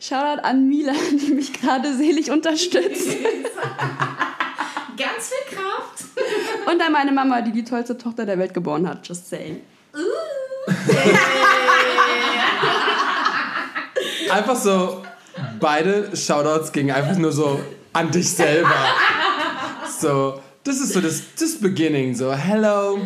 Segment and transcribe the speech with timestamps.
[0.00, 3.08] Shoutout an Mila, die mich gerade selig unterstützt.
[4.96, 6.04] Ganz viel Kraft.
[6.66, 9.06] Und an meine Mama, die die tollste Tochter der Welt geboren hat.
[9.06, 9.60] Just saying.
[14.30, 15.02] Einfach so,
[15.58, 17.60] beide Shoutouts gingen einfach nur so
[17.92, 18.74] an dich selber.
[19.98, 22.14] So, das ist so das, das Beginning.
[22.14, 22.98] So, hello,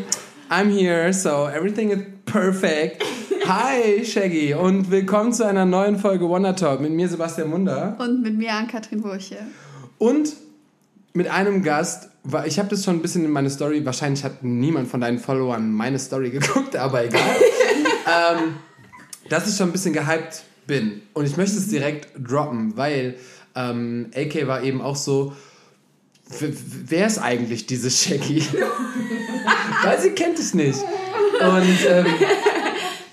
[0.51, 3.03] I'm here, so everything is perfect.
[3.47, 7.95] Hi, Shaggy, und willkommen zu einer neuen Folge Wonder Talk mit mir, Sebastian Munder.
[7.99, 9.37] Und mit mir, Ann-Kathrin Burche.
[9.99, 10.33] Und
[11.13, 14.43] mit einem Gast, weil ich habe das schon ein bisschen in meine Story, wahrscheinlich hat
[14.43, 17.21] niemand von deinen Followern meine Story geguckt, aber egal.
[18.07, 18.55] ähm,
[19.29, 21.03] dass ich schon ein bisschen gehypt bin.
[21.13, 23.17] Und ich möchte es direkt droppen, weil
[23.55, 25.35] ähm, AK war eben auch so,
[26.39, 28.43] wer ist eigentlich diese Shaggy?
[29.85, 30.81] weil sie kennt es nicht.
[31.41, 32.07] Und ähm,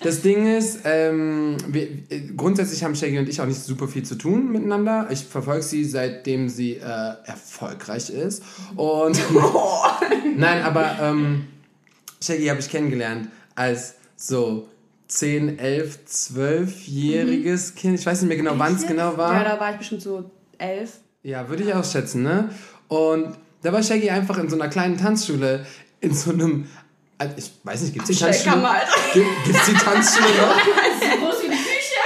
[0.04, 4.04] das Ding ist, ähm, wir, äh, grundsätzlich haben Shaggy und ich auch nicht super viel
[4.04, 5.08] zu tun miteinander.
[5.12, 8.44] Ich verfolge sie, seitdem sie äh, erfolgreich ist.
[8.76, 9.20] Und
[10.38, 11.48] nein, aber ähm,
[12.22, 14.68] Shaggy habe ich kennengelernt als so
[15.08, 18.00] 10, 11, 12-jähriges Kind.
[18.00, 19.34] Ich weiß nicht mehr genau, wann es genau war.
[19.34, 21.00] Ja, da war ich bestimmt so elf.
[21.24, 22.50] Ja, würde ich auch schätzen, ne?
[22.88, 25.66] Und da war Shaggy einfach in so einer kleinen Tanzschule,
[26.00, 26.66] in so einem,
[27.22, 28.64] also ich weiß nicht, gibt es die Tanzschule?
[29.14, 30.56] Gibt es die Tanzschule noch?
[30.56, 32.02] So groß wie die Küche.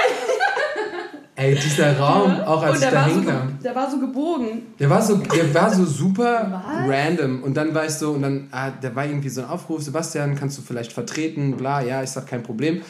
[1.38, 3.58] Ey, dieser Raum, auch als ich da war, so, hinkam.
[3.62, 4.62] der war so gebogen.
[4.78, 6.88] Der war so, der war so super Was?
[6.88, 7.42] random.
[7.42, 10.34] Und dann war ich so, und dann, ah, da war irgendwie so ein Aufruf, Sebastian,
[10.34, 11.56] kannst du vielleicht vertreten?
[11.56, 12.82] Bla, ja, ich sag kein Problem.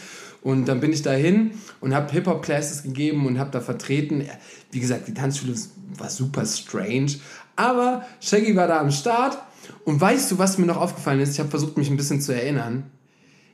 [0.43, 4.25] Und dann bin ich dahin und habe Hip-Hop-Classes gegeben und habe da vertreten.
[4.71, 5.55] Wie gesagt, die Tanzschule
[5.99, 7.17] war super strange.
[7.57, 9.39] Aber Shaggy war da am Start.
[9.87, 11.35] Und weißt du, was mir noch aufgefallen ist?
[11.35, 12.91] Ich habe versucht, mich ein bisschen zu erinnern.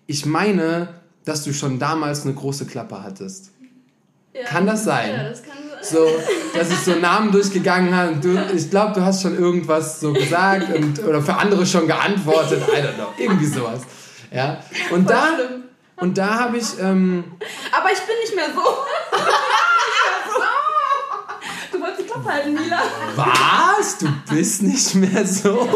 [0.07, 0.89] Ich meine,
[1.27, 3.51] dass du schon damals eine große Klappe hattest.
[4.47, 5.11] Kann das sein?
[5.11, 5.79] Ja, das kann sein.
[5.83, 6.09] So,
[6.55, 8.17] dass ich so Namen durchgegangen habe.
[8.17, 12.63] Du, ich glaube, du hast schon irgendwas so gesagt und, oder für andere schon geantwortet.
[12.67, 13.09] I don't know.
[13.19, 13.83] Irgendwie sowas.
[14.33, 14.65] Ja.
[14.91, 15.65] Und da, schlimm.
[15.97, 17.25] und da habe ich, ähm,
[17.73, 18.63] Aber ich bin nicht mehr so.
[21.73, 22.81] Du wolltest die Klappe halten, Mila.
[23.17, 23.99] was?
[23.99, 25.69] Du bist nicht mehr so?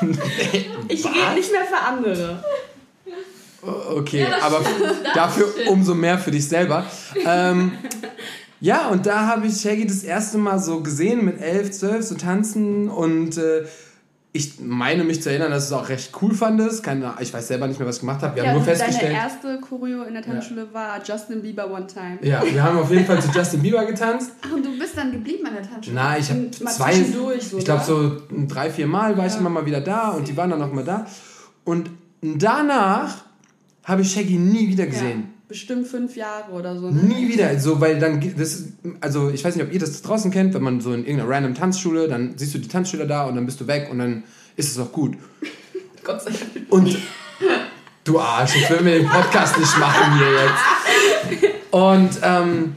[0.88, 2.42] Ich rede nicht mehr für andere.
[3.62, 4.64] Okay, aber
[5.14, 6.84] dafür umso mehr für dich selber.
[7.26, 7.72] Ähm,
[8.60, 12.14] ja, und da habe ich Shaggy das erste Mal so gesehen mit 11, 12, so
[12.14, 13.64] tanzen und äh,
[14.32, 16.84] ich meine mich zu erinnern, dass du es auch recht cool fandest.
[16.84, 18.36] Keine, ich weiß selber nicht mehr, was ich gemacht habe.
[18.36, 19.12] Wir Ja, haben nur deine festgestellt.
[19.14, 22.18] erste Choreo in der Tanzschule war Justin Bieber One Time.
[22.22, 24.30] Ja, wir haben auf jeden Fall zu Justin Bieber getanzt.
[24.46, 25.96] Ach, und du bist dann geblieben an der Tanzschule?
[25.96, 29.66] Na, ich habe zwei, so, ich glaube so drei, vier Mal war ich immer mal
[29.66, 31.06] wieder da und die waren dann auch mal da.
[31.64, 31.90] Und
[32.22, 33.24] danach
[33.84, 35.29] habe ich Shaggy nie wieder gesehen.
[35.50, 36.92] Bestimmt fünf Jahre oder so.
[36.92, 37.02] Ne?
[37.02, 38.66] Nie wieder, so, weil dann, das,
[39.00, 41.56] also ich weiß nicht, ob ihr das draußen kennt, wenn man so in irgendeiner random
[41.56, 44.22] Tanzschule, dann siehst du die Tanzschüler da und dann bist du weg und dann
[44.54, 45.16] ist es auch gut.
[46.04, 46.70] Gott sei Dank.
[46.70, 46.96] Und
[48.04, 51.54] du Arsch, jetzt will wir den Podcast nicht machen hier jetzt.
[51.72, 52.76] Und ähm,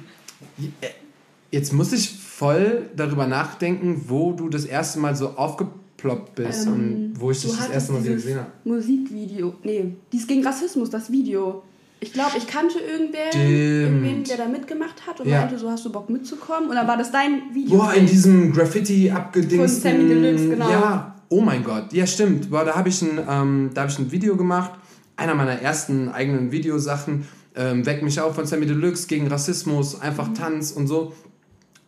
[1.51, 7.13] jetzt muss ich voll darüber nachdenken, wo du das erste Mal so aufgeploppt bist und
[7.19, 8.51] wo ich dich Ähm, das erste Mal wieder gesehen habe.
[8.63, 9.53] Musikvideo.
[9.61, 11.61] Nee, dies gegen Rassismus, das Video.
[12.03, 15.39] Ich glaube, ich kannte irgendwer, irgendwen, der da mitgemacht hat und Ja.
[15.39, 16.69] meinte, so hast du Bock mitzukommen.
[16.69, 17.77] Und dann war das dein Video.
[17.77, 19.91] Boah, in diesem Graffiti abgedingsten...
[19.91, 20.69] Von Sammy Deluxe, genau.
[20.69, 21.93] Ja, oh mein Gott.
[21.93, 22.49] Ja, stimmt.
[22.51, 24.71] Boah, da habe ich, ein, ähm, da hab ich ein Video gemacht.
[25.15, 27.25] Einer meiner ersten eigenen Videosachen.
[27.55, 30.33] Ähm, Weck mich auf von Sammy Deluxe gegen Rassismus, einfach Mhm.
[30.35, 31.13] Tanz und so.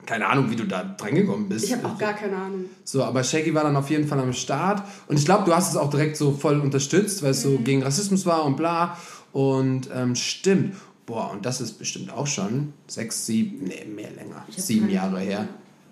[0.06, 1.66] Keine Ahnung, wie du da dran gekommen bist.
[1.66, 2.66] Ich habe auch gar keine Ahnung.
[2.84, 4.84] So, aber Shaggy war dann auf jeden Fall am Start.
[5.08, 7.64] Und ich glaube, du hast es auch direkt so voll unterstützt, weil es so Mhm.
[7.64, 8.96] gegen Rassismus war und bla.
[9.35, 10.75] Und ähm, stimmt.
[11.06, 14.46] Boah, und das ist bestimmt auch schon sechs, sieben, nee, mehr länger.
[14.56, 15.50] Sieben Jahre her.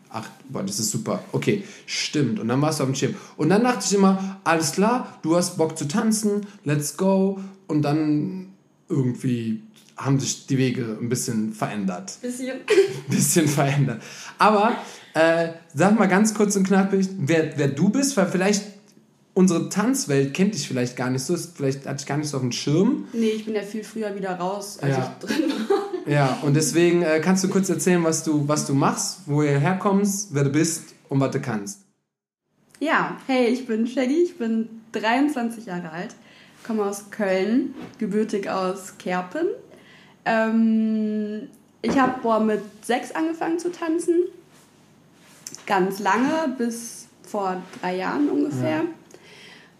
[0.09, 1.21] Acht, boah, das ist super.
[1.33, 2.39] Okay, stimmt.
[2.39, 3.17] Und dann warst du auf dem Chip.
[3.35, 7.37] Und dann dachte ich immer, alles klar, du hast Bock zu tanzen, let's go.
[7.67, 8.53] Und dann
[8.87, 9.61] irgendwie
[9.97, 12.61] haben sich die Wege ein bisschen verändert Bisschen.
[13.09, 14.01] bisschen verändert.
[14.37, 14.77] Aber
[15.15, 18.72] äh, sag mal ganz kurz und knackig, wer, wer du bist, weil vielleicht
[19.33, 22.37] unsere Tanzwelt kennt dich vielleicht gar nicht so, ist vielleicht hat dich gar nicht so
[22.37, 23.07] auf dem Schirm.
[23.13, 25.15] Nee, ich bin ja viel früher wieder raus, als Ja.
[25.21, 26.11] ich drin war.
[26.11, 29.47] Ja, und deswegen äh, kannst du kurz erzählen, was du, was du machst, wo du
[29.47, 31.79] herkommst, wer du bist und was du kannst.
[32.79, 36.13] Ja, hey, ich bin Shaggy, ich bin 23 Jahre alt,
[36.67, 39.47] komme aus Köln, gebürtig aus Kerpen.
[40.25, 41.47] Ähm,
[41.81, 44.23] ich habe mit sechs angefangen zu tanzen,
[45.65, 48.83] ganz lange, bis vor drei Jahren ungefähr.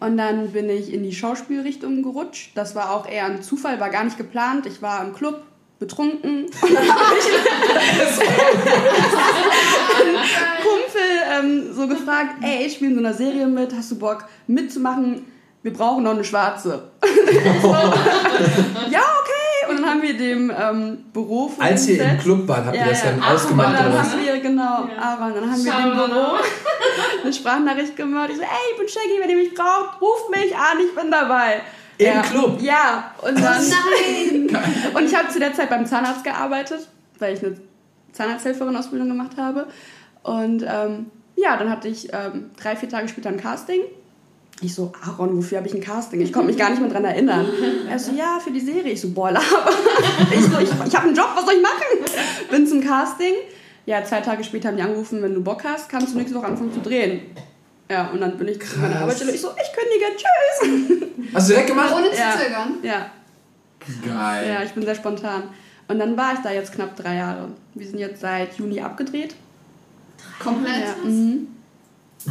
[0.04, 2.52] Und dann bin ich in die Schauspielrichtung gerutscht.
[2.56, 4.66] Das war auch eher ein Zufall, war gar nicht geplant.
[4.66, 5.44] Ich war im Club
[5.80, 7.26] betrunken und dann habe ich
[10.02, 10.18] einen
[10.62, 11.02] Kumpel
[11.32, 15.26] ähm, so gefragt, ey, ich spiele in so einer Serie mit, hast du Bock mitzumachen?
[15.62, 16.92] Wir brauchen noch eine Schwarze.
[17.62, 17.70] so.
[18.90, 19.13] ja,
[19.84, 23.04] dann haben wir dem ähm, Büro von Als ihr im Club wart, habt ihr das
[23.04, 24.12] dann Ach, ausgemacht dann oder was?
[24.12, 25.02] haben wir, genau, Ja.
[25.02, 26.26] Aaron, dann haben wir dem Büro
[27.24, 28.30] eine Sprachnachricht gemacht.
[28.32, 31.12] Ich so, ey, ich bin Shaggy, wenn ihr mich braucht, ruft mich an, ich bin
[31.12, 31.62] dabei.
[31.98, 32.22] Im ja.
[32.22, 32.62] Club?
[32.62, 33.64] Ja, und dann...
[33.70, 34.58] Nein!
[34.94, 36.88] Und ich habe zu der Zeit beim Zahnarzt gearbeitet,
[37.20, 37.56] weil ich eine
[38.12, 39.68] Zahnarzthelferin-Ausbildung gemacht habe.
[40.24, 43.82] Und ähm, ja, dann hatte ich ähm, drei, vier Tage später ein Casting.
[44.62, 46.22] Ich so, Aaron, wofür habe ich ein Casting?
[46.22, 47.46] Ich konnte mich gar nicht mehr dran erinnern.
[47.90, 48.94] Er so, ja, für die Serie.
[48.94, 49.46] Ich so, boah, laber.
[50.32, 52.24] Ich so, ich, ich habe einen Job, was soll ich machen?
[52.50, 53.34] Bin zum Casting.
[53.86, 56.46] Ja, zwei Tage später haben die angerufen, wenn du Bock hast, kannst du nächste Woche
[56.48, 57.22] anfangen zu drehen.
[57.92, 59.02] Ja, und dann bin ich zu meiner Krass.
[59.04, 59.32] Arbeitsstelle.
[59.34, 61.34] Ich so, ich kündige, tschüss.
[61.34, 61.94] Hast du direkt gemacht?
[61.94, 62.32] Ohne zu Ja.
[62.38, 62.78] zögern.
[62.82, 63.12] Ja,
[64.06, 64.50] Geil.
[64.50, 65.44] ja, ich bin sehr spontan.
[65.90, 67.50] Und dann war ich da jetzt knapp drei Jahre.
[67.74, 69.36] Wir sind jetzt seit Juni abgedreht.
[70.42, 70.86] Komplett.
[71.04, 71.48] Ja, mhm.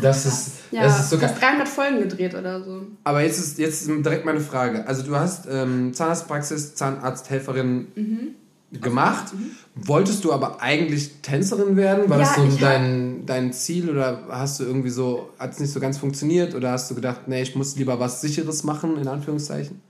[0.00, 1.28] Das ist, ja das ist so geil.
[1.28, 2.82] fast 300 Folgen gedreht oder so.
[3.04, 4.86] Aber jetzt ist, jetzt ist direkt meine Frage.
[4.86, 8.80] Also du hast ähm, Zahnarztpraxis, Zahnarzthelferin Mhm.
[8.80, 9.32] gemacht.
[9.74, 12.08] Wolltest du aber eigentlich Tänzerin werden?
[12.08, 15.52] War das Ja, so ich hab- dein, dein Ziel oder hast du irgendwie so, hat
[15.52, 18.64] es nicht so ganz funktioniert oder hast du gedacht, nee, ich muss lieber was Sicheres
[18.64, 19.80] machen, in Anführungszeichen?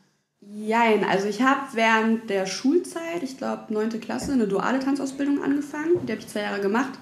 [0.54, 4.00] Jein, also ich habe während der Schulzeit, ich glaube 9.
[4.00, 6.04] Klasse, eine duale Tanzausbildung angefangen.
[6.06, 6.92] Die habe ich zwei Jahre gemacht.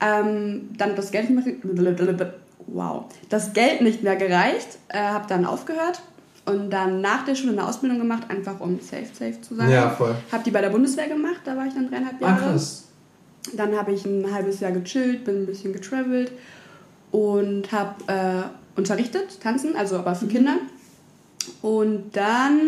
[0.00, 2.32] Ähm, dann das Geld nicht mehr,
[2.68, 6.00] wow, das Geld nicht mehr gereicht, äh, habe dann aufgehört
[6.46, 9.70] und dann nach der Schule eine Ausbildung gemacht, einfach um safe, safe zu sein.
[9.70, 10.14] Ja, voll.
[10.30, 12.40] Habe die bei der Bundeswehr gemacht, da war ich dann dreieinhalb Ah, Jahre.
[12.52, 12.84] krass.
[13.54, 16.30] Dann habe ich ein halbes Jahr gechillt, bin ein bisschen getravelt
[17.10, 20.56] und habe äh, unterrichtet, tanzen, also aber für Kinder.
[21.62, 22.60] Und dann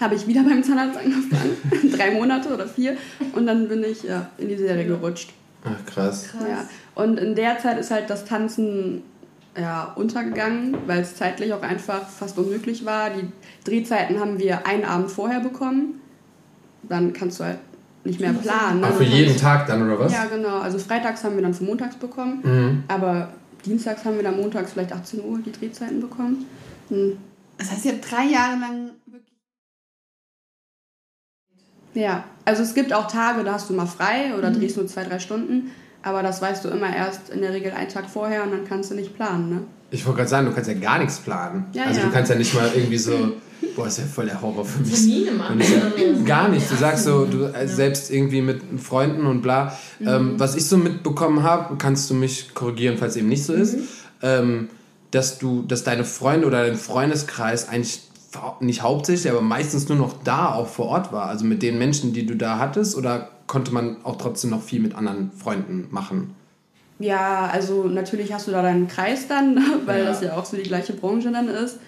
[0.00, 1.56] habe ich wieder beim Zahnarzt angefangen,
[1.92, 2.96] drei Monate oder vier.
[3.34, 5.32] Und dann bin ich ja, in die Serie gerutscht.
[5.64, 6.28] Ach, krass.
[6.48, 6.64] Ja.
[6.94, 9.02] Und in der Zeit ist halt das Tanzen
[9.58, 13.10] ja, untergegangen, weil es zeitlich auch einfach fast unmöglich war.
[13.10, 13.28] Die
[13.64, 16.00] Drehzeiten haben wir einen Abend vorher bekommen.
[16.84, 17.58] Dann kannst du halt
[18.04, 18.80] nicht mehr planen.
[18.80, 18.86] ne?
[18.86, 20.12] Du für jeden kannst- Tag dann, oder was?
[20.12, 20.60] Ja, genau.
[20.60, 22.84] Also freitags haben wir dann für montags bekommen, Mhm.
[22.88, 23.28] aber
[23.66, 26.46] dienstags haben wir dann montags vielleicht 18 Uhr die Drehzeiten bekommen.
[26.88, 27.18] Hm.
[27.58, 29.29] Das heißt, ihr habt drei Jahre lang wirklich.
[31.94, 34.54] Ja, also es gibt auch Tage, da hast du mal frei oder Mhm.
[34.54, 35.70] drehst nur zwei, drei Stunden,
[36.02, 38.90] aber das weißt du immer erst in der Regel einen Tag vorher und dann kannst
[38.90, 39.60] du nicht planen, ne?
[39.92, 41.66] Ich wollte gerade sagen, du kannst ja gar nichts planen.
[41.72, 42.06] Ja, also ja.
[42.06, 43.32] du kannst ja nicht mal irgendwie so,
[43.74, 44.92] boah, ist ja voll der Horror für mich.
[44.94, 45.60] Termine machen.
[45.60, 46.24] So.
[46.24, 46.70] Gar nicht.
[46.70, 47.66] Du sagst so, du Ja.
[47.66, 49.76] selbst irgendwie mit Freunden und bla.
[50.00, 53.78] Ähm, was ich so mitbekommen habe, kannst du mich korrigieren, falls eben nicht so ist,
[54.22, 54.68] ähm,
[55.10, 58.02] dass du, dass deine Freunde oder dein Freundeskreis eigentlich
[58.60, 61.26] nicht hauptsächlich, aber meistens nur noch da auch vor Ort war.
[61.26, 64.80] Also mit den Menschen, die du da hattest, oder konnte man auch trotzdem noch viel
[64.80, 66.34] mit anderen Freunden machen?
[66.98, 70.10] Ja, also natürlich hast du da deinen Kreis dann, weil Ja.
[70.10, 71.78] das ja auch so die gleiche Branche dann ist.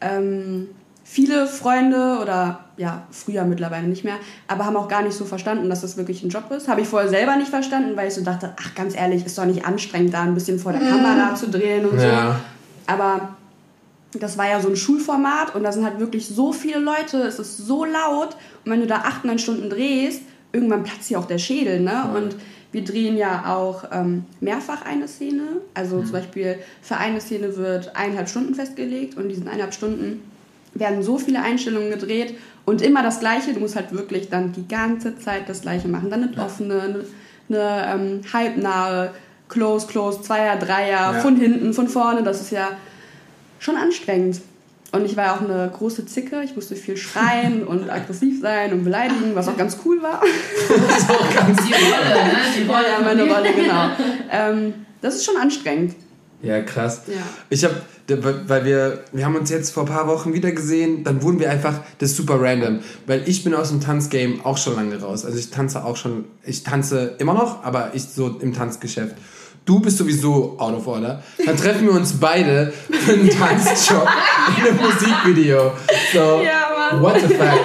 [0.00, 0.68] Ähm,
[1.04, 4.16] viele Freunde oder ja, früher mittlerweile nicht mehr,
[4.48, 6.68] aber haben auch gar nicht so verstanden, dass das wirklich ein Job ist.
[6.68, 9.44] Habe ich vorher selber nicht verstanden, weil ich so dachte, ach ganz ehrlich, ist doch
[9.46, 12.06] nicht anstrengend, da ein bisschen vor der Kamera zu drehen und so.
[12.06, 12.40] Ja.
[12.86, 13.35] Aber
[14.20, 17.38] das war ja so ein Schulformat und da sind halt wirklich so viele Leute, es
[17.38, 20.22] ist so laut und wenn du da acht, neun Stunden drehst,
[20.52, 22.10] irgendwann platzt hier auch der Schädel, ne?
[22.14, 22.36] Und
[22.72, 25.42] wir drehen ja auch ähm, mehrfach eine Szene.
[25.74, 30.22] Also zum Beispiel für eine Szene wird eineinhalb Stunden festgelegt und in diesen eineinhalb Stunden
[30.74, 32.34] werden so viele Einstellungen gedreht
[32.66, 33.54] und immer das Gleiche.
[33.54, 36.10] Du musst halt wirklich dann die ganze Zeit das Gleiche machen.
[36.10, 37.04] Dann eine offene, eine,
[37.48, 39.12] eine ähm, halbnahe,
[39.48, 41.20] close, close, Zweier, Dreier, Ja.
[41.20, 42.22] von hinten, von vorne.
[42.24, 42.68] Das ist ja
[43.66, 44.40] schon anstrengend.
[44.92, 46.42] Und ich war auch eine große Zicke.
[46.44, 50.22] Ich musste viel schreien und aggressiv sein und beleidigen, was auch ganz cool war.
[50.22, 52.36] Die Rolle, ne?
[52.56, 52.88] Die War Rolle.
[52.88, 53.90] ja meine Rolle, genau.
[54.30, 55.96] Ähm, das ist schon anstrengend.
[56.42, 57.02] Ja, krass.
[57.08, 57.14] Ja.
[57.50, 57.74] Ich habe,
[58.46, 61.50] weil wir, wir haben uns jetzt vor ein paar Wochen wieder gesehen, dann wurden wir
[61.50, 65.24] einfach, das ist super random, weil ich bin aus dem Tanzgame auch schon lange raus.
[65.24, 69.16] Also ich tanze auch schon, ich tanze immer noch, aber ich so im Tanzgeschäft.
[69.66, 71.22] Du bist sowieso out of order.
[71.44, 74.06] Dann treffen wir uns beide für einen Tanzjob
[74.56, 75.72] in einem Musikvideo.
[76.12, 77.02] So, Ja, Mann.
[77.02, 77.60] what the fuck.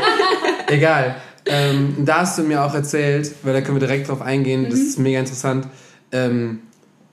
[0.68, 1.16] Egal.
[1.46, 4.80] Ähm, da hast du mir auch erzählt, weil da können wir direkt drauf eingehen, das
[4.80, 5.68] ist mega interessant,
[6.12, 6.62] ähm,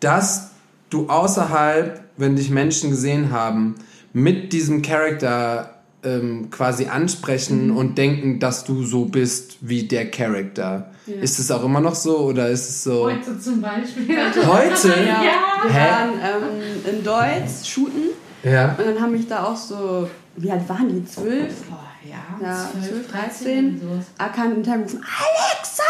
[0.01, 0.51] dass
[0.91, 3.77] du außerhalb, wenn dich Menschen gesehen haben,
[4.13, 5.78] mit diesem Charakter
[6.17, 10.91] ähm, quasi ansprechen und denken, dass du so bist wie der Charakter.
[11.07, 11.21] Ja.
[11.23, 13.05] Ist es auch immer noch so oder ist es so?
[13.05, 14.07] Heute zum Beispiel.
[14.47, 14.89] Heute?
[14.89, 15.23] Ja.
[15.23, 15.63] Ja.
[15.65, 15.91] Wir Hä?
[15.91, 18.11] waren ähm, in Deutsch shooten
[18.43, 18.75] Ja.
[18.79, 21.05] und dann haben mich da auch so, wie alt waren die?
[21.05, 21.55] Zwölf?
[21.69, 23.81] Boah, ja, Ja, 12, 12, 13.
[23.81, 24.05] sowas.
[24.19, 25.83] erkannt und haben gerufen, Alexa!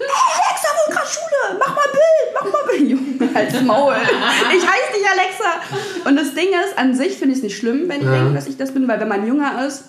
[0.00, 1.58] Alexa wohnt gerade Schule!
[1.58, 2.34] Mach mal Bild!
[2.34, 2.90] Mach mal Bild!
[3.20, 3.34] Junge.
[3.34, 3.94] Halt's Maul.
[3.94, 6.08] Ich heiße nicht Alexa.
[6.08, 8.12] Und das Ding ist, an sich finde ich es nicht schlimm, wenn ich Ja.
[8.12, 9.84] denke, dass ich das bin, weil wenn man jünger ist,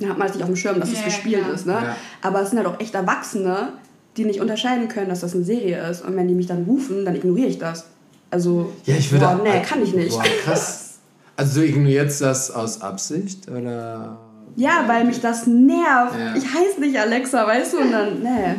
[0.00, 1.54] dann hat man es nicht auf dem Schirm, dass es Ja, gespielt klar.
[1.54, 1.66] ist.
[1.66, 1.72] Ne?
[1.72, 1.96] Ja.
[2.22, 3.72] Aber es sind halt auch echt Erwachsene,
[4.16, 6.04] die nicht unterscheiden können, dass das eine Serie ist.
[6.04, 7.86] Und wenn die mich dann rufen, dann ignoriere ich das.
[8.30, 9.24] Also, Ja, ich würde.
[9.24, 10.10] boah, nee, kann ich nicht.
[10.10, 10.98] Boah, krass.
[11.36, 14.18] Also du ignorierst das aus Absicht oder?
[14.56, 16.14] Ja, weil mich das nervt.
[16.18, 16.34] Ja.
[16.36, 17.78] Ich heiße nicht Alexa, weißt du?
[17.78, 18.54] Und dann, nee, nee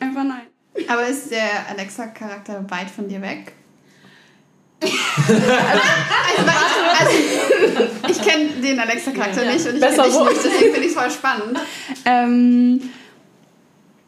[0.00, 0.46] einfach nein.
[0.88, 3.52] Aber ist der Alexa-Charakter weit von dir weg?
[4.82, 5.32] also,
[7.00, 7.12] also,
[7.70, 9.52] also, ich kenne den Alexa-Charakter Ja.
[9.52, 10.24] nicht und ich kenne dich so.
[10.24, 11.58] nicht, deswegen finde ich es voll spannend.
[12.04, 12.80] Ähm,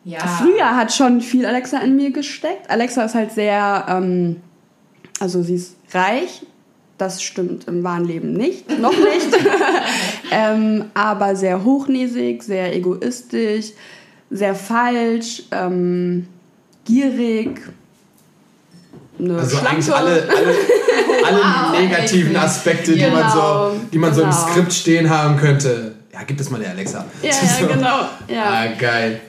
[0.04, 0.20] Ja.
[0.26, 2.68] Früher hat schon viel Alexa in mir gesteckt.
[2.70, 4.40] Alexa ist halt sehr, ähm,
[5.20, 6.44] also sie ist reich.
[6.98, 9.28] Das stimmt im wahren Leben nicht, noch nicht.
[10.32, 13.72] ähm, aber sehr hochnäsig, sehr egoistisch,
[14.30, 16.26] sehr falsch, ähm,
[16.84, 17.60] gierig.
[19.18, 20.28] Also eigentlich alle, alle,
[21.26, 22.44] alle Wow, negativen echt.
[22.44, 24.46] Aspekte, die man Genau, so, die man so im genau.
[24.48, 25.94] Skript stehen haben könnte.
[26.12, 27.04] Ja, gib es mal der Alexa.
[27.22, 27.66] Ja, So.
[27.66, 27.98] ja, genau.
[28.28, 28.44] Ja.
[28.44, 29.20] Ah, geil.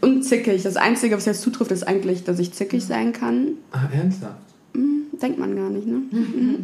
[0.00, 0.62] Und zickig.
[0.62, 3.52] Das Einzige, was jetzt zutrifft, ist eigentlich, dass ich zickig sein kann.
[3.72, 4.34] Ah, ernsthaft?
[5.22, 6.02] Denkt man gar nicht, ne?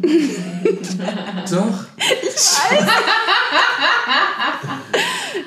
[1.49, 1.85] Doch.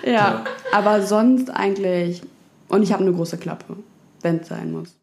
[0.04, 2.22] Ja, aber sonst eigentlich.
[2.68, 3.76] Und ich habe eine große Klappe,
[4.22, 4.94] wenn es sein muss.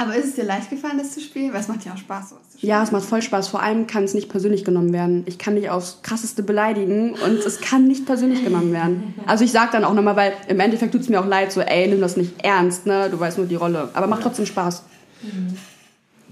[0.00, 1.52] Aber ist es dir leicht gefallen, das zu spielen?
[1.52, 2.70] Weil es macht ja auch Spaß, sowas zu spielen.
[2.70, 3.48] Ja, es macht voll Spaß.
[3.48, 5.24] Vor allem kann es nicht persönlich genommen werden.
[5.26, 9.14] Ich kann dich aufs krasseste beleidigen und es kann nicht persönlich genommen werden.
[9.26, 11.60] Also ich sag dann auch nochmal, weil im Endeffekt tut es mir auch leid, so
[11.60, 13.10] ey, nimm das nicht ernst, ne?
[13.10, 13.90] Du weißt nur die Rolle.
[13.92, 14.84] Aber macht trotzdem Spaß.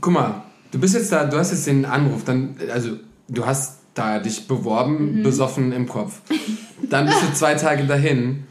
[0.00, 2.92] Guck mal, du bist jetzt da, du hast jetzt den Anruf, dann, also
[3.28, 6.22] du hast da dich beworben, besoffen im Kopf.
[6.88, 8.44] Dann bist du zwei Tage dahin.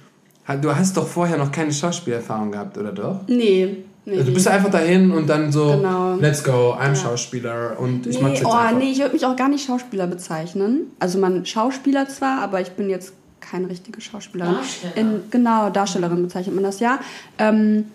[0.55, 3.19] Du hast doch vorher noch keine Schauspielerfahrung gehabt, oder doch?
[3.27, 3.83] Nee.
[4.05, 6.15] nee Also du bist einfach dahin und dann so, Genau.
[6.15, 8.77] let's go, I'm Schauspieler und ich mach's Nee, jetzt oh, einfach.
[8.77, 10.91] nee, ich würde mich auch gar nicht Schauspieler bezeichnen.
[10.99, 13.11] Also man Schauspieler zwar, aber ich bin jetzt
[13.41, 14.55] keine richtige Schauspielerin.
[14.55, 14.97] Darsteller.
[14.97, 16.99] In, genau, Darstellerin bezeichnet man das ja.
[17.37, 17.85] Ähm,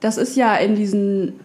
[0.00, 1.40] das ist ja in diesen,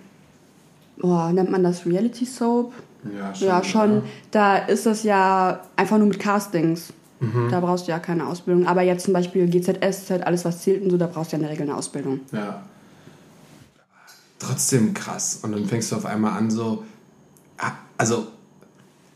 [1.02, 2.74] oh, nennt man das Reality Soap?
[3.18, 3.48] Ja, schon.
[3.48, 4.02] Ja, schon.
[4.32, 6.92] Da ist das ja einfach nur mit Castings.
[7.20, 7.50] Mhm.
[7.50, 8.68] Da brauchst du ja keine Ausbildung.
[8.68, 11.44] Aber jetzt zum Beispiel GZSZ, alles was zählt und so, da brauchst du ja in
[11.44, 12.20] der Regel eine Ausbildung.
[12.32, 12.64] Ja.
[14.40, 15.40] Trotzdem krass.
[15.42, 16.84] Und dann fängst du auf einmal an so,
[17.58, 18.28] ah, also,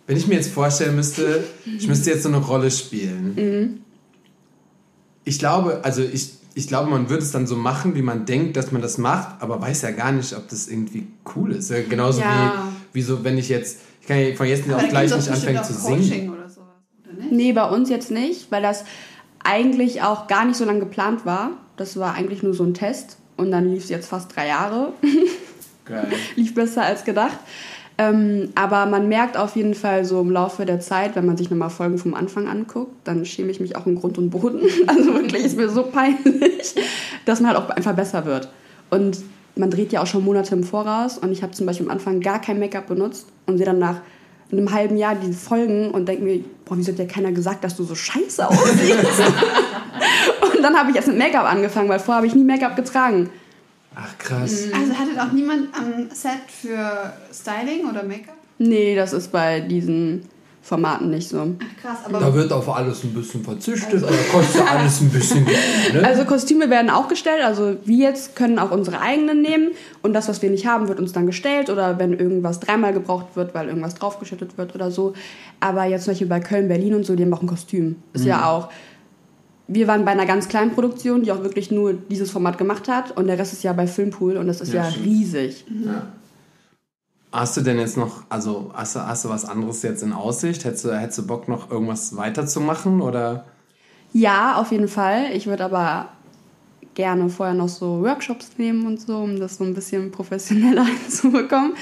[0.07, 3.35] wenn ich mir jetzt vorstellen müsste, ich müsste jetzt so eine Rolle spielen.
[3.35, 3.81] Mhm.
[5.23, 8.57] Ich glaube, also ich, ich glaube, man würde es dann so machen, wie man denkt,
[8.57, 11.71] dass man das macht, aber weiß ja gar nicht, ob das irgendwie cool ist.
[11.89, 12.67] Genauso Ja.
[12.91, 15.63] wie, wie so, wenn ich jetzt, ich kann ja von jetzt auf gleich nicht anfangen
[15.63, 16.01] zu auch singen.
[16.01, 16.40] Coaching oder?
[17.31, 18.83] Nee, bei uns jetzt nicht, weil das
[19.43, 21.51] eigentlich auch gar nicht so lange geplant war.
[21.77, 24.93] Das war eigentlich nur so ein Test und dann lief es jetzt fast drei Jahre.
[25.85, 26.07] Geil.
[26.35, 27.37] lief besser als gedacht.
[27.97, 31.49] Ähm, aber man merkt auf jeden Fall so im Laufe der Zeit, wenn man sich
[31.49, 34.61] nochmal Folgen vom Anfang anguckt, dann schäme ich mich auch in Grund und Boden.
[34.87, 36.75] Also wirklich ist mir so peinlich,
[37.25, 38.49] dass man halt auch einfach besser wird.
[38.89, 39.19] Und
[39.55, 42.21] man dreht ja auch schon Monate im Voraus und ich habe zum Beispiel am Anfang
[42.21, 43.79] gar kein Make-up benutzt und sehe dann
[44.51, 47.63] nach einem halben Jahr die Folgen und denke mir, boah, wieso hat dir keiner gesagt,
[47.63, 48.95] dass du so scheiße aussiehst?
[50.55, 53.29] und dann habe ich erst mit Make-up angefangen, weil vorher habe ich nie Make-up getragen.
[53.95, 54.65] Ach krass.
[54.73, 58.35] Also hattet auch niemand am Set für Styling oder Make-up?
[58.57, 60.23] Nee, das ist bei diesen
[60.63, 61.39] Formaten nicht so.
[61.39, 65.43] Ach krass, aber Da wird auf alles ein bisschen verzichtet, da kostet alles ein bisschen
[65.43, 65.93] Geld.
[65.93, 66.03] Ne?
[66.05, 69.71] Also Kostüme werden auch gestellt, also wir jetzt können auch unsere eigenen nehmen
[70.03, 73.35] und das, was wir nicht haben, wird uns dann gestellt oder wenn irgendwas dreimal gebraucht
[73.35, 75.13] wird, weil irgendwas draufgeschüttet wird oder so.
[75.59, 77.95] Aber jetzt zum Beispiel bei Köln, Berlin und so, die haben auch ein Kostüm.
[78.13, 78.69] Ist ja auch.
[79.67, 83.15] Wir waren bei einer ganz kleinen Produktion, die auch wirklich nur dieses Format gemacht hat
[83.17, 85.65] und der Rest ist ja bei Filmpool und das ist Ja, ja, riesig.
[87.31, 90.65] Hast du denn jetzt noch, also hast du, hast du was anderes jetzt in Aussicht?
[90.65, 93.45] Hättest du, hättest du Bock noch irgendwas weiterzumachen oder?
[94.11, 95.31] Ja, auf jeden Fall.
[95.33, 96.09] Ich würde aber
[96.93, 101.73] gerne vorher noch so Workshops nehmen und so, um das so ein bisschen professioneller hinzubekommen.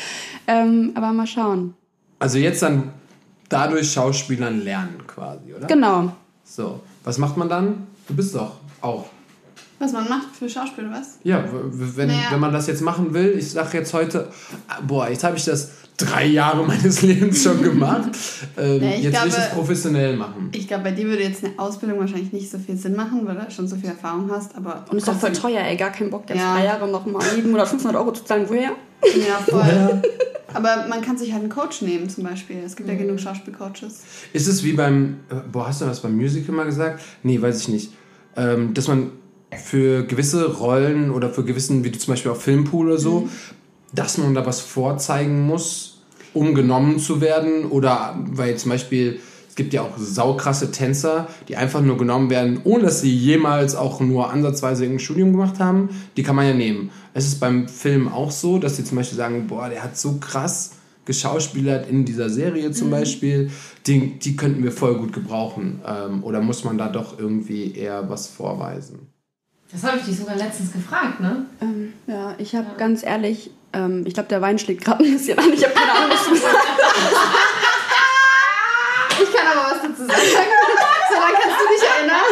[0.45, 1.73] Ähm, aber mal schauen.
[2.19, 2.91] Also jetzt dann
[3.49, 5.65] dadurch Schauspielern lernen quasi, oder?
[5.65, 6.11] Genau.
[6.43, 7.87] So, was macht man dann?
[8.07, 9.05] Du bist doch auch.
[9.79, 11.17] Was man macht für Schauspiel, oder was?
[11.23, 12.19] Ja, wenn, Naja.
[12.31, 14.27] wenn man das jetzt machen will, ich sage jetzt heute,
[14.67, 18.09] ah, boah, jetzt habe ich das drei Jahre meines Lebens schon gemacht.
[18.57, 20.49] Ähm, Ja, ich jetzt will ich glaube- das professionell machen.
[20.53, 23.35] Ich glaube, bei dir würde jetzt eine Ausbildung wahrscheinlich nicht so viel Sinn machen, weil
[23.35, 24.85] du schon so viel Erfahrung hast, aber...
[24.89, 25.75] Und ist doch voll teuer, ey.
[25.77, 26.55] Gar kein Bock, jetzt Ja.
[26.55, 28.45] drei Jahre noch mal 700 oder 500 Euro zu zahlen.
[28.47, 28.71] Woher?
[29.03, 30.01] Ja, voll.
[30.53, 32.57] Aber man kann sich halt einen Coach nehmen zum Beispiel.
[32.65, 34.01] Es gibt ja genug Schauspielcoaches.
[34.33, 37.01] Ist es wie beim, äh, boah, hast du das beim Musical mal gesagt?
[37.23, 37.93] Nee, weiß ich nicht.
[38.35, 39.11] Ähm, dass man
[39.57, 43.29] für gewisse Rollen oder für gewissen, wie du zum Beispiel auf Filmpool oder so,
[43.93, 45.99] dass man da was vorzeigen muss.
[46.33, 51.57] um genommen zu werden oder weil zum Beispiel es gibt ja auch saukrasse Tänzer, die
[51.57, 55.89] einfach nur genommen werden, ohne dass sie jemals auch nur ansatzweise irgendein Studium gemacht haben.
[56.15, 56.91] Die kann man ja nehmen.
[57.13, 60.17] Es ist beim Film auch so, dass sie zum Beispiel sagen, boah, der hat so
[60.19, 60.75] krass
[61.05, 63.49] geschauspielert in dieser Serie zum Beispiel,
[63.87, 65.81] die, die könnten wir voll gut gebrauchen.
[65.85, 69.09] Ähm, oder muss man da doch irgendwie eher was vorweisen?
[69.71, 71.45] Das habe ich dich sogar letztens gefragt, ne?
[71.61, 75.37] Ähm, ja, ich habe ganz ehrlich, ähm, ich glaube, der Wein schlägt gerade ein bisschen
[75.37, 75.53] an.
[75.53, 76.79] Ich habe keine Ahnung, was du gesagt hast.
[79.21, 80.21] Ich kann aber was dazu sagen.
[81.09, 82.29] So, dann kannst du dich erinnern.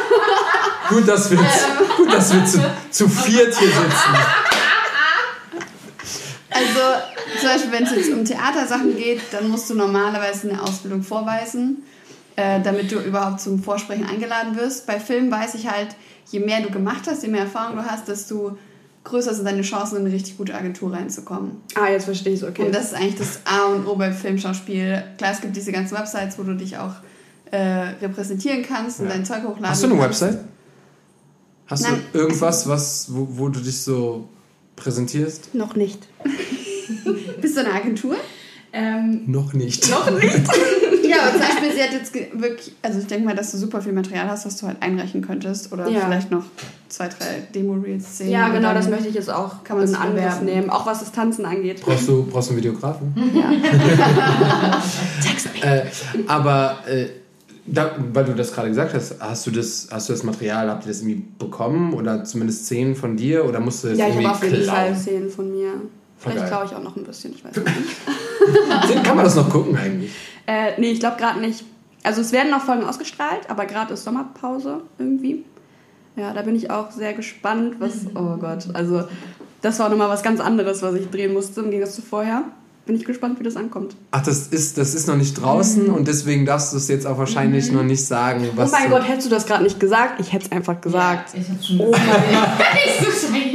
[0.87, 1.37] Gut, dass wir,
[1.97, 4.15] gut, dass wir zu, zu viert hier sitzen.
[6.49, 6.79] Also
[7.41, 11.83] zum Beispiel, wenn es jetzt um Theatersachen geht, dann musst du normalerweise eine Ausbildung vorweisen,
[12.37, 14.87] äh, damit du überhaupt zum Vorsprechen eingeladen wirst.
[14.87, 15.89] Bei Filmen weiß ich halt,
[16.31, 18.57] je mehr du gemacht hast, je mehr Erfahrung du hast, desto
[19.03, 21.51] größer sind deine Chancen, in eine richtig gute Agentur reinzukommen.
[21.75, 22.63] Ah, jetzt verstehe ich es, okay.
[22.65, 25.03] Und das ist eigentlich das A und O bei Filmschauspiel.
[25.17, 26.93] Klar, es gibt diese ganzen Websites, wo du dich auch
[27.51, 27.57] äh,
[28.01, 29.13] repräsentieren kannst und Ja.
[29.13, 30.21] dein Zeug hochladen Hast du eine kannst.
[30.21, 30.43] Website?
[31.67, 32.01] Hast Nein.
[32.11, 34.27] du irgendwas, was, wo, wo du dich so
[34.75, 35.53] präsentierst?
[35.55, 36.07] Noch nicht.
[37.41, 38.15] Bist du eine Agentur?
[38.73, 39.89] Ähm, Noch nicht.
[39.89, 40.33] noch nicht.
[41.17, 43.81] Ja, aber zum Beispiel, sie hat jetzt wirklich, also ich denke mal, dass du super
[43.81, 45.71] viel Material hast, was du halt einreichen könntest.
[45.73, 46.01] Oder Ja.
[46.01, 46.43] vielleicht noch
[46.89, 48.29] zwei, drei Demo-Reels sehen.
[48.29, 50.69] ja, genau, das möchte ich jetzt auch kann man in Angriff nehmen.
[50.69, 51.81] Auch was das Tanzen angeht.
[51.81, 53.13] Brauchst du, brauchst du einen Videografen?
[53.33, 53.51] Ja.
[55.61, 55.85] Äh,
[56.27, 57.07] aber äh,
[57.65, 60.85] da, weil du das gerade gesagt hast, hast du das, hast du das Material, habt
[60.85, 64.11] ihr das irgendwie bekommen oder zumindest Szenen von dir oder musst du das Ja, ich
[64.13, 64.63] irgendwie habe auf jeden?
[64.65, 65.73] Fall Szenen von mir.
[66.17, 67.55] Vielleicht klaue ich auch noch ein bisschen, ich weiß
[68.87, 69.03] nicht.
[69.03, 70.11] Kann man das noch gucken eigentlich?
[70.47, 71.63] Äh, nee, ich glaube gerade nicht.
[72.03, 75.43] Also es werden noch Folgen ausgestrahlt, aber gerade ist Sommerpause irgendwie.
[76.15, 78.07] Ja, da bin ich auch sehr gespannt, was.
[78.15, 79.03] Oh Gott, also
[79.61, 82.43] das war nochmal was ganz anderes, was ich drehen musste im Gegensatz zu vorher.
[82.85, 83.97] Bin ich gespannt, wie das ankommt.
[84.11, 87.17] Ach, das ist, das ist noch nicht draußen und deswegen darfst du es jetzt auch
[87.17, 88.47] wahrscheinlich noch nicht sagen.
[88.55, 90.21] Was oh mein Gott, hättest du das gerade nicht gesagt?
[90.21, 91.33] Ich hätte es einfach gesagt.
[91.33, 91.99] Ja, ich hab's schon gesagt.
[92.73, 93.53] Nicht so schnell.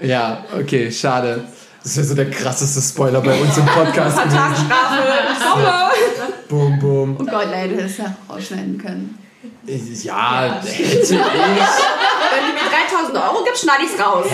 [0.00, 1.44] Ja, okay, schade.
[1.82, 4.18] Das ist ja so der krasseste Spoiler bei uns im Podcast.
[4.18, 5.02] Vertragsstrafe,
[5.40, 5.90] Sommer.
[6.48, 7.16] Boom, boom.
[7.20, 9.18] Oh Gott, leider hätte es ja rausschneiden können.
[10.02, 11.10] Ja, hätte ich.
[11.10, 14.26] Wenn du mir 3000 Euro gibst, schneide ich es raus.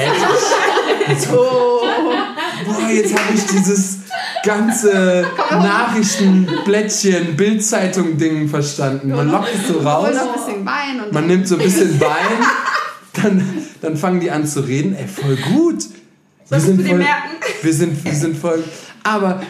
[2.64, 3.98] Boah, jetzt habe ich dieses
[4.44, 9.10] ganze Nachrichtenblättchen, Bildzeitung-Ding verstanden.
[9.10, 11.62] Man lockt es so raus, Und noch ein bisschen Wein und man nimmt so ein
[11.62, 12.46] bisschen Wein,
[13.14, 14.94] dann, dann fangen die an zu reden.
[14.94, 15.84] Ey, voll gut.
[16.48, 17.30] Wir dir voll, merken?
[17.62, 18.62] wir sind, wir sind voll.
[19.04, 19.42] Aber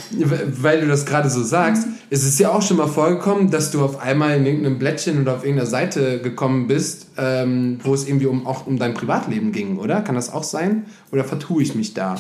[0.61, 3.85] weil du das gerade so sagst, es ist ja auch schon mal vorgekommen, dass du
[3.85, 8.27] auf einmal in irgendeinem Blättchen oder auf irgendeiner Seite gekommen bist, ähm, wo es irgendwie
[8.27, 10.01] um, auch um dein Privatleben ging, oder?
[10.01, 10.87] Kann das auch sein?
[11.11, 12.17] Oder vertue ich mich da?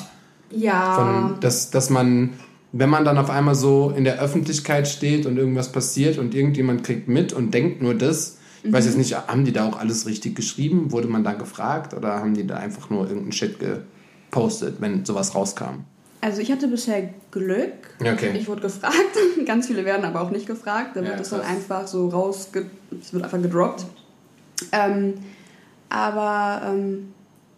[0.50, 0.94] Ja.
[0.94, 2.30] Von, dass, dass man,
[2.72, 6.84] wenn man dann auf einmal so in der Öffentlichkeit steht und irgendwas passiert und irgendjemand
[6.84, 10.06] kriegt mit und denkt nur das, ich weiß jetzt nicht, haben die da auch alles
[10.06, 10.92] richtig geschrieben?
[10.92, 15.34] Wurde man da gefragt oder haben die da einfach nur irgendeinen Shit gepostet, wenn sowas
[15.34, 15.84] rauskam?
[16.20, 17.72] Also ich hatte bisher Glück.
[18.00, 18.30] Okay.
[18.36, 18.94] Ich wurde gefragt.
[19.46, 20.90] Ganz viele werden aber auch nicht gefragt.
[20.94, 22.66] Da wird Ja, es dann einfach so rausge...
[23.00, 23.84] Es wird einfach gedroppt.
[24.70, 25.14] Ähm,
[25.88, 27.12] aber ähm,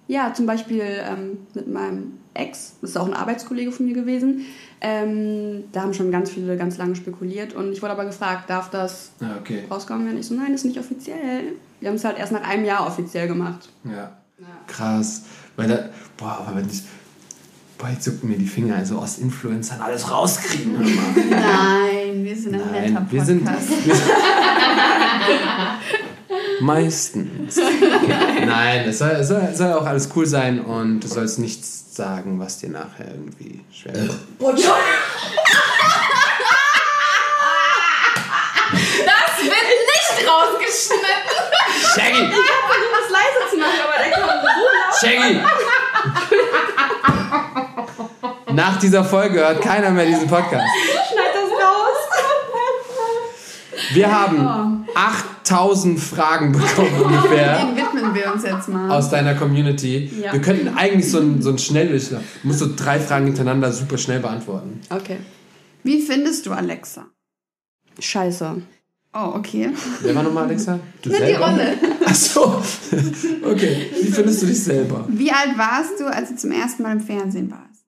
[0.08, 4.44] ja, zum Beispiel ähm, mit meinem Ex, das ist auch ein Arbeitskollege von mir gewesen,
[4.80, 8.70] ähm, da haben schon ganz viele ganz lange spekuliert und ich wurde aber gefragt, darf
[8.70, 9.62] das Ja, okay.
[9.70, 10.18] rauskommen werden?
[10.18, 11.52] Ich so, nein, ist nicht offiziell.
[11.80, 13.68] Wir haben es halt erst nach einem Jahr offiziell gemacht.
[13.84, 14.12] Ja.
[14.66, 15.22] Krass.
[15.56, 16.82] Weil da, boah, aber wenn ich,
[17.78, 20.72] boah, jetzt jucken mir die Finger, also aus Influencern alles rauskriegen.
[21.30, 23.12] Nein, wir sind ein netter Podcast.
[23.12, 23.46] wir sind.
[23.46, 23.60] Wir
[23.94, 24.02] sind
[26.60, 27.56] Meistens.
[28.46, 31.94] Nein, es soll, es, soll, es soll auch alles cool sein und du sollst nichts
[31.94, 34.14] sagen, was dir nachher irgendwie schwer wird.
[39.06, 41.34] Das wird nicht rausgeschnitten.
[41.94, 42.30] Shaggy!
[42.30, 44.94] das leise zu machen, aber der kommt so laut.
[45.00, 45.32] Shaggy!
[48.54, 50.64] Nach dieser Folge hört keiner mehr diesen Podcast.
[51.10, 51.96] Schneid das raus.
[53.90, 57.58] Wir haben 8000 Fragen bekommen ungefähr.
[57.58, 58.90] Dem widmen wir uns jetzt mal.
[58.90, 60.10] aus deiner Community.
[60.22, 60.32] Ja.
[60.32, 62.22] Wir könnten eigentlich so ein, so ein Schnelldurchlauf.
[62.42, 64.80] Du musst so drei Fragen hintereinander super schnell beantworten.
[64.90, 65.18] Okay.
[65.82, 67.06] Wie findest du Alexa?
[67.98, 68.62] Scheiße.
[69.16, 69.70] Oh, okay.
[70.02, 70.80] Wer war nochmal Alexa?
[71.02, 71.74] Du Die Rolle.
[72.04, 72.60] Achso.
[73.44, 73.90] Okay.
[74.02, 75.06] Wie findest du dich selber?
[75.08, 77.84] Wie alt warst du, als du zum ersten Mal im Fernsehen warst?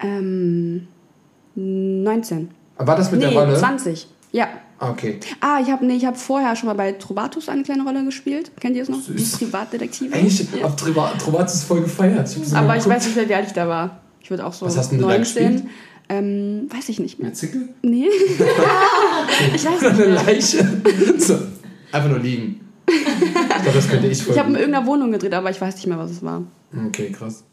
[0.00, 0.88] Ähm,
[1.54, 2.50] 19.
[2.76, 3.56] War das mit nee, der Rolle?
[3.56, 4.08] 20.
[4.32, 4.48] Ja.
[4.82, 5.20] Ah, Okay.
[5.40, 8.50] Ah, ich habe nee, ich hab vorher schon mal bei Trovatus eine kleine Rolle gespielt.
[8.60, 8.98] Kennt ihr es noch?
[9.06, 9.38] Die Süß.
[9.38, 10.14] Privatdetektive.
[10.14, 12.28] Eigentlich, auf Trovatus voll gefeiert.
[12.28, 14.00] Ich Aber ich weiß nicht mehr, wie alt ich da war.
[14.20, 15.68] Ich würde auch so Was hast denn du da 19.
[16.08, 17.28] Ähm, weiß ich nicht mehr.
[17.28, 17.68] Eine Zicke?
[17.82, 18.06] Nee.
[19.54, 19.92] ich weiß nicht.
[19.92, 20.82] eine Leiche?
[21.18, 21.38] So,
[21.92, 22.60] einfach nur liegen.
[22.88, 23.04] Ich
[23.62, 25.86] glaube, das könnte ich voll Ich habe in irgendeiner Wohnung gedreht, aber ich weiß nicht
[25.86, 26.42] mehr, was es war.
[26.88, 27.44] Okay, krass.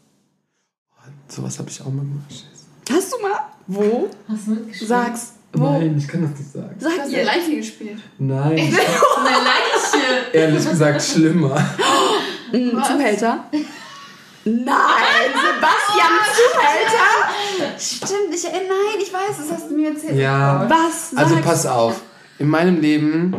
[1.28, 2.26] Sowas habe ich auch mal gemacht.
[2.28, 2.96] Scheiße.
[2.96, 3.38] Hast du mal?
[3.68, 4.10] Wo?
[4.28, 4.88] Hast du mitgespielt?
[4.88, 5.34] Sag's.
[5.52, 5.64] Wo?
[5.72, 6.76] Nein, ich kann das nicht sagen.
[6.78, 7.24] Du Sag hast eine.
[7.24, 7.98] Leiche gespielt.
[8.18, 10.32] Nein, Eine Leiche.
[10.32, 11.56] ehrlich gesagt schlimmer.
[12.52, 12.88] Ein Was?
[12.88, 13.44] Zuhälter?
[14.44, 14.64] Nein,
[15.34, 17.78] Sebastian Zuhälter?
[17.78, 18.68] Stimmt, ich erinnere.
[18.68, 20.16] Nein, ich weiß, das hast du mir erzählt.
[20.16, 20.66] Ja.
[20.68, 21.16] Was?
[21.16, 21.46] Also Sag's.
[21.46, 22.00] pass auf.
[22.38, 23.36] In meinem Leben,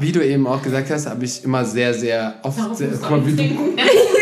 [0.00, 2.76] wie du eben auch gesagt hast, habe ich immer sehr, sehr oft.
[2.76, 3.78] Sehr, du guck mal, wie du, trinken.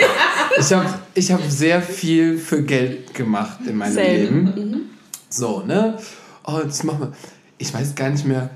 [0.58, 4.06] ich habe ich hab sehr viel für Geld gemacht in meinem Same.
[4.08, 4.90] Leben.
[5.28, 5.98] So, ne?
[6.50, 7.12] Oh, das machen wir.
[7.58, 8.48] Ich weiß gar nicht mehr.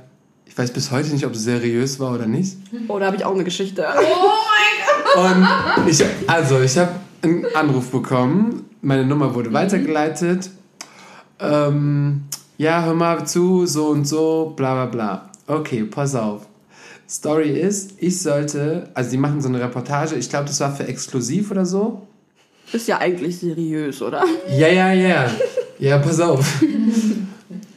[0.47, 2.57] Ich weiß bis heute nicht, ob es seriös war oder nicht.
[2.89, 3.87] Oh, da habe ich auch eine Geschichte.
[5.15, 5.47] Und
[5.87, 8.65] ich, also, ich habe einen Anruf bekommen.
[8.81, 10.51] Meine Nummer wurde weitergeleitet.
[11.39, 12.23] Ähm,
[12.57, 15.31] ja, hör mal zu, so und so, bla bla bla.
[15.47, 16.47] Okay, pass auf.
[17.07, 20.87] Story ist, ich sollte, also die machen so eine Reportage, ich glaube, das war für
[20.87, 22.07] exklusiv oder so.
[22.73, 24.25] Ist ja eigentlich seriös, oder?
[24.49, 25.31] Ja, ja, ja.
[25.79, 26.63] Ja, pass auf.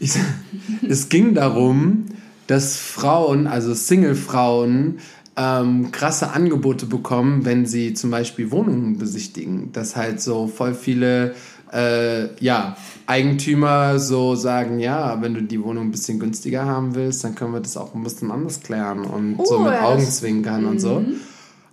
[0.05, 2.05] Ich, es ging darum,
[2.47, 4.99] dass Frauen, also Single-Frauen,
[5.37, 9.71] ähm, krasse Angebote bekommen, wenn sie zum Beispiel Wohnungen besichtigen.
[9.73, 11.35] Dass halt so voll viele
[11.73, 17.23] äh, ja, Eigentümer so sagen, ja, wenn du die Wohnung ein bisschen günstiger haben willst,
[17.23, 19.89] dann können wir das auch ein bisschen anders klären und so Oh, mit ja, das-
[19.89, 21.03] Augenzwinkern und so.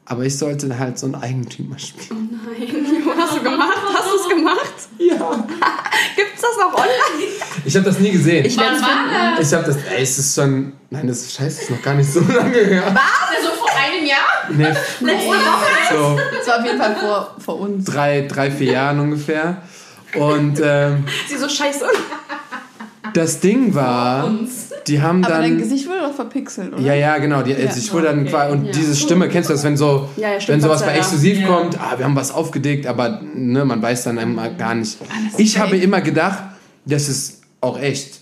[0.04, 2.30] Aber ich sollte halt so ein Eigentümer spielen.
[2.44, 2.68] Nein.
[3.06, 3.78] Was hast du gemacht?
[3.94, 4.74] Hast du es gemacht?
[4.98, 5.46] Ja.
[6.16, 7.32] Gibt's das auch online?
[7.64, 8.44] Ich habe das nie gesehen.
[8.44, 8.64] Ich war
[9.38, 9.48] das?
[9.48, 12.10] Ich habe das, ey, es ist schon, nein, das ist scheiße, ist noch gar nicht
[12.12, 12.84] so lange her.
[12.86, 14.18] Also vor einem Jahr?
[14.50, 15.36] Nee, Letzte Woche?
[15.92, 17.84] so Das war auf jeden Fall vor, vor uns.
[17.84, 19.58] drei, drei, vier Jahren ungefähr.
[20.18, 21.84] Und ähm, Sie so scheiße.
[23.14, 24.30] das Ding war,
[24.86, 25.58] die haben Aber dein dann.
[25.58, 26.82] Gesicht wurde doch verpixelt, oder?
[26.82, 27.42] Ja, ja, genau.
[27.42, 30.28] Die, also ich wurde dann quasi, und diese Stimme, kennst du das, wenn so, Ja,
[30.28, 31.46] ja, wenn stimmt, sowas Gott bei exklusiv Ja.
[31.46, 34.98] kommt, ah, wir haben was aufgedeckt, aber ne, man weiß dann immer gar nicht.
[35.38, 36.42] Ich habe immer gedacht,
[36.84, 38.20] das ist auch echt.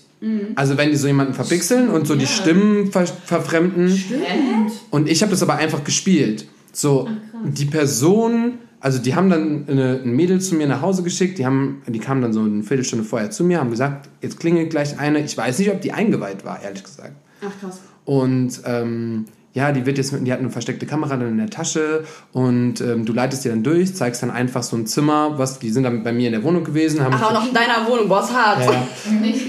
[0.55, 3.89] Also wenn die so jemanden verpixeln und so die Stimmen ver verfremden.
[3.89, 4.71] Stimmt.
[4.91, 6.45] Und ich habe das aber einfach gespielt.
[6.71, 7.09] So,
[7.43, 11.45] die Person, also die haben dann eine, ein Mädel zu mir nach Hause geschickt, die,
[11.45, 14.99] haben, die kamen dann so eine Viertelstunde vorher zu mir, haben gesagt, jetzt klingelt gleich
[14.99, 15.23] eine.
[15.23, 17.15] Ich weiß nicht, ob die eingeweiht war, ehrlich gesagt.
[17.43, 17.79] Ach krass.
[18.05, 21.49] Und ähm, ja, die wird jetzt, mit- die hat eine versteckte Kamera dann in der
[21.49, 25.59] Tasche und ähm, du leitest die dann durch, zeigst dann einfach so ein Zimmer, was,
[25.59, 27.85] die sind dann bei mir in der Wohnung gewesen, haben Ach, auch noch in deiner
[27.87, 28.61] Wohnung, Boss hart.
[28.65, 28.87] ja, ja.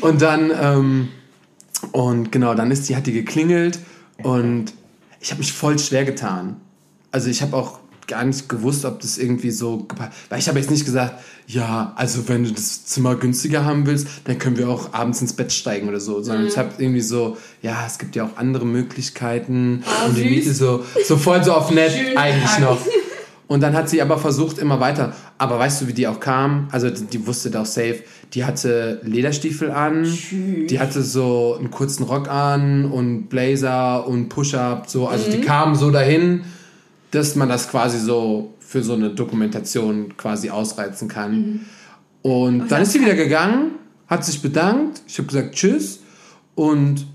[0.00, 1.08] Und dann, ähm,
[1.92, 3.78] und genau, dann ist die, hat die geklingelt
[4.22, 4.72] und
[5.20, 6.56] ich habe mich voll schwer getan.
[7.12, 9.86] Also ich habe auch gar nicht gewusst, ob das irgendwie so,
[10.28, 14.08] weil ich habe jetzt nicht gesagt, ja, also wenn du das Zimmer günstiger haben willst,
[14.24, 17.36] dann können wir auch abends ins Bett steigen oder so, sondern ich habe irgendwie so,
[17.62, 20.24] ja, es gibt ja auch andere Möglichkeiten und die.
[20.24, 22.60] Miete so, so voll so auf nett Schön eigentlich gesagt.
[22.60, 22.78] noch.
[23.48, 25.12] Und dann hat sie aber versucht immer weiter.
[25.36, 26.68] Aber weißt du, wie die auch kam?
[26.72, 27.96] Also die, die wusste doch safe.
[28.32, 30.10] Die hatte Lederstiefel an.
[30.70, 34.88] Die hatte so einen kurzen Rock an und Blazer und Push-Up.
[34.88, 35.06] So.
[35.06, 36.44] Also die kam so dahin,
[37.12, 41.66] dass man das quasi so für so eine Dokumentation quasi ausreizen kann.
[42.22, 43.72] Und dann ist sie wieder gegangen,
[44.08, 45.02] hat sich bedankt.
[45.06, 46.00] Ich habe gesagt Tschüss.
[46.54, 47.06] Und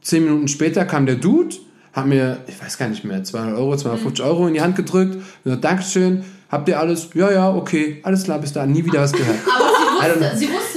[0.00, 1.56] zehn Minuten später kam der Dude,
[1.92, 5.18] hat mir, ich weiß gar nicht mehr, 200 Euro, 250 Euro in die Hand gedrückt.
[5.44, 7.08] Gesagt, Dankeschön, habt ihr alles?
[7.14, 9.38] Ja, ja, okay, alles klar, bis dahin, nie wieder was gehört.
[10.00, 10.71] Aber sie wusste, sie wusste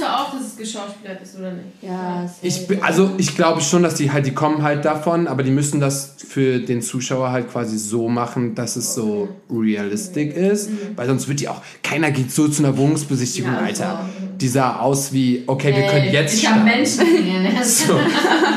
[0.58, 1.66] es geschauspielert ist, oder nicht?
[1.82, 5.50] Ja, Ich, also ich glaube schon, dass die halt, die kommen halt davon, aber die
[5.50, 11.06] müssen das für den Zuschauer halt quasi so machen, dass es so realistisch ist, weil
[11.08, 14.08] sonst wird die auch, keiner geht so zu einer Wohnungsbesichtigung, Ja, Alter.
[14.40, 16.64] Die sah aus wie, okay, wir Äh, können jetzt Ich habe.
[16.64, 17.46] Menschen gesehen.
[17.62, 17.94] So,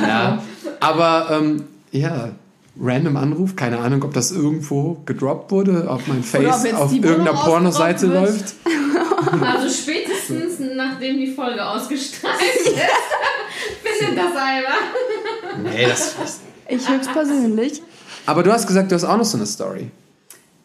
[0.07, 0.41] ja.
[0.81, 2.29] Aber ähm, ja,
[2.81, 8.07] random Anruf, keine Ahnung, ob das irgendwo gedroppt wurde, auf mein Face, auf irgendeiner Pornoseite
[8.07, 8.55] läuft.
[9.41, 12.73] Also spätestens nachdem die Folge ausgestrahlt ist,
[13.83, 15.63] findet das einer.
[15.63, 16.39] Nee, das, das.
[16.67, 17.81] Ich höchstpersönlich.
[18.25, 19.89] Aber du hast gesagt, du hast auch noch so eine Story.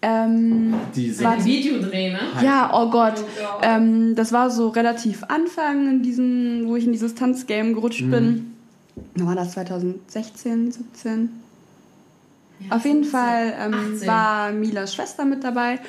[0.03, 2.21] Ähm, Die Ein Video drehen, ne?
[2.43, 3.15] ja, oh Gott.
[3.17, 3.61] Oh Gott.
[3.63, 8.55] Ähm, das war so relativ Anfang, in diesen, wo ich in dieses Tanzgame gerutscht bin.
[9.15, 9.53] Wann war das?
[9.53, 11.31] 2016, 17?
[12.69, 14.07] Auf jeden Fall ähm, 18.
[14.07, 15.81] war Milas Schwester mit dabei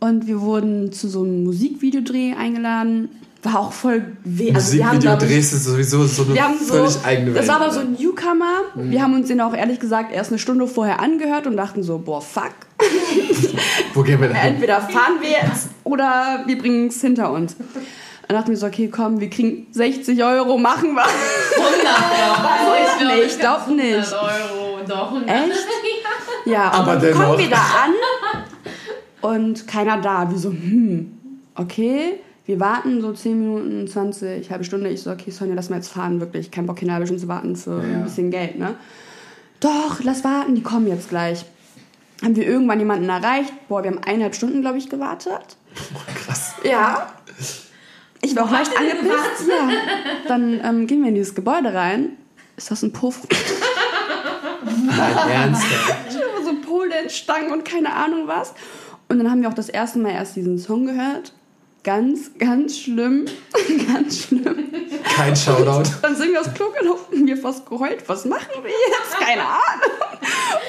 [0.00, 3.08] und wir wurden zu so einem Musikvideodreh eingeladen.
[3.42, 4.52] War auch voll weh.
[4.52, 7.04] Also wir haben, Musikvideo glaub ich, drehst ist sowieso so eine wir haben so, völlig
[7.04, 7.38] eigene Welt.
[7.38, 8.62] das war aber so ein Newcomer.
[8.74, 11.98] Wir haben uns den auch ehrlich gesagt erst eine Stunde vorher angehört und dachten so,
[11.98, 12.52] boah, fuck.
[13.94, 14.54] Wo gehen wir da hin?
[14.54, 17.54] Entweder fahren wir jetzt oder wir bringen es hinter uns.
[18.26, 21.04] Dann dachten wir so, okay, komm, wir kriegen 60 Euro, machen wir.
[21.04, 21.86] 100
[23.04, 23.14] Euro.
[23.14, 23.94] Nee, ich glaub nicht.
[23.94, 24.80] 100 Euro.
[24.88, 25.28] Doch, 100.
[25.28, 25.66] Echt?
[26.46, 27.92] Ja, Aber und dann kommen wir da an
[29.20, 30.30] und keiner da.
[30.30, 31.12] Wir so, hm,
[31.54, 32.20] okay.
[32.46, 34.88] Wir warten so 10 Minuten, 20, halbe Stunde.
[34.90, 36.50] Ich so, okay, Sonja, lass mal jetzt fahren, wirklich.
[36.52, 37.96] Kein Bock, hier eine halbe Stunde zu warten für Ja.
[37.96, 38.74] ein bisschen Geld, ne?
[39.58, 41.44] Doch, lass warten, die kommen jetzt gleich.
[42.22, 43.52] Haben wir irgendwann jemanden erreicht?
[43.68, 45.56] Boah, wir haben eineinhalb Stunden, glaube ich, gewartet.
[46.14, 46.54] Krass.
[46.62, 47.12] Ja.
[48.22, 49.48] Ich war auch leicht angepisst.
[49.48, 49.68] Ja.
[50.28, 52.10] Dann ähm, gehen wir in dieses Gebäude rein.
[52.56, 53.26] Ist das ein Puff?
[54.64, 56.12] Nein, ernsthaft.
[56.44, 58.54] so Polenstangen und keine Ahnung was.
[59.08, 61.32] Und dann haben wir auch das erste Mal erst diesen Song gehört.
[61.84, 63.26] Ganz, ganz schlimm.
[63.92, 64.70] ganz schlimm.
[65.04, 65.88] Kein Shoutout.
[66.02, 68.02] Dann sind wir aufs Klo gelaufen und wir fast geheult.
[68.08, 69.18] Was machen wir jetzt?
[69.20, 69.96] Keine Ahnung.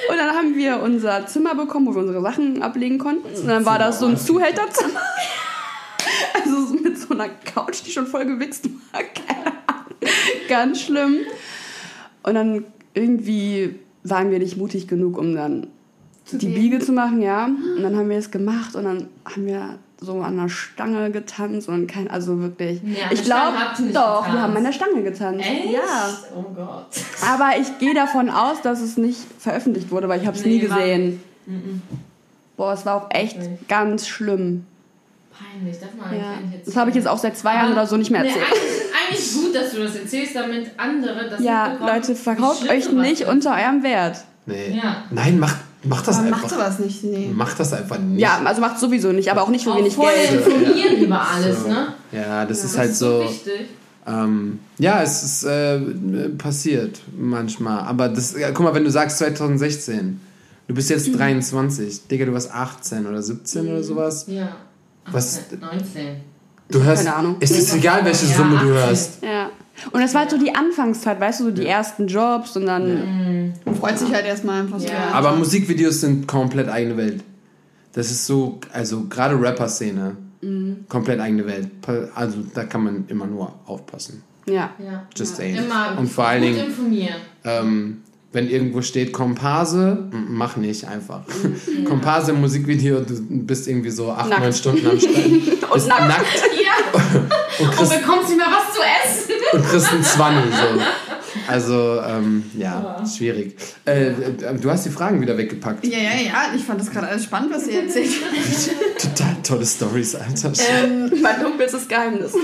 [0.08, 3.26] Und dann haben wir unser Zimmer bekommen, wo wir unsere Sachen ablegen konnten.
[3.26, 5.02] Und dann war das so ein Zuhälterzimmer.
[6.34, 9.02] Also so mit so einer Couch, die schon voll gewichst war.
[9.02, 10.14] Keine Ahnung.
[10.48, 11.18] Ganz schlimm.
[12.22, 15.66] Und dann irgendwie waren wir nicht mutig genug, um dann
[16.36, 16.46] die?
[16.48, 17.46] Biege zu machen, ja.
[17.46, 21.86] Und dann haben wir es gemacht und dann haben wir so an derStange getanzt und
[21.88, 22.82] kein, also wirklich.
[22.82, 24.32] Nee, an ich der glaube, Stange nicht doch, getanzt.
[24.34, 25.40] wir haben an der Stange getanzt.
[25.46, 25.72] Echt?
[25.72, 26.08] Ja.
[26.36, 26.86] Oh Gott.
[27.28, 30.50] Aber ich gehe davon aus, dass es nicht veröffentlicht wurde, weil ich habe es Nee,
[30.50, 31.22] nie gesehen.
[32.56, 33.58] Boah, es war auch echt Okay.
[33.68, 34.66] ganz schlimm.
[35.32, 36.30] Peinlich, darf man Ja.
[36.32, 38.28] eigentlich nicht Das habe ich jetzt auch seit zwei Jahren oder so nicht mehr Nee,
[38.28, 38.46] erzählt.
[38.46, 43.26] eigentlich, eigentlich gut, dass du das erzählst, damit andere das Ja, Leute, verkauft euch nicht
[43.26, 44.24] unter eurem Wert.
[44.46, 44.76] Nee.
[44.82, 45.04] Ja.
[45.10, 46.42] Nein, mach, mach das Aber einfach.
[46.42, 47.30] macht sowas nicht, nee.
[47.34, 48.20] Mach das einfach nicht.
[48.20, 50.46] Ja, also macht sowieso nicht, aber auch nicht für Auch wenig vorher Geld.
[50.46, 51.68] informieren über alles, So.
[51.68, 51.88] ne?
[52.12, 53.20] Ja, das ist Das halt ist so.
[53.22, 53.68] wichtig.
[54.06, 55.78] Ähm, ja, es ist äh,
[56.38, 57.80] passiert manchmal.
[57.80, 60.18] Aber das, ja, guck mal, wenn du sagst 2016,
[60.66, 60.96] du bist Mhm.
[60.96, 64.24] jetzt 23, Digga, du warst 18 oder 17 oder sowas.
[64.28, 64.56] Ja.
[65.10, 66.06] Was- 18, 19.
[66.70, 67.04] Du hörst.
[67.04, 67.36] Keine Ahnung.
[67.40, 68.68] Es ist egal, welche Ja, Summe du 18.
[68.74, 69.22] hörst.
[69.22, 69.50] Ja.
[69.92, 73.54] Und das war halt so die Anfangszeit, weißt du, so die ersten Jobs und dann.
[73.64, 74.86] Man freut sich halt erstmal einfach so.
[74.86, 74.92] Ja.
[74.92, 75.10] Ja.
[75.12, 77.22] Aber Musikvideos sind komplett eigene Welt.
[77.92, 80.84] Das ist so, also gerade Rapper-Szene, Mhm.
[80.88, 81.68] komplett eigene Welt.
[82.14, 84.22] Also da kann man immer nur aufpassen.
[84.46, 84.70] Ja.
[84.78, 85.04] Ja.
[85.16, 85.36] Just ja.
[85.44, 85.56] saying.
[85.56, 86.60] Immer Und vor allen Dingen-.
[87.44, 91.22] Ähm, wenn irgendwo steht Komparse, mach nicht einfach.
[91.86, 93.14] Komparse im Musikvideo, du
[93.44, 94.42] bist irgendwie so acht, Nackt.
[94.42, 95.14] neun Stunden am Start.
[95.74, 96.08] bist nackt.
[96.08, 97.00] nackt Ja.
[97.58, 99.32] und Und bekommst nicht mehr was zu essen.
[99.52, 100.42] Und kriegst einen Zwanni.
[100.50, 100.80] So.
[101.46, 103.56] Also, ähm, ja, schwierig.
[103.84, 104.14] Äh, äh,
[104.60, 105.84] du hast die Fragen wieder weggepackt.
[105.86, 106.34] ja, ja, ja.
[106.56, 108.10] Ich fand das gerade alles spannend, was ihr erzählt.
[108.98, 110.52] Total tolle Stories, Alter.
[110.82, 112.32] Ähm, mein dunkelstes Geheimnis.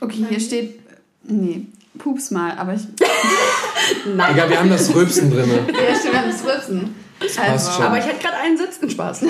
[0.00, 0.80] Okay, hier steht.
[1.22, 1.66] Nee,
[1.96, 2.82] pups mal, aber ich.
[4.14, 4.30] Nein.
[4.34, 5.48] Egal, wir haben das Rülpsen drin.
[5.48, 6.94] Ja, stimmt, wir haben das Rülpsen.
[7.18, 7.84] passt Also, schon.
[7.86, 9.22] Aber ich hätte gerade einen Sitzen Spaß.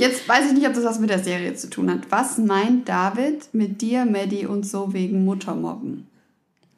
[0.00, 2.00] Jetzt weiß ich nicht, ob das was mit der Serie zu tun hat.
[2.10, 6.06] Was meint David mit dir, Maddie und so wegen Muttermobben?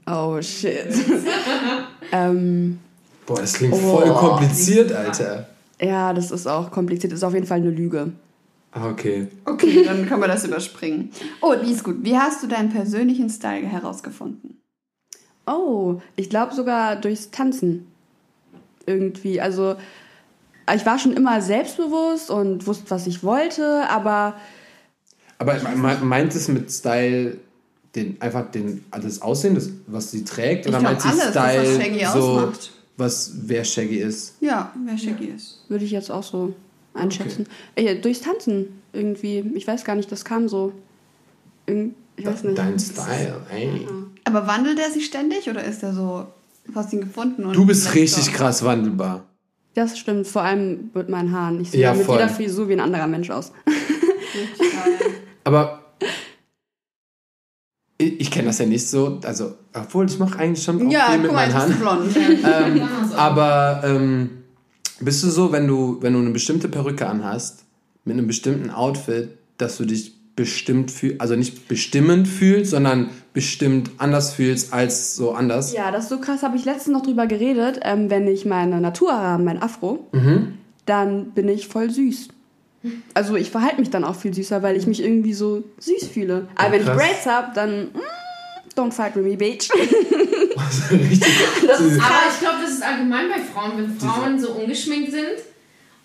[0.06, 0.86] Oh shit.
[2.12, 2.78] ähm,
[3.26, 3.98] Boah, das klingt Oh.
[3.98, 5.48] voll kompliziert, Alter.
[5.80, 7.12] ja, das ist auch kompliziert.
[7.12, 8.12] Ist auf jeden Fall eine Lüge.
[8.72, 9.28] Ah, Okay.
[9.44, 11.10] Okay, dann können wir das überspringen.
[11.40, 11.98] Oh, die ist gut.
[12.02, 14.58] Wie hast du deinen persönlichen Style herausgefunden?
[15.46, 17.86] Oh, ich glaube sogar durchs Tanzen.
[18.86, 19.40] Irgendwie.
[19.40, 19.76] Also,
[20.74, 24.34] ich war schon immer selbstbewusst und wusste, was ich wollte, aber
[25.38, 27.38] Aber me- meint es mit Style
[27.94, 30.66] den, einfach den, das Aussehen, das, was sie trägt?
[30.66, 32.70] Oder meint sie alles, das, was Style, Shaggy so, ausmacht.
[32.96, 34.34] was wer Shaggy ist?
[34.40, 35.58] Ja, wer Shaggy ist.
[35.68, 36.54] würde ich jetzt auch so
[36.94, 37.46] einschätzen.
[37.74, 39.40] Äh, durchs Tanzen irgendwie.
[39.54, 40.72] Ich weiß gar nicht, das kam so.
[41.66, 42.56] Irgend, ich weiß nicht.
[42.58, 43.86] Dein Style, ey.
[44.24, 46.26] Aber wandelt er sich ständig oder ist er so,
[46.66, 49.24] du hast ihn gefunden und Du bist richtig so- krass wandelbar.
[49.74, 51.60] Das stimmt, vor allem mit meinen Haaren.
[51.60, 52.16] Ich sehe Ja, mit voll.
[52.18, 53.52] jeder Frisur wie ein anderer Mensch aus.
[55.44, 55.80] Aber
[57.98, 59.18] ich, ich kenne das ja nicht so.
[59.24, 61.78] Also, obwohl ich mache eigentlich schon Ja, viel mit guck mal, meinen Haaren.
[61.78, 62.16] blond.
[62.44, 64.30] Ähm, aber ähm,
[65.00, 67.64] bist du so, wenn du, wenn du eine bestimmte Perücke anhast,
[68.04, 73.90] mit einem bestimmten Outfit, dass du dich bestimmt fühlst, also nicht bestimmend fühlst, sondern bestimmt
[73.98, 75.72] anders fühlst als so anders?
[75.72, 77.80] Ja, das ist so krass, habe ich letztens noch drüber geredet.
[77.82, 80.54] Ähm, wenn ich meine Naturhaare habe, mein Afro, Mhm.
[80.86, 82.28] dann bin ich voll süß.
[83.14, 86.48] Also ich verhalte mich dann auch viel süßer, weil ich mich irgendwie so süß fühle.
[86.56, 86.86] Aber Ja, wenn ich.
[86.88, 89.68] Braids habe, dann mm, don't fight with me, bitch.
[90.90, 91.28] Richtig.
[91.66, 95.26] Das ist Aber ich glaube, das ist allgemein bei Frauen, wenn Frauen so ungeschminkt sind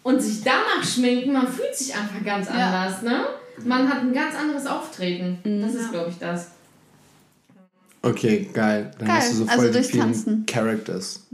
[0.03, 2.53] und sich danach schminken, man fühlt sich einfach ganz Ja.
[2.53, 3.25] anders, ne?
[3.65, 5.39] Man hat ein ganz anderes Auftreten.
[5.43, 5.61] Mhm.
[5.61, 6.51] Das ist, glaube ich, das.
[8.01, 8.91] Okay, geil.
[8.99, 9.17] Dann Geil.
[9.17, 10.45] hast du so Also voll die durchs vielen Tanzen.
[10.45, 11.25] Characters.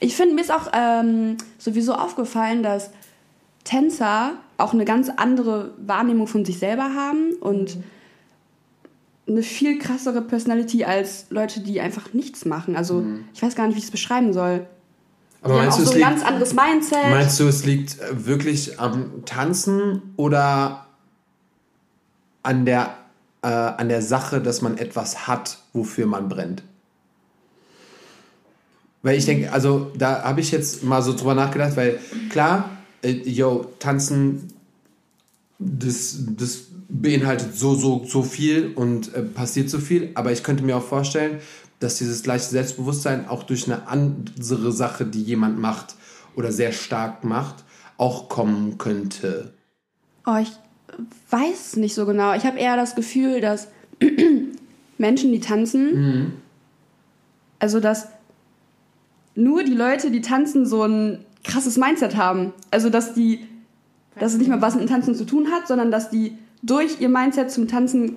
[0.00, 2.90] Ich finde, mir ist auch ähm, sowieso aufgefallen, dass
[3.64, 7.76] Tänzer auch eine ganz andere Wahrnehmung von sich selber haben und
[9.28, 12.74] eine viel krassere Personality als Leute, die einfach nichts machen.
[12.76, 13.04] Also
[13.34, 14.66] ich weiß gar nicht, wie ich es beschreiben soll.
[15.42, 17.10] Aber die haben meinst auch du, so es ein liegt, ganz anderes Mindset.
[17.10, 20.87] meinst du, es liegt äh, wirklich am Tanzen oder
[22.48, 22.96] an der,
[23.42, 26.62] äh, an der Sache, dass man etwas hat, wofür man brennt?
[29.02, 32.70] Weil ich denke, also da habe ich jetzt mal so drüber nachgedacht, weil klar,
[33.02, 34.48] äh, yo, tanzen,
[35.58, 40.64] das, das beinhaltet so, so, so viel und äh, passiert so viel, aber ich könnte
[40.64, 41.40] mir auch vorstellen,
[41.80, 45.96] dass dieses gleiche Selbstbewusstsein auch durch eine andere Sache, die jemand macht
[46.34, 47.56] oder sehr stark macht,
[47.98, 49.52] auch kommen könnte.
[50.26, 50.52] Oh, ich
[51.30, 52.34] weiß nicht so genau.
[52.34, 53.68] Ich habe eher das Gefühl, dass
[54.98, 56.32] Menschen, die tanzen,
[57.58, 58.08] also dass
[59.34, 62.52] nur die Leute, die tanzen, so ein krasses Mindset haben.
[62.70, 63.46] Also dass die,
[64.18, 67.00] dass es nicht mal was mit dem Tanzen zu tun hat, sondern dass die durch
[67.00, 68.16] ihr Mindset zum Tanzen,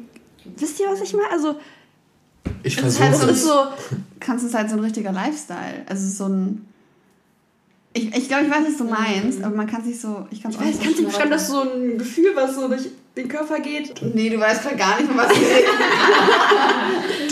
[0.57, 1.29] wisst ihr, was ich meine?
[1.31, 1.55] Also
[2.63, 3.43] Ich Es ist halt versuche es.
[3.43, 3.53] so
[4.19, 5.83] kannst es halt so ein richtiger Lifestyle.
[5.87, 6.65] Also so ein.
[7.93, 10.25] Ich, ich glaube, ich weiß, was du meinst, aber man kann sich so.
[10.31, 12.55] Ich, kann's ich auch weiß, nicht kannst du so beschreiben, dass so ein Gefühl, was
[12.55, 13.93] so durch den Körper geht?
[14.15, 15.73] Nee, du weißt gerade gar nicht, von was du redest.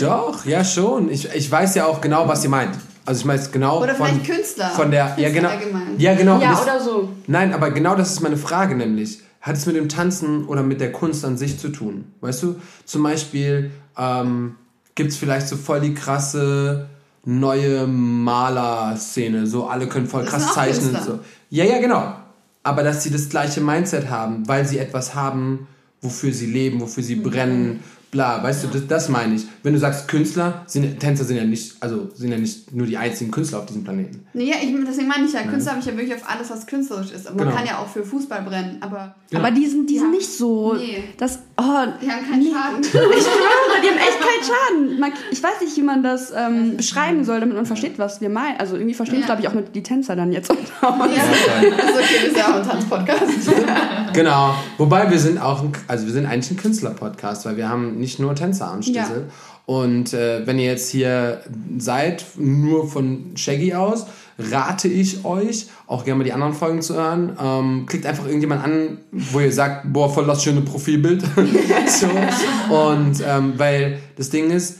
[0.00, 1.10] Doch, ja schon.
[1.10, 2.76] Ich, ich weiß ja auch genau, was ihr meint.
[3.06, 4.70] Also ich meine genau Oder von, vielleicht Künstler.
[4.70, 5.94] von der, ja Künstler genau, allgemein.
[5.98, 6.40] ja genau.
[6.40, 7.08] Ja, das, oder so.
[7.26, 9.20] Nein, aber genau das ist meine Frage nämlich.
[9.40, 12.12] Hat es mit dem Tanzen oder mit der Kunst an sich zu tun?
[12.20, 14.56] Weißt du, zum Beispiel ähm,
[14.94, 16.90] gibt es vielleicht so voll die krasse
[17.24, 19.46] neue Malerszene.
[19.46, 20.96] So alle können voll Das krass zeichnen.
[21.04, 21.20] So.
[21.50, 22.14] Ja, ja, genau.
[22.62, 25.66] Aber dass sie das gleiche Mindset haben, weil sie etwas haben,
[26.02, 27.80] wofür sie leben, wofür sie brennen,
[28.10, 29.46] bla, weißt du, das, das meine ich.
[29.62, 32.96] Wenn du sagst Künstler, sind, Tänzer sind ja nicht, also sind ja nicht nur die
[32.98, 34.26] einzigen Künstler auf diesem Planeten.
[34.34, 36.66] Nee, ja, ich, deswegen meine ich ja, Künstler habe ich ja wirklich auf alles, was
[36.66, 37.26] künstlerisch ist.
[37.26, 37.50] Aber Genau.
[37.50, 38.78] man kann ja auch für Fußball brennen.
[38.80, 40.18] Aber Aber die sind, die sind Ja.
[40.18, 40.74] nicht so.
[40.74, 41.04] Nee.
[41.18, 42.80] Das, oh, die haben keinen Schaden.
[42.82, 45.00] Ich schwöre, die haben echt keinen Schaden.
[45.00, 48.28] Man, ich weiß nicht, wie man das ähm, beschreiben soll, damit man versteht, was wir
[48.30, 48.58] meinen.
[48.58, 49.34] Also irgendwie verstehen es, Ja.
[49.34, 51.14] glaube ich, auch mit die Tänzer dann jetzt unter uns.
[51.16, 51.22] Ja,
[51.70, 53.20] das ist okay, wir sind ja auch ein Tanzpodcast.
[54.12, 54.54] Genau.
[54.76, 58.18] Wobei wir sind auch, ein, also wir sind eigentlich ein Künstler-Podcast, weil wir haben nicht
[58.18, 59.26] nur Tänzer am Stissel.
[59.66, 61.42] Und äh, wenn ihr jetzt hier
[61.78, 64.06] seid, nur von Shaggy aus,
[64.50, 67.36] rate ich euch, auch gerne mal die anderen Folgen zu hören.
[67.40, 71.22] Ähm, klickt einfach irgendjemand an, wo ihr sagt, boah, voll das schöne Profilbild.
[71.86, 72.74] so.
[72.74, 74.78] Und ähm, weil das Ding ist,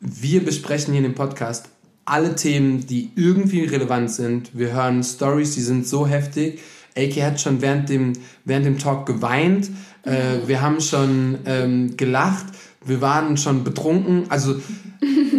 [0.00, 1.66] wir besprechen hier in dem Podcast
[2.04, 4.50] alle Themen, die irgendwie relevant sind.
[4.52, 6.60] Wir hören Stories, die sind so heftig.
[6.96, 8.12] AK hat schon während dem,
[8.44, 9.70] während dem Talk geweint.
[10.04, 12.46] Äh, wir haben schon ähm, gelacht.
[12.84, 14.24] Wir waren schon betrunken.
[14.28, 14.56] Also,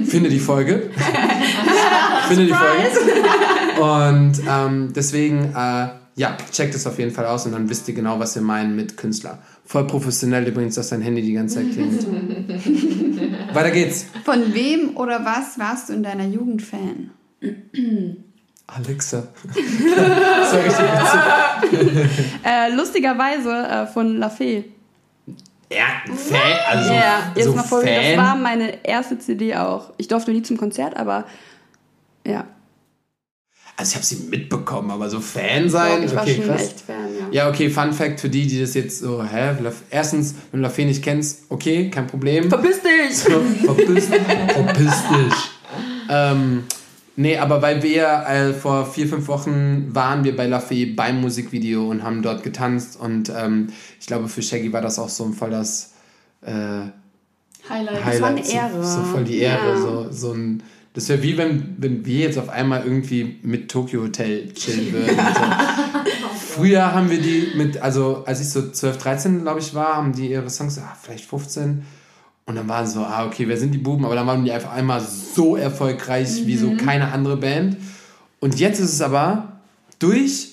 [0.05, 0.89] finde die Folge.
[2.27, 3.22] finde die Folge.
[3.83, 7.93] Und ähm, deswegen, äh, ja, checkt es auf jeden Fall aus und dann wisst ihr
[7.93, 9.39] genau, was wir meinen mit Künstler.
[9.65, 12.05] Voll professionell übrigens, dass dein Handy die ganze Zeit klingelt.
[13.53, 14.05] Weiter geht's.
[14.23, 17.11] Von wem oder was warst du in deiner Jugend Fan?
[18.67, 19.27] Alexa.
[19.43, 20.85] das war richtig
[21.81, 22.45] witzig.
[22.45, 24.65] Äh, lustigerweise äh, von La Fee.
[25.71, 27.89] Ja, Fan, also Ja, jetzt so mal vor, Fan.
[27.95, 29.91] das war meine erste CD auch.
[29.97, 31.25] Ich durfte nie zum Konzert, aber
[32.25, 32.45] ja.
[33.75, 36.61] Also ich habe sie mitbekommen, aber so Fan sein, ich war okay, schon krass.
[36.61, 37.45] echt Fan, ja.
[37.45, 39.55] Ja, okay, Fun Fact für die, die das jetzt so, hä?
[39.89, 42.49] Erstens, wenn du Lafay nicht kennst, okay, kein Problem.
[42.49, 43.17] Verpiss dich!
[43.17, 45.33] So, verpiss, verpiss dich.
[46.07, 46.63] Ähm,
[47.15, 51.89] nee, aber weil wir äh, vor vier, fünf Wochen waren wir bei Lafay beim Musikvideo
[51.89, 55.49] und haben dort getanzt und ähm, ich glaube für Shaggy war das auch so voll
[55.49, 55.93] das
[56.41, 56.51] äh,
[57.69, 58.05] Highlight.
[58.05, 58.21] Highlight.
[58.21, 58.83] war eine so, Ehre.
[58.83, 59.69] So voll die Ehre.
[59.69, 59.77] Ja.
[59.77, 64.01] So, so ein, das wäre wie wenn, wenn wir jetzt auf einmal irgendwie mit Tokyo
[64.03, 65.17] Hotel chillen würden.
[65.17, 66.61] So.
[66.61, 70.13] Früher haben wir die mit, also als ich so 12, 13 glaube ich war, haben
[70.13, 71.83] die ihre Songs, ah, vielleicht 15.
[72.45, 74.05] Und dann waren so, ah, okay, wer sind die Buben?
[74.05, 77.77] Aber dann waren die einfach einmal so erfolgreich wie so keine andere Band.
[78.39, 79.61] Und jetzt ist es aber
[79.97, 80.49] durch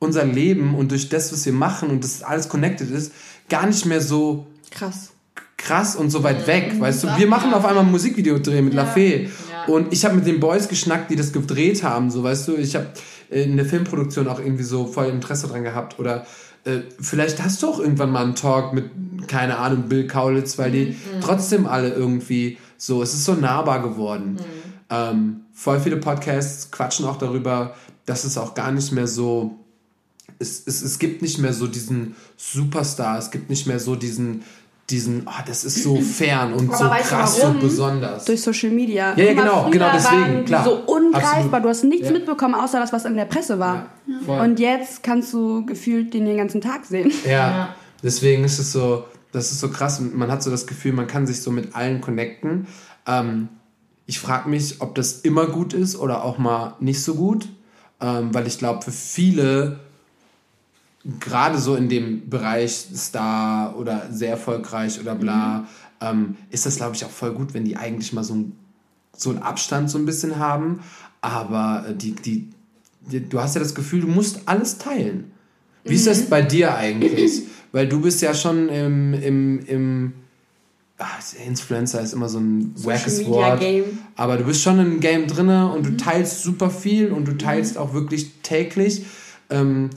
[0.00, 3.12] unser Leben und durch das, was wir machen und das alles connected ist,
[3.48, 5.10] gar nicht mehr so Krass.
[5.56, 7.08] krass und so weit weg, weißt du?
[7.16, 9.28] Wir machen auf einmal ein Musikvideo drehen mit La Fee.
[9.66, 9.74] Ja.
[9.74, 12.56] Und ich habe mit den Boys geschnackt, die das gedreht haben, so weißt du.
[12.56, 12.88] Ich habe
[13.30, 15.98] in der Filmproduktion auch irgendwie so voll Interesse dran gehabt.
[15.98, 16.26] Oder
[16.64, 18.90] äh, vielleicht hast du auch irgendwann mal einen Talk mit,
[19.28, 24.38] keine Ahnung, Bill Kaulitz, weil die trotzdem alle irgendwie so, es ist so nahbar geworden.
[24.88, 27.74] Ähm, voll viele Podcasts quatschen auch darüber,
[28.06, 29.60] dass es auch gar nicht mehr so
[30.40, 34.42] es, es, es gibt nicht mehr so diesen Superstar, es gibt nicht mehr so diesen,
[34.90, 37.54] diesen, oh, das ist so fern und so krass warum?
[37.56, 38.24] und besonders.
[38.24, 39.14] Durch Social Media.
[39.16, 40.64] Ja, ja, genau, genau deswegen, waren klar.
[40.64, 41.60] So ungreifbar.
[41.60, 42.12] Du hast nichts Ja.
[42.12, 43.86] mitbekommen, außer das, was in der Presse war.
[44.26, 44.42] Ja.
[44.42, 47.10] Und jetzt kannst du gefühlt den den ganzen Tag sehen.
[47.24, 47.74] Ja, Ja.
[48.02, 51.06] deswegen ist es so, das ist so krass und man hat so das Gefühl, man
[51.06, 52.66] kann sich so mit allen connecten.
[53.06, 53.48] Ähm,
[54.06, 57.48] ich frage mich, ob das immer gut ist oder auch mal nicht so gut,
[58.00, 59.78] ähm, weil ich glaube, für viele,
[61.18, 65.66] gerade so in dem Bereich Star oder sehr erfolgreich oder bla,
[66.00, 68.52] ähm, ist das, glaube ich, auch voll gut, wenn die eigentlich mal so, ein,
[69.16, 70.80] so einen Abstand so ein bisschen haben.
[71.20, 72.48] Aber äh, die, die,
[73.00, 75.30] die, du hast ja das Gefühl, du musst alles teilen.
[75.84, 77.42] Wie ist das bei dir eigentlich?
[77.72, 80.12] Weil du bist ja schon im, im, im
[80.98, 83.62] ach, Influencer ist immer so ein wackes Wort.
[84.16, 87.78] Aber du bist schon im Game drinne und du teilst super viel und du teilst
[87.78, 89.06] auch wirklich täglich.
[89.48, 89.90] Ähm,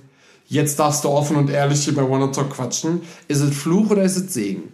[0.54, 3.01] jetzt darfst du offen und ehrlich hier bei Talk quatschen.
[3.28, 4.72] Ist es Fluch oder ist es Segen?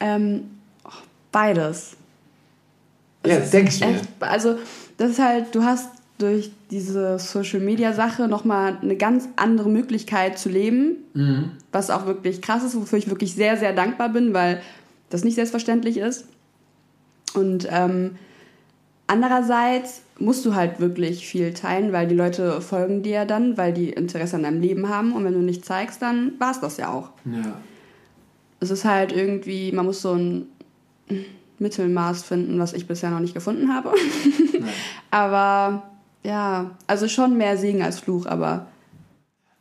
[0.00, 0.50] Ähm,
[0.84, 0.90] oh,
[1.30, 1.92] beides.
[3.24, 3.88] Ja, denke ich mir.
[3.88, 4.56] echt, also
[4.96, 10.38] das ist halt, du hast durch diese Social Media Sache nochmal eine ganz andere Möglichkeit
[10.38, 11.52] zu leben, Mhm.
[11.72, 14.60] was auch wirklich krass ist, wofür ich wirklich sehr, sehr dankbar bin, weil
[15.10, 16.24] das nicht selbstverständlich ist.
[17.34, 18.16] Und ähm,
[19.06, 23.90] andererseits musst du halt wirklich viel teilen, weil die Leute folgen dir dann, weil die
[23.90, 26.92] Interesse an deinem Leben haben und wenn du nicht zeigst, dann war es das ja
[26.92, 27.10] auch.
[27.24, 27.60] Ja.
[28.60, 30.46] Es ist halt irgendwie, man muss so ein
[31.58, 33.94] Mittelmaß finden, was ich bisher noch nicht gefunden habe.
[35.10, 35.90] aber
[36.22, 38.66] ja, also schon mehr Segen als Fluch, aber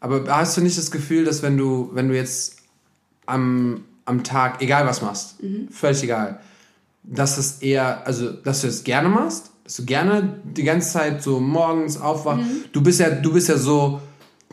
[0.02, 2.58] Aber hast du nicht das Gefühl, dass wenn du, wenn du jetzt
[3.26, 5.38] am, am Tag, egal was machst,
[5.72, 6.42] völlig egal,
[7.04, 11.40] dass es eher, also dass du es gerne machst, du gerne die ganze Zeit so
[11.40, 12.46] morgens aufwachst.
[12.72, 14.02] Du bist ja, du bist ja so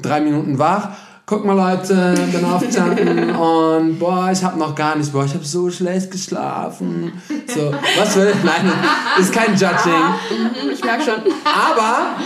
[0.00, 0.90] drei Minuten wach.
[1.24, 5.44] Guck mal Leute, bin aufgestanden und boah, ich habe noch gar nicht, boah, ich habe
[5.44, 7.20] so schlecht geschlafen.
[7.48, 8.44] So, was will ich?
[8.44, 8.72] Nein,
[9.18, 10.72] ist kein Judging.
[10.72, 11.32] ich merke schon.
[11.44, 12.16] Aber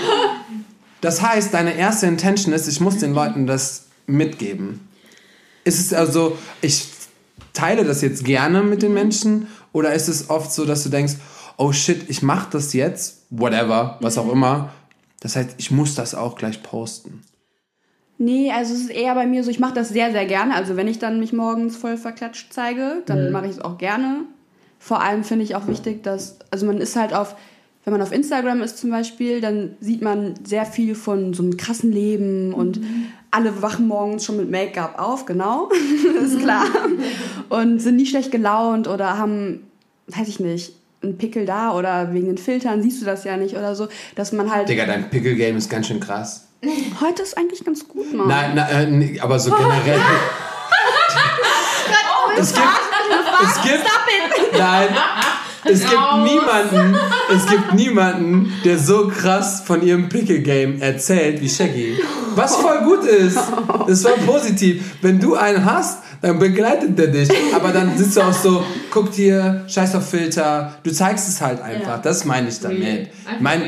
[1.00, 4.86] das heißt, deine erste Intention ist, ich muss den Leuten das mitgeben.
[5.64, 6.88] Ist es also, ich
[7.54, 11.14] teile das jetzt gerne mit den Menschen oder ist es oft so, dass du denkst,
[11.60, 14.72] oh shit, ich mache das jetzt, whatever, was auch immer.
[15.20, 17.22] Das heißt, ich muss das auch gleich posten.
[18.16, 20.54] Nee, also es ist eher bei mir so, ich mache das sehr, sehr gerne.
[20.54, 24.24] Also wenn ich dann mich morgens voll verklatscht zeige, dann mache ich es auch gerne.
[24.78, 27.36] Vor allem finde ich auch wichtig, dass, also man ist halt auf,
[27.84, 31.58] wenn man auf Instagram ist zum Beispiel, dann sieht man sehr viel von so einem
[31.58, 32.80] krassen Leben und
[33.30, 35.70] alle wachen morgens schon mit Make-up auf, genau,
[36.24, 36.64] ist klar.
[37.48, 39.66] Und sind nie schlecht gelaunt oder haben,
[40.08, 43.56] weiß ich nicht, einen Pickel da oder wegen den Filtern siehst du das ja nicht
[43.56, 46.48] oder so, dass man halt, Digga, dein Pickle-Game ist ganz schön krass.
[47.00, 48.28] heute ist eigentlich ganz gut, Mann.
[48.28, 49.98] Nein, nein äh, aber so generell.
[52.38, 52.66] es gibt,
[53.42, 53.84] es gibt,
[54.58, 54.88] nein,
[55.64, 56.96] es gibt niemanden,
[57.34, 61.98] es gibt niemanden, der so krass von ihrem Pickle Game erzählt wie Shaggy.
[62.34, 63.38] Was voll gut ist.
[63.86, 64.96] Das war positiv.
[65.02, 67.30] Wenn du einen hast, dann begleitet der dich.
[67.54, 70.74] Aber dann sitzt du auch so, guck dir, scheiß auf Filter.
[70.82, 71.96] Du zeigst es halt einfach.
[71.96, 71.98] Ja.
[71.98, 73.10] Das meine ich damit.
[73.26, 73.62] Einfach Mein,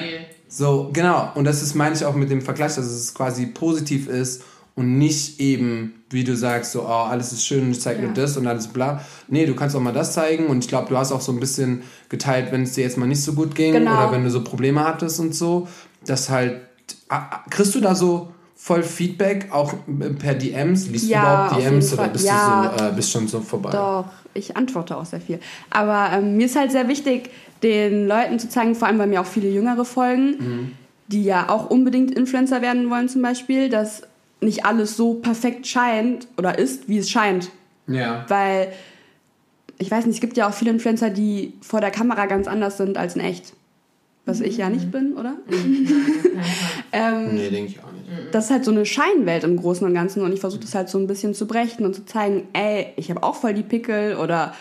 [0.49, 1.33] so, genau.
[1.35, 4.43] Und das ist, meine ich auch mit dem Vergleich, dass es quasi positiv ist
[4.75, 8.05] und nicht eben, wie du sagst, so, oh, alles ist schön und ich zeig Ja.
[8.05, 9.03] nur das und alles bla.
[9.29, 11.41] Nee, du kannst auch mal das zeigen und ich glaube, du hast auch so ein
[11.41, 13.93] bisschen geteilt, wenn es dir jetzt mal nicht so gut ging Genau.
[13.95, 15.69] oder wenn du so Probleme hattest und so,
[16.07, 16.61] dass halt,
[17.09, 19.75] ah, ah, kriegst du da so voll Feedback, auch
[20.19, 20.87] per DMs?
[20.89, 22.71] Liest Ja, du überhaupt DMs oder bist Ja.
[22.73, 23.71] du so, äh, bist schon so vorbei?
[23.73, 25.39] Doch, ich antworte auch sehr viel.
[25.69, 27.31] Aber ähm, mir ist halt sehr wichtig,
[27.63, 30.73] den Leuten zu zeigen, vor allem weil mir auch viele Jüngere folgen,
[31.09, 34.03] die ja auch unbedingt Influencer werden wollen zum Beispiel, dass
[34.43, 37.51] nicht alles so perfekt scheint oder ist, wie es scheint.
[37.87, 38.25] Ja.
[38.29, 38.73] Weil,
[39.79, 42.77] ich weiß nicht, es gibt ja auch viele Influencer, die vor der Kamera ganz anders
[42.77, 43.53] sind als in echt.
[44.25, 45.35] Was ich ja nicht bin, oder?
[46.93, 48.33] ähm, Nee, denke ich auch nicht.
[48.33, 50.89] das ist halt so eine Scheinwelt im Großen und Ganzen und ich versuche das halt
[50.89, 54.17] so ein bisschen zu brechen und zu zeigen, ey, ich habe auch voll die Pickel
[54.17, 54.55] oder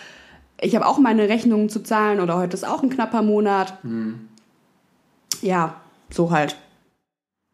[0.59, 3.77] ich habe auch meine Rechnungen zu zahlen oder heute ist auch ein knapper Monat.
[5.41, 5.79] Ja,
[6.09, 6.55] so halt.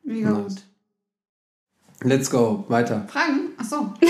[0.04, 0.44] Mega Nice.
[0.44, 0.62] gut.
[2.04, 3.06] Let's go, weiter.
[3.08, 3.50] Fragen?
[3.58, 3.94] Achso.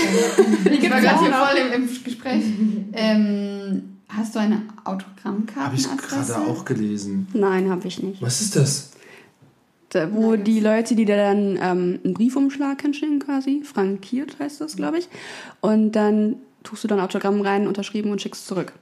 [0.70, 2.44] Ich war gerade hier voll im, im Gespräch.
[2.92, 5.60] Ähm, hast du eine Autogrammkarte?
[5.66, 7.26] Habe ich gerade auch gelesen.
[7.32, 8.20] Nein, habe ich nicht.
[8.22, 8.90] Was ist das?
[9.90, 14.76] Da, wo die Leute, die dir dann ähm, einen Briefumschlag hinschicken quasi, frankiert heißt das,
[14.76, 15.08] glaube ich,
[15.62, 18.74] und dann tust du dann Autogramm rein, unterschrieben und schickst zurück.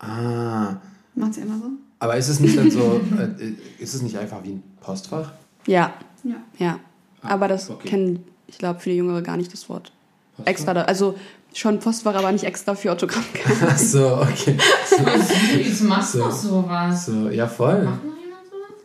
[0.00, 0.76] Ah.
[1.14, 1.70] Macht sie immer so?
[2.00, 5.32] Aber ist es nicht dann so, äh, ist es nicht einfach wie ein Postfach?
[5.66, 6.36] Ja, Ja.
[6.58, 6.78] ja.
[7.22, 7.88] Aber das okay.
[7.88, 9.92] kennen, ich glaube, viele Jüngere gar nicht das Wort.
[10.36, 10.50] Postfach?
[10.50, 11.14] Extra, da, also
[11.54, 13.56] schon Postfach, aber nicht extra für Autogrammkarten.
[13.68, 14.56] Ach so, okay.
[15.58, 16.24] Jetzt machst du So.
[16.24, 17.06] noch sowas.
[17.06, 17.82] So, ja, voll.
[17.84, 18.76] Macht noch jemand sowas?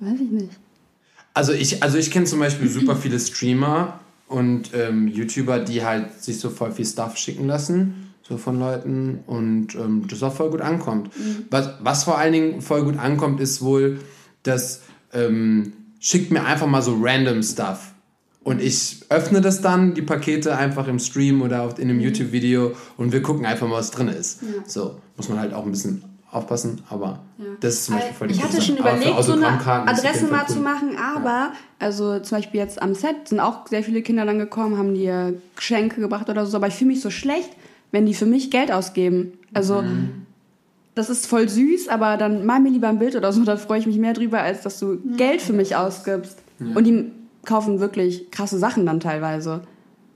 [0.00, 0.52] Weiß ich nicht.
[1.34, 6.20] Also ich, also ich kenne zum Beispiel super viele Streamer und ähm, YouTuber, die halt
[6.22, 10.50] sich so voll viel Stuff schicken lassen, so von Leuten und ähm, das auch voll
[10.50, 11.10] gut ankommt.
[11.50, 14.00] Was, was vor allen Dingen voll gut ankommt, ist wohl,
[14.42, 14.82] dass
[15.12, 17.94] ähm, schickt mir einfach mal so random Stuff.
[18.44, 23.12] Und ich öffne das dann, die Pakete, einfach im Stream oder in einem YouTube-Video und
[23.12, 24.40] wir gucken einfach mal, was drin ist.
[24.66, 27.20] So, muss man halt auch ein bisschen aufpassen, aber
[27.60, 30.62] das ist zum Beispiel voll Ich hatte schon überlegt, so eine Adresse mal zu cool.
[30.62, 34.78] machen, aber, also zum Beispiel jetzt am Set sind auch sehr viele Kinder dann gekommen,
[34.78, 37.50] haben dir Geschenke gebracht oder so, aber ich fühle mich so schlecht,
[37.92, 39.32] wenn die für mich Geld ausgeben.
[39.52, 40.26] Also, Mhm.
[40.98, 43.78] Das ist voll süß, aber dann mal mir lieber ein Bild oder so, da freue
[43.78, 46.42] ich mich mehr drüber, als dass du Geld für mich ausgibst.
[46.58, 47.12] Und die
[47.44, 49.62] kaufen wirklich krasse Sachen dann teilweise.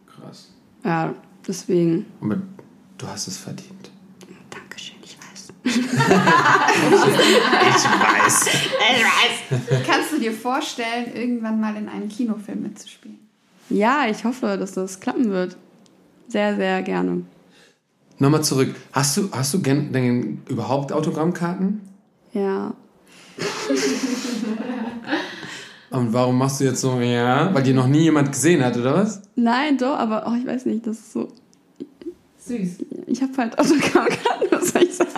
[0.07, 0.51] Krass.
[0.85, 1.15] Ja,
[1.47, 2.07] deswegen.
[2.21, 2.39] Aber
[2.99, 3.91] du hast es verdient.
[4.51, 5.53] Dankeschön, ich weiß.
[8.85, 9.87] Ich weiß.
[9.87, 13.19] Kannst du dir vorstellen, irgendwann mal in einem Kinofilm mitzuspielen?
[13.71, 15.57] Ja, ich hoffe, dass das klappen wird.
[16.29, 17.23] Sehr, sehr gerne.
[18.23, 18.73] Nochmal zurück.
[18.93, 21.81] Hast du, hast du gen, denn überhaupt Autogrammkarten?
[22.33, 22.73] Ja.
[25.91, 27.53] Und warum machst du jetzt so, ja?
[27.53, 29.23] Weil dir noch nie jemand gesehen hat, oder was?
[29.35, 31.33] Nein, doch, aber oh, ich weiß nicht, das ist so.
[32.47, 32.85] Süß.
[33.09, 35.11] Ich habe halt Autogrammkarten, was soll ich sagen?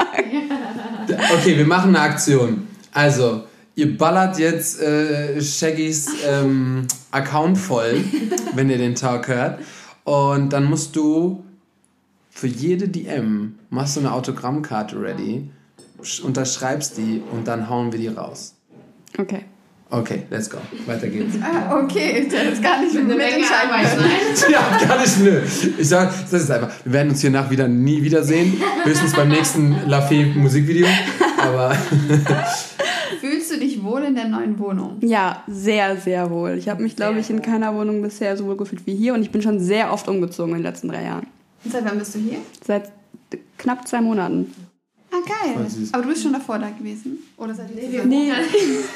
[1.39, 2.67] Okay, wir machen eine Aktion.
[2.91, 3.43] Also,
[3.75, 8.03] ihr ballert jetzt äh, Shaggys ähm, Account voll,
[8.55, 9.59] wenn ihr den Talk hört.
[10.05, 11.44] Und dann musst du
[12.35, 15.49] für jede DM machst du eine Autogrammkarte ready,
[16.03, 18.55] sch- unterschreibst die und dann hauen wir die raus.
[19.19, 19.45] Okay.
[19.91, 20.59] Okay, let's go.
[20.87, 21.37] Weiter geht's.
[21.41, 24.09] Ah, okay, der ist gar nicht Eine Menge mitentscheiden Arbeit, können.
[24.09, 24.51] nein?
[24.81, 25.41] Ja, gar nicht, nö.
[25.79, 26.71] Ich sag, das ist einfach.
[26.85, 28.55] Wir werden uns hier nach wieder nie wiedersehen.
[28.83, 30.89] Höchstens beim nächsten Lafay Musikvideo.
[31.41, 31.77] Aber
[33.21, 34.97] Fühlst du dich wohl in der neuen Wohnung?
[35.01, 36.57] Ja, sehr, sehr wohl.
[36.59, 39.23] Ich habe mich, glaube ich, in keiner Wohnung bisher so wohl gefühlt wie hier und
[39.23, 41.27] ich bin schon sehr oft umgezogen in den letzten drei Jahren.
[41.65, 42.39] Und Seit wann bist du hier?
[42.67, 42.91] Seit
[43.59, 44.53] knapp zwei Monaten.
[45.11, 45.67] Ah, geil.
[45.93, 47.19] Aber du bist schon davor da gewesen?
[47.37, 48.33] Oder seit nee, wir- Nee,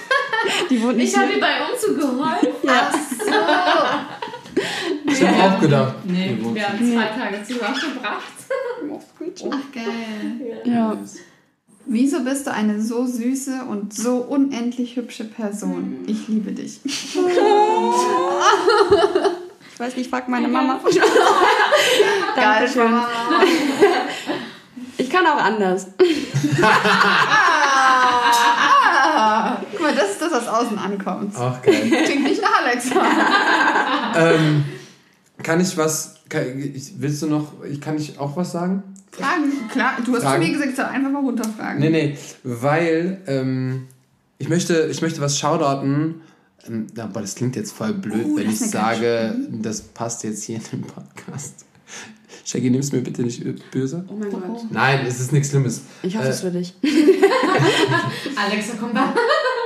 [0.70, 2.48] die wohnt nicht Ich habe ihr bei Umzug geholfen.
[2.64, 2.90] Ja.
[5.06, 5.94] ich habe auch gedacht.
[6.04, 8.32] Nee, wohnt wir haben zwei Tage zusammen verbracht.
[9.50, 10.62] Ach, geil.
[10.64, 10.96] Ja.
[11.86, 16.04] Wieso bist du eine so süße und so unendlich hübsche Person?
[16.06, 16.80] Ich liebe dich.
[19.78, 20.80] Ich weiß nicht, frag meine Mama.
[22.34, 22.92] Geil, Dankeschön.
[25.00, 25.86] Ich kann auch anders.
[29.70, 31.36] Guck mal, das ist das, was außen ankommt.
[31.36, 32.02] Auch geil.
[32.04, 32.90] Klingt nicht nach Alex.
[34.16, 34.64] ähm,
[35.44, 36.16] kann ich was.
[36.28, 37.52] Kann, ich, willst du noch.
[37.62, 38.82] Ich, kann ich auch was sagen?
[39.12, 39.68] Fragen?
[39.70, 40.42] Klar, du hast Fragen?
[40.42, 41.78] zu mir gesagt, ich soll einfach mal runterfragen.
[41.78, 42.18] Nee, nee.
[42.42, 43.86] Weil ähm,
[44.38, 46.22] ich, möchte, ich möchte was shoutouten.
[46.66, 50.56] Ähm, aber das klingt jetzt voll blöd, Oh, wenn ich sage, das passt jetzt hier
[50.56, 51.64] in den Podcast.
[52.44, 54.04] Shaggy, nimm's mir bitte nicht böse.
[54.08, 54.42] Oh mein Gott.
[54.70, 55.82] Nein, es ist nichts Schlimmes.
[56.02, 56.74] Ich hoffe es für dich.
[58.36, 59.14] Alexa, komm da.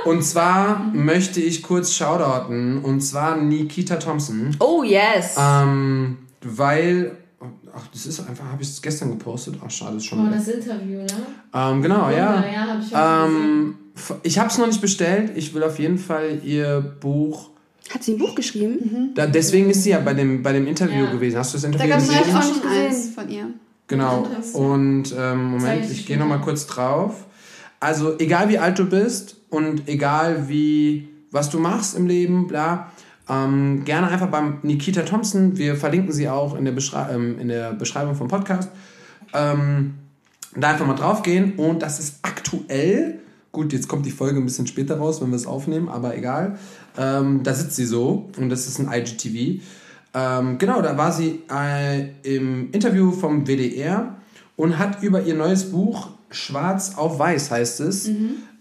[0.05, 2.79] Und zwar möchte ich kurz shoutouten.
[2.79, 4.55] Und zwar Nikita Thompson.
[4.59, 5.35] Oh, yes.
[5.37, 7.17] Ähm, weil.
[7.75, 9.55] Ach, das ist einfach, habe ich es gestern gepostet.
[9.65, 10.27] Ach, schade, ist schon.
[10.27, 11.07] Oh, das Interview, ne?
[11.53, 12.43] Ähm, genau, ja.
[12.45, 13.25] Ja, hab ich auch.
[13.27, 13.75] Ähm,
[14.23, 15.31] ich habe es noch nicht bestellt.
[15.35, 17.49] Ich will auf jeden Fall ihr Buch.
[17.89, 19.11] Hat sie ein Buch geschrieben?
[19.15, 21.11] Da, deswegen ist sie ja bei dem, bei dem Interview Ja.
[21.11, 21.37] gewesen.
[21.37, 22.23] Hast du das Da Interview gab es gesehen?
[22.23, 22.87] auch Hab ich schon gesehen.
[22.87, 23.45] eins von ihr.
[23.87, 24.27] Genau.
[24.53, 26.43] Und ähm, Moment, ich gehe nochmal mal.
[26.43, 27.25] kurz drauf.
[27.79, 32.91] Also, egal wie alt du bist und egal wie, was du machst im Leben, bla,
[33.29, 35.57] ähm, gerne einfach beim Nikita Thompson.
[35.57, 38.69] Wir verlinken sie auch in der, Beschrei ähm, in der Beschreibung vom Podcast.
[39.33, 39.95] Ähm,
[40.55, 41.53] da einfach mal drauf gehen.
[41.57, 43.19] Und das ist aktuell,
[43.53, 46.57] gut, jetzt kommt die Folge ein bisschen später raus, wenn wir es aufnehmen, aber egal.
[46.97, 49.61] Ähm, da sitzt sie so und das ist ein IGTV.
[50.15, 54.15] Ähm, genau, da war sie äh, im Interview vom WDR
[54.57, 58.09] und hat über ihr neues Buch Schwarz auf Weiß heißt es,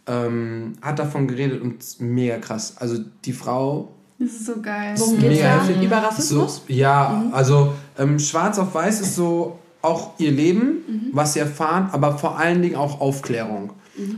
[0.07, 2.74] ähm, hat davon geredet und mega krass.
[2.76, 4.95] Also die Frau Das ist so geil.
[4.99, 5.82] Worum Mega geht's da?
[5.82, 6.57] Über Rassismus?
[6.57, 11.88] So, ja, also ähm, Schwarz auf Weiß ist so auch ihr Leben, was sie erfahren,
[11.93, 13.72] aber vor allen Dingen auch Aufklärung.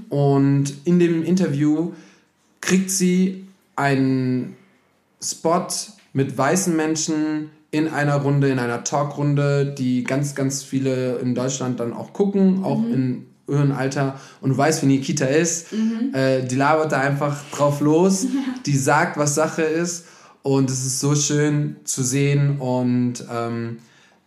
[0.08, 1.92] Und in dem Interview
[2.60, 3.44] kriegt sie
[3.76, 4.56] einen
[5.22, 5.66] Spot
[6.12, 11.80] mit weißen Menschen in einer Runde, in einer Talkrunde, die ganz, ganz viele in Deutschland
[11.80, 14.18] dann auch gucken, auch in höheren Alter.
[14.40, 15.72] Und du weißt, wie Nikita ist.
[16.12, 18.26] Äh, die labert da einfach drauf los.
[18.66, 20.06] Die sagt, was Sache ist.
[20.42, 22.58] Und es ist so schön zu sehen.
[22.60, 23.78] Und ähm,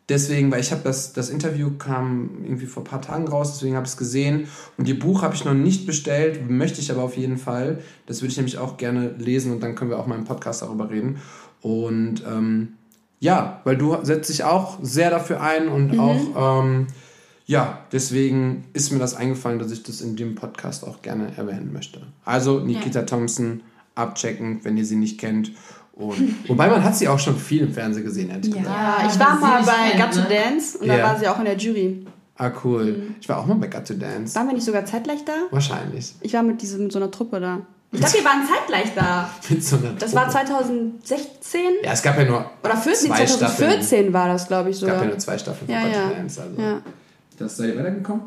[0.10, 3.76] Deswegen, weil ich habe das, das Interview kam irgendwie vor ein paar Tagen raus, deswegen
[3.76, 4.48] habe ich es gesehen.
[4.78, 7.80] Und ihr Buch habe ich noch nicht bestellt, möchte ich aber auf jeden Fall.
[8.06, 10.62] Das würde ich nämlich auch gerne lesen und dann können wir auch mal im Podcast
[10.62, 11.18] darüber reden.
[11.62, 12.74] Und ähm,
[13.20, 16.00] ja, weil du setzt dich auch sehr dafür ein und Mhm.
[16.00, 16.88] auch, ähm,
[17.46, 21.72] ja, deswegen ist mir das eingefallen, dass ich das in dem Podcast auch gerne erwähnen
[21.74, 22.02] möchte.
[22.24, 23.62] Also Nikita Thompson,
[23.96, 25.52] abchecken, wenn ihr sie nicht kennt.
[25.98, 28.66] Und, wobei man hat sie auch schon viel im Fernsehen gesehen, ehrlich gesagt.
[28.68, 30.28] Ja, ich aber war mal bei Got to ne?
[30.30, 30.98] Dance und Ja.
[30.98, 32.06] da war sie auch in der Jury.
[32.38, 32.84] Ah, cool.
[32.86, 33.16] Mhm.
[33.20, 34.36] Ich war auch mal bei Got to Dance.
[34.36, 35.34] Waren wir nicht sogar zeitgleich da?
[35.50, 36.14] Wahrscheinlich.
[36.22, 37.60] Ich war mit, diesem, mit so einer Truppe da.
[37.92, 39.30] Ich glaube, wir waren zeitgleich da.
[39.50, 40.46] Mit so einer Das war Truppe.
[40.50, 44.14] 2016 Ja, es gab ja nur oder 14, zwei 2014 Staffeln.
[44.14, 45.04] war das, glaube ich, Es gab sogar.
[45.04, 46.08] ja nur zwei Staffeln Ja, von Got ja.
[46.10, 46.42] to Dance.
[46.42, 46.62] Also.
[46.62, 46.82] Ja.
[47.40, 48.22] Das seid ihr weitergekommen?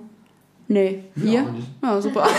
[0.67, 1.43] Nee, Ja, hier?
[1.43, 1.69] auch nicht.
[1.83, 2.23] Ja, super.
[2.23, 2.31] Gut,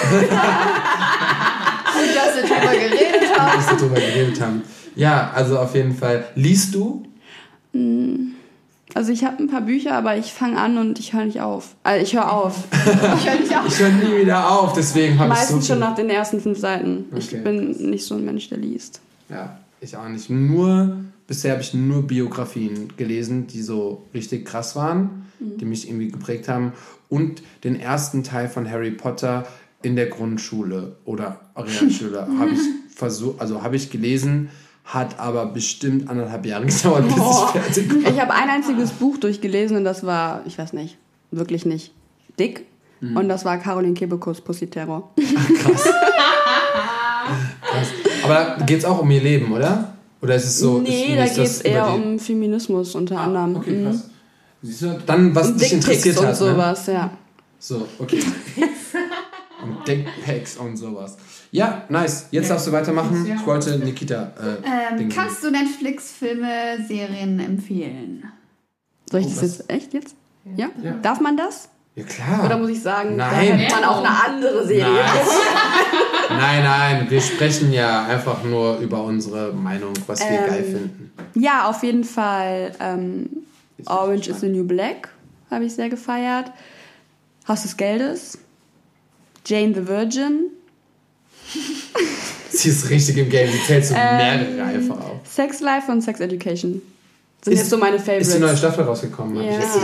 [2.15, 3.57] dass wir drüber geredet haben.
[3.57, 4.61] Dass wir drüber geredet haben.
[4.95, 6.25] Ja, also auf jeden Fall.
[6.35, 7.05] Liest du?
[8.93, 11.75] Also ich habe ein paar Bücher, aber ich fange an und ich höre nicht auf.
[11.83, 12.63] Also ich höre auf.
[13.17, 13.67] Ich höre nicht auf.
[13.67, 16.41] Ich höre nie wieder auf, deswegen habe ich so Meistens schon viel- nach den ersten
[16.41, 17.05] fünf Seiten.
[17.15, 18.99] Ich Okay, bin nicht so ein Mensch, der liest.
[19.29, 20.29] Ja, ich auch nicht.
[20.29, 26.09] Nur, bisher habe ich nur Biografien gelesen, die so richtig krass waren, die mich irgendwie
[26.09, 26.73] geprägt haben.
[27.07, 29.45] Und den ersten Teil von Harry Potter
[29.81, 32.59] in der Grundschule oder Realschule habe ich
[32.95, 34.49] versucht, also habe ich gelesen,
[34.93, 37.45] hat aber bestimmt anderthalb Jahre gedauert, bis Oh.
[37.55, 38.11] ich fertig war.
[38.11, 40.97] Ich habe ein einziges Buch durchgelesen und das war, ich weiß nicht,
[41.31, 41.91] wirklich nicht
[42.39, 42.65] dick.
[42.99, 43.17] Mhm.
[43.17, 45.09] Und das war Caroline Kebekus Pussy Terror.
[45.63, 45.85] Krass.
[48.23, 49.93] Aber da geht es auch um ihr Leben, oder?
[50.21, 50.79] Oder ist es so?
[50.79, 53.55] nee, ist, da geht es eher um Feminismus unter Ah, anderem.
[53.55, 53.85] Okay, Mhm.
[53.85, 54.09] krass.
[54.61, 56.31] Siehst du, dann, was Und dich interessiert und hat.
[56.33, 56.35] Ne?
[56.51, 57.09] sowas, ja.
[57.57, 58.19] So, okay.
[59.77, 61.17] und Dickpics und sowas.
[61.51, 62.27] Ja, nice.
[62.31, 63.25] Jetzt darfst du weitermachen.
[63.37, 64.31] Ich wollte Nikita.
[64.39, 68.23] Äh, Ähm, kannst du Netflix-Filme, Serien empfehlen?
[69.09, 69.57] Soll ich Oh, das was?
[69.59, 70.15] jetzt echt jetzt?
[70.55, 70.69] Ja?
[70.81, 70.93] Ja.
[71.01, 71.69] Darf man das?
[71.95, 72.45] Ja, klar.
[72.45, 73.29] Oder muss ich sagen, Nein.
[73.29, 74.93] da hätte man auch eine andere Serie?
[74.93, 76.37] Nein.
[76.39, 77.09] nein, nein.
[77.09, 81.11] Wir sprechen ja einfach nur über unsere Meinung, was wir Ähm, geil finden.
[81.35, 83.29] Ja, auf jeden Fall ähm,
[83.85, 85.09] Orange is the New Black
[85.49, 86.49] habe ich sehr gefeiert.
[87.45, 88.37] Haus des Geldes.
[89.45, 90.49] Jane the Virgin.
[92.49, 93.49] Sie ist richtig im Game.
[93.51, 95.19] Sie zählt so Ähm, mehrere einfach auf.
[95.29, 96.81] Sex Life und Sex Education.
[97.43, 98.27] Sind Ist- jetzt so meine Favorites.
[98.27, 99.37] Ist die neue Staffel rausgekommen?
[99.37, 99.77] hab ich jetzt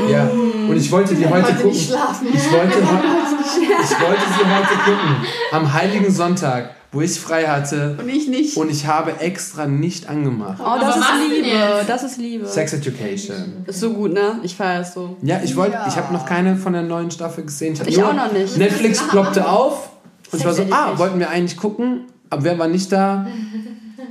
[0.00, 0.08] ja.
[0.10, 1.70] Ja, und ich wollte die heute gucken.
[1.72, 5.16] Ich wollte, ich wollte sie heute gucken.
[5.52, 7.96] Am Heiligen Sonntag, wo ich frei hatte.
[8.00, 8.56] Und ich nicht.
[8.56, 10.58] Und ich habe extra nicht angemacht.
[10.60, 11.84] Oh, das Aber ist was denn Liebe.
[11.86, 12.46] Das ist Liebe.
[12.46, 13.64] Sex Education.
[13.66, 14.38] Ist so gut, ne?
[14.42, 15.16] Ich feiere es so.
[15.22, 15.86] Ja, ich wollte, Ja.
[15.88, 17.78] ich habe noch keine von der neuen Staffel gesehen.
[17.86, 18.56] Ich nur- auch noch nicht.
[18.56, 19.90] Netflix ploppte auf
[20.32, 23.26] und ich war so, ah, wollten wir eigentlich gucken, aber wer war nicht da?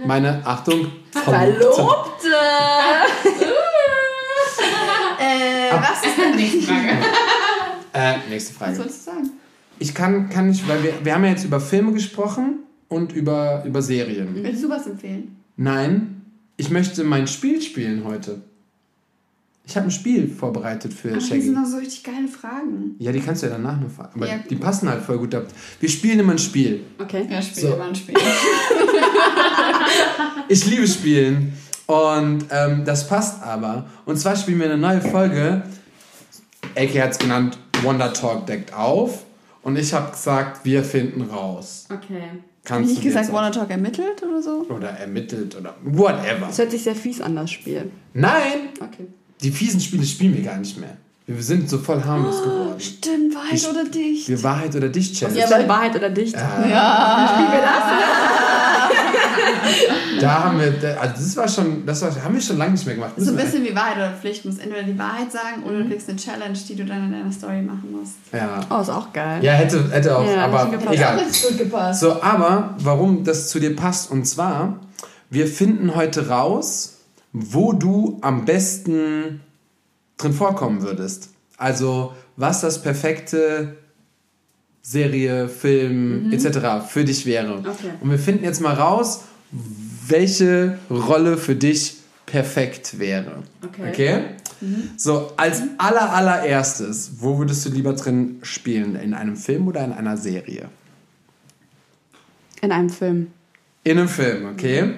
[0.05, 2.27] Meine, Achtung, Verlobte!
[5.19, 6.89] Äh, was ist Nächste Frage.
[7.93, 8.75] Äh, nächste Was Frage.
[8.75, 9.29] sollst du sagen?
[9.79, 12.59] Ich kann, kann nicht, weil wir, wir haben ja jetzt über Filme gesprochen
[12.93, 14.29] und über, über Serien.
[14.35, 15.35] Willst du was empfehlen?
[15.57, 16.21] Nein,
[16.57, 18.41] ich möchte mein Spiel spielen heute.
[19.65, 21.41] Ich habe ein Spiel vorbereitet für Ach, die Shaggy.
[21.41, 22.95] sind noch so richtig geile Fragen.
[22.99, 24.11] Ja, die kannst du ja danach noch fragen.
[24.15, 24.39] Aber Ja.
[24.49, 25.47] die passen halt voll gut ab.
[25.79, 26.81] Wir spielen immer ein Spiel.
[26.99, 27.25] Okay.
[27.29, 27.73] Ja, spiel So.
[27.75, 28.15] immer ein Spiel.
[30.49, 31.53] Ich liebe Spielen.
[31.87, 33.85] Und ähm, das passt aber.
[34.05, 35.63] Und zwar spielen wir eine neue Folge.
[36.75, 39.23] AK hat es genannt, Wonder Talk deckt auf.
[39.61, 41.87] Und ich habe gesagt, wir finden raus.
[41.93, 42.23] Okay.
[42.65, 44.65] Hab Kannst ich du nicht gesagt, Wanna Talk ermittelt oder so?
[44.69, 46.47] oder ermittelt oder whatever.
[46.47, 47.91] Das hört sich sehr fies an, das Spiel.
[48.13, 49.07] Nein, Okay.
[49.41, 50.95] die fiesen Spiele spielen wir gar nicht mehr.
[51.27, 52.79] Wir sind so voll harmlos geworden.
[52.79, 54.29] Stimmt, Wahrheit Ich- oder dicht?
[54.29, 55.39] Wir Wahrheit oder Dich Challenge.
[55.39, 56.35] Ja, aber Wahrheit oder Dicht?
[60.19, 62.95] Da haben wir, also das war schon, das war, haben wir schon lange nicht mehr
[62.95, 63.13] gemacht.
[63.17, 64.43] So ein bisschen wie Wahrheit oder Pflicht.
[64.43, 67.11] Du musst entweder die Wahrheit sagen oder du kriegst eine Challenge, die du dann in
[67.11, 68.13] deiner Story machen musst.
[68.31, 68.61] Ja.
[68.69, 69.43] Oh, ist auch geil.
[69.43, 71.17] Ja, hätte, hätte auch, Ja, aber hätte egal.
[71.17, 71.99] gut gepasst.
[72.01, 74.79] So, aber warum das zu dir passt, und zwar,
[75.29, 76.99] wir finden heute raus,
[77.33, 79.41] wo du am besten
[80.17, 81.29] drin vorkommen würdest.
[81.57, 83.77] Also, was das perfekte
[84.81, 86.85] Serie, Film etc.
[86.87, 87.59] für dich wäre.
[87.59, 87.93] Okay.
[88.01, 89.21] Und wir finden jetzt mal raus,
[90.07, 93.43] welche Rolle für dich perfekt wäre.
[93.63, 93.89] Okay.
[93.89, 94.23] Okay?
[94.97, 98.95] So, als aller allererstes, wo würdest du lieber drin spielen?
[98.95, 100.69] In einem Film oder in einer Serie?
[102.61, 103.31] In einem Film.
[103.83, 104.93] In einem Film, okay?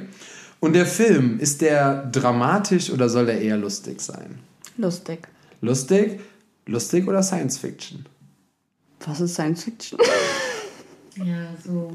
[0.59, 4.39] Und der Film, ist der dramatisch oder soll der eher lustig sein?
[4.77, 5.27] Lustig.
[5.61, 6.19] Lustig?
[6.67, 8.05] Lustig oder Science Fiction?
[9.05, 9.99] Was ist Science Fiction?
[11.17, 11.91] Ja, so.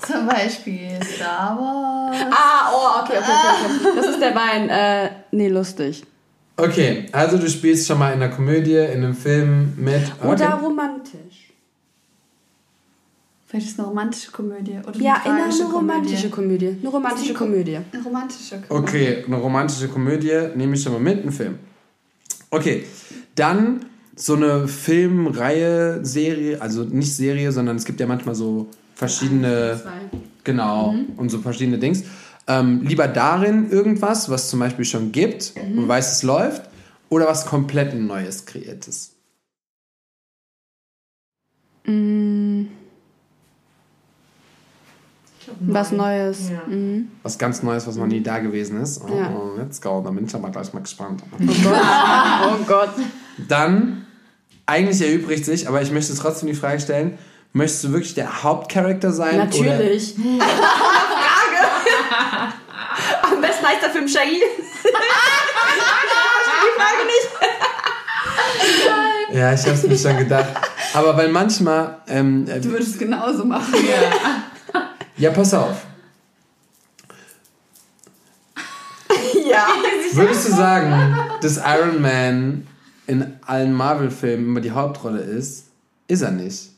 [0.06, 2.16] Zum Beispiel Star Wars.
[2.30, 3.88] ah, oh, okay, okay, okay.
[3.88, 3.96] okay.
[3.96, 4.68] Das ist der Wein.
[4.68, 6.04] Äh, nee, lustig.
[6.56, 10.02] Okay, also du spielst schon mal in einer Komödie, in einem Film mit.
[10.20, 10.28] Okay.
[10.28, 11.50] Oder romantisch.
[13.46, 14.78] Vielleicht ist es eine romantische Komödie.
[14.86, 16.76] Oder Ja, eine in tragische einer romantische Komödie.
[16.80, 17.78] Eine romantische Komödie.
[17.92, 18.88] Eine romantische Komödie.
[18.88, 21.58] Okay, eine romantische Komödie nehme ich schon mal mit, ein Film.
[22.50, 22.86] Okay,
[23.34, 23.86] dann
[24.16, 29.80] so eine Filmreihe, Serie, also nicht Serie, sondern es gibt ja manchmal so verschiedene,
[30.44, 32.04] genau, und so verschiedene Dings.
[32.46, 36.62] Ähm, lieber darin irgendwas, was zum Beispiel schon gibt und weiß, es läuft,
[37.08, 39.12] oder was komplett Neues, Kreiertes.
[41.86, 42.64] Mm,
[45.60, 46.50] was Neues.
[46.50, 46.62] Ja.
[46.66, 47.10] Mhm.
[47.22, 49.02] Was ganz Neues, was noch nie da gewesen ist.
[49.02, 49.30] Oh, Ja.
[49.34, 51.22] oh, let's go, da bin ich aber gleich mal gespannt.
[51.32, 52.90] Oh Gott.
[53.48, 54.06] Dann,
[54.66, 57.18] eigentlich erübrigt sich, aber ich möchte trotzdem die Frage stellen,
[57.52, 59.36] möchtest du wirklich der Hauptcharakter sein?
[59.36, 60.14] Natürlich.
[60.38, 60.38] Frage.
[63.22, 64.40] Am besten heißt der Film Shaggy.
[66.62, 67.28] die Frage nicht.
[69.32, 70.48] Ja, ich hab's mir schon gedacht.
[70.92, 73.74] Aber weil manchmal, ähm, äh, Du würdest es genauso machen.
[75.16, 75.76] ja, pass auf.
[79.50, 79.66] Ja.
[80.12, 82.66] Würdest du sagen, dass Iron Man
[83.10, 85.66] in allen Marvel-Filmen immer die Hauptrolle ist?
[86.08, 86.70] Ist er nicht.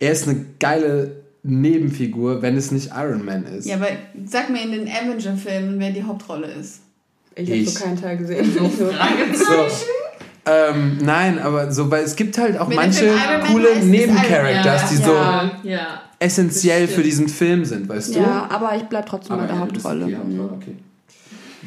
[0.00, 1.12] Er ist eine geile
[1.42, 3.66] Nebenfigur, wenn es nicht Iron Man ist.
[3.66, 3.88] Ja, aber
[4.26, 6.80] sag mir in den Avenger-Filmen, wer die Hauptrolle ist.
[7.34, 7.66] Ich Ich.
[7.66, 8.52] habe so keinen Teil gesehen.
[9.34, 9.66] So.
[10.50, 13.12] Ähm, nein, aber so, weil es gibt halt auch Wenn manche
[13.50, 15.50] coole Nebencharakters, Iron die Man.
[15.62, 16.00] so ja, ja.
[16.18, 18.20] essentiell für diesen Film sind, weißt du?
[18.20, 20.04] Ja, aber ich bleib trotzdem bei der ja, Hauptrolle.
[20.06, 20.74] Hauptrolle, okay.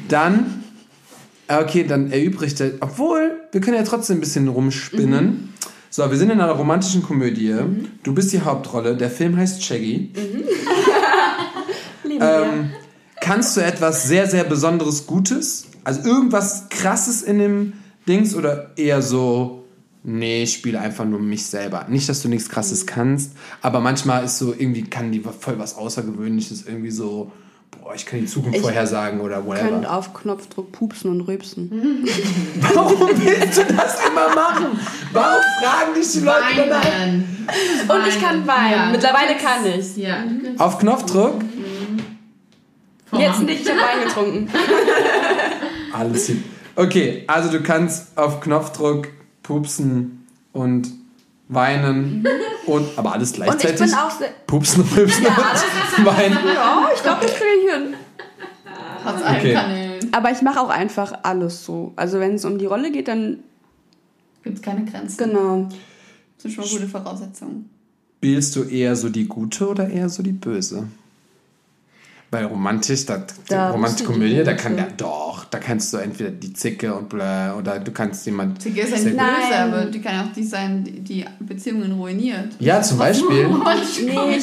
[0.08, 0.61] Dann, ah,
[1.60, 5.24] okay, dann erübrigt er, obwohl, wir können ja trotzdem ein bisschen rumspinnen.
[5.24, 5.48] Mhm.
[5.90, 7.54] So, wir sind in einer romantischen Komödie.
[8.02, 8.96] Du bist die Hauptrolle.
[8.96, 10.10] Der Film heißt Shaggy.
[12.04, 12.20] Wir.
[12.20, 12.70] Ähm,
[13.20, 15.66] kannst du etwas sehr, sehr Besonderes Gutes?
[15.84, 17.72] Also irgendwas Krasses in dem
[18.08, 19.64] Dings oder eher so,
[20.02, 21.86] nee, ich spiele einfach nur mich selber.
[21.88, 25.76] Nicht, dass du nichts Krasses kannst, aber manchmal ist so, irgendwie kann die voll was
[25.76, 27.32] Außergewöhnliches, irgendwie so,
[27.80, 29.96] boah, ich kann die Zukunft Ich vorhersagen oder Könnt whatever.
[29.96, 31.70] auf Knopfdruck pupsen und rübsen.
[32.60, 34.78] Warum willst du das immer machen?
[35.12, 36.84] Warum fragen dich die Leute danach?
[36.84, 37.46] Weinen.
[37.88, 38.72] Und ich kann weinen.
[38.72, 38.88] Ja.
[38.90, 39.96] Mittlerweile kann ich.
[39.96, 40.24] Ja.
[40.58, 41.40] Auf Knopfdruck?
[43.18, 44.48] Jetzt nicht, ich habe Wein getrunken.
[45.92, 46.44] Alles hin.
[46.74, 49.08] Okay, also du kannst auf Knopfdruck
[49.42, 50.88] pupsen und
[51.48, 52.26] weinen
[52.66, 53.80] und aber alles Und ich gleichzeitig.
[53.80, 54.28] bin auch sehr.
[54.46, 56.38] Pupsen, rülpsen und weinen.
[56.54, 57.94] Ja, ich glaube, das kriege ich hin.
[59.04, 59.52] Allen Okay.
[59.54, 60.08] Kanälen.
[60.14, 61.92] Aber ich mache auch einfach alles so.
[61.96, 63.38] Also wenn es um die Rolle geht, dann
[64.44, 65.16] Gibt es keine Grenzen.
[65.18, 65.68] genau.
[65.68, 67.68] Das sind schon mal gute Voraussetzungen.
[68.18, 70.86] Spielst du eher so die gute oder eher so die böse?
[72.32, 75.92] Weil romantisch, da, Da romantische bist du die Komödie, da kann ja doch, da kannst
[75.92, 78.62] du entweder die Zicke und bla oder du kannst jemand.
[78.62, 82.48] Zicke ist ja nicht böse, aber die kann ja auch die sein, die Beziehungen ruiniert.
[82.58, 83.48] Ja, zum Beispiel.
[84.06, 84.40] Nee,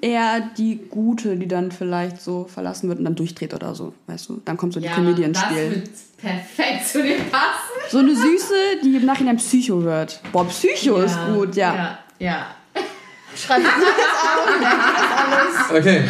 [0.00, 4.28] eher die Gute, die dann vielleicht so verlassen wird und dann durchdreht oder so, weißt
[4.30, 4.40] du?
[4.44, 5.70] Dann kommt so die Ja, Komödie ins das Spiel.
[5.70, 7.90] wird perfekt zu dir passen.
[7.90, 10.20] So eine Süße, die im Nachhinein Psycho wird.
[10.32, 11.74] Boah, Psycho ist gut, ja.
[11.74, 12.46] Ja, ja.
[13.36, 15.76] Schreib das alles auf.
[15.78, 16.04] Okay.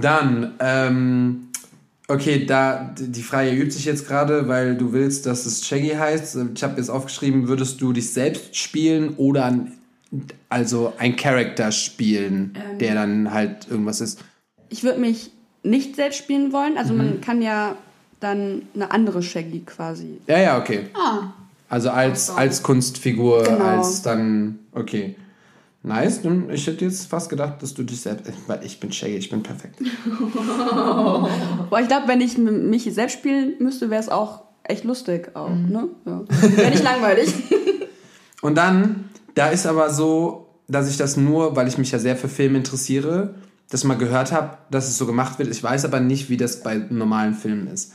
[0.00, 1.48] Dann, ähm,
[2.08, 6.38] okay, da die Frage übt sich jetzt gerade, weil du willst, dass es Shaggy heißt.
[6.54, 9.72] Ich habe jetzt aufgeschrieben, würdest du dich selbst spielen oder ein,
[10.48, 12.78] also ein Charakter spielen, Ähm.
[12.78, 14.20] der dann halt irgendwas ist.
[14.68, 15.30] Ich würde mich
[15.62, 16.76] nicht selbst spielen wollen.
[16.78, 16.98] Also Mhm.
[16.98, 17.76] man kann ja
[18.20, 20.18] dann eine andere Shaggy quasi.
[20.26, 20.86] Ja, ja, okay.
[20.94, 21.32] Ah,
[21.70, 23.62] Also als, als Kunstfigur, Genau.
[23.62, 25.14] als dann, okay.
[25.82, 26.20] Nice,
[26.52, 29.42] ich hätte jetzt fast gedacht, dass du dich selbst, weil ich bin Shaggy, ich bin
[29.42, 29.78] perfekt.
[31.70, 35.48] Boah, ich glaube, wenn ich mich selbst spielen müsste, wäre es auch echt lustig auch,
[35.50, 35.68] Mhm.
[35.70, 35.88] ne?
[36.04, 36.22] Ja.
[36.56, 37.32] Wäre nicht langweilig.
[38.42, 42.16] Und dann, da ist aber so, dass ich das nur, weil ich mich ja sehr
[42.16, 43.34] für Filme interessiere,
[43.70, 45.48] das mal gehört habe, dass es so gemacht wird.
[45.48, 47.92] Ich weiß aber nicht, wie das bei normalen Filmen ist.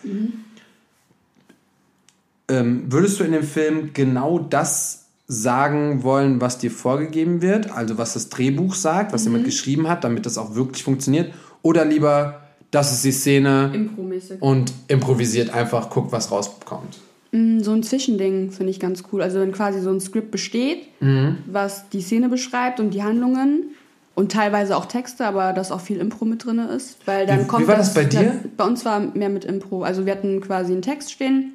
[2.49, 7.71] Ähm, würdest du in dem Film genau das sagen wollen, was dir vorgegeben wird?
[7.71, 11.33] Also was das Drehbuch sagt, was jemand geschrieben hat, damit das auch wirklich funktioniert?
[11.61, 14.41] Oder lieber, das ist die Szene Impromäßig.
[14.41, 16.99] und improvisiert einfach, guckt, was rauskommt?
[17.31, 19.21] Mm, So ein Zwischending finde ich ganz cool.
[19.21, 21.37] Also wenn quasi so ein Skript besteht, Mhm.
[21.47, 23.69] was die Szene beschreibt und die Handlungen
[24.15, 26.97] und teilweise auch Texte, aber dass auch viel Impro mit drin ist.
[27.05, 28.39] Weil dann Wie- wie kommt war das bei dir?
[28.57, 29.83] Bei uns war mehr mit Impro.
[29.83, 31.53] Also wir hatten quasi einen Text stehen,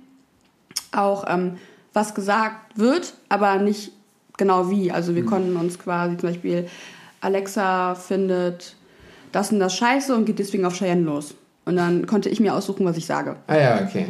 [0.91, 1.53] auch ähm,
[1.99, 3.91] was gesagt wird, aber nicht
[4.37, 4.91] genau wie.
[4.93, 5.17] Also Mhm.
[5.17, 6.67] wir konnten uns quasi zum Beispiel,
[7.21, 8.77] Alexa findet
[9.33, 11.35] das und das scheiße und geht deswegen auf Cheyenne los.
[11.67, 13.37] Und dann konnte ich mir aussuchen, was ich sage.
[13.47, 14.07] Ah ja, okay.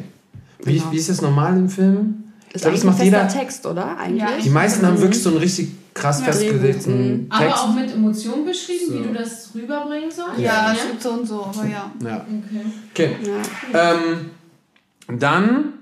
[0.63, 0.93] Wie, Genau.
[0.93, 2.25] wie ist das normal im Film?
[2.53, 3.29] Ist glaube, das macht ein jeder.
[3.29, 3.97] Text, oder?
[3.99, 4.23] Eigentlich.
[4.23, 7.59] Ja, Die meisten haben wirklich so einen richtig krass festgelegten Aber Text.
[7.59, 8.95] auch mit Emotionen beschrieben, So.
[8.95, 10.39] wie du das rüberbringen sollst?
[10.41, 11.91] Ja, gibt so und so, aber ja.
[12.05, 12.25] Ja.
[12.95, 13.17] Okay.
[13.17, 13.17] Okay.
[13.75, 14.31] Ähm,
[15.19, 15.73] dann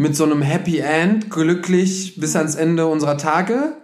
[0.00, 3.74] mit so einem Happy End, glücklich bis ans Ende unserer Tage.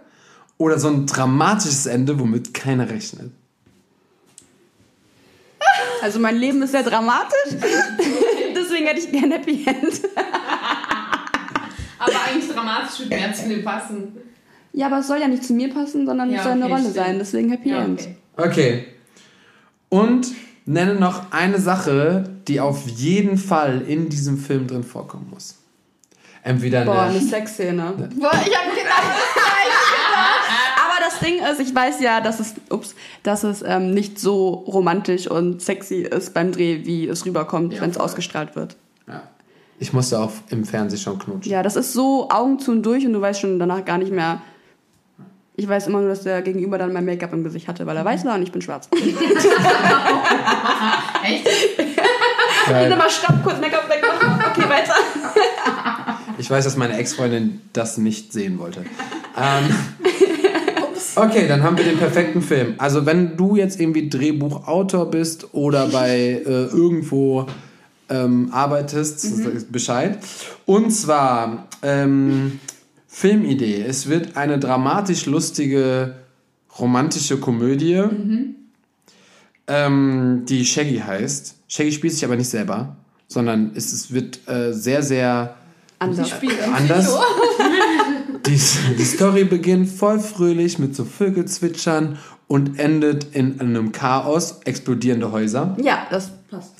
[0.57, 3.29] Oder so ein dramatisches Ende, womit keiner rechnet.
[6.01, 7.51] Also mein Leben ist sehr dramatisch.
[8.55, 10.01] Deswegen hätte ich gerne Happy End.
[11.99, 14.17] Aber eigentlich dramatisch wird mehr zu mir passen.
[14.73, 16.71] Ja, aber es soll ja nicht zu mir passen, sondern Ja, es soll eine okay,
[16.73, 16.95] Rolle stimmt.
[16.95, 17.19] sein.
[17.19, 18.07] Deswegen Happy Ja, End.
[18.37, 18.47] okay.
[18.49, 18.85] Okay.
[19.89, 20.27] Und
[20.65, 25.56] nenne noch eine Sache, die auf jeden Fall in diesem Film drin vorkommen muss.
[26.43, 27.17] Entweder Boah, eine.
[27.17, 27.93] eine Sexszene.
[27.97, 29.43] Boah, ich habe genau das
[30.75, 34.49] Aber das Ding ist, ich weiß ja, dass es, ups, dass es ähm, nicht so
[34.49, 38.77] romantisch und sexy ist beim Dreh, wie es rüberkommt, wenn es ausgestrahlt wird.
[39.07, 39.23] Ja.
[39.79, 41.51] Ich musste auch im Fernsehen schon knutschen.
[41.51, 44.11] Ja, das ist so Augen zu und durch und du weißt schon danach gar nicht
[44.11, 44.41] mehr.
[45.55, 48.05] Ich weiß immer nur, dass der Gegenüber dann mein Make-up im Gesicht hatte, weil er
[48.05, 48.87] weiß war und ich bin schwarz.
[51.23, 51.47] Echt?
[52.67, 52.95] Geil.
[52.95, 54.39] mal schrapp, kurz Make-up wegmachen.
[54.51, 54.93] Okay, weiter.
[56.39, 58.81] Ich weiß, dass meine Ex-Freundin das nicht sehen wollte.
[59.35, 59.75] Ähm,
[61.15, 62.75] okay, dann haben wir den perfekten Film.
[62.77, 67.47] Also wenn du jetzt irgendwie Drehbuchautor bist oder bei äh, irgendwo
[68.09, 70.19] ähm, arbeitest, sag Bescheid.
[70.65, 72.59] Und zwar ähm,
[73.07, 73.81] Filmidee.
[73.81, 76.15] Es wird eine dramatisch lustige
[76.79, 78.03] romantische Komödie,
[79.67, 81.55] ähm, die Shaggy heißt.
[81.67, 82.95] Shaggy spielt sich aber nicht selber,
[83.27, 85.56] sondern es, es wird äh, sehr, sehr
[85.99, 86.31] Anders.
[86.73, 87.17] anders.
[88.45, 88.57] Die,
[88.97, 92.17] die Story beginnt voll fröhlich mit so Vögelzwitschern
[92.47, 95.75] und endet in einem Chaos, explodierende Häuser.
[95.81, 96.71] Ja, das passt.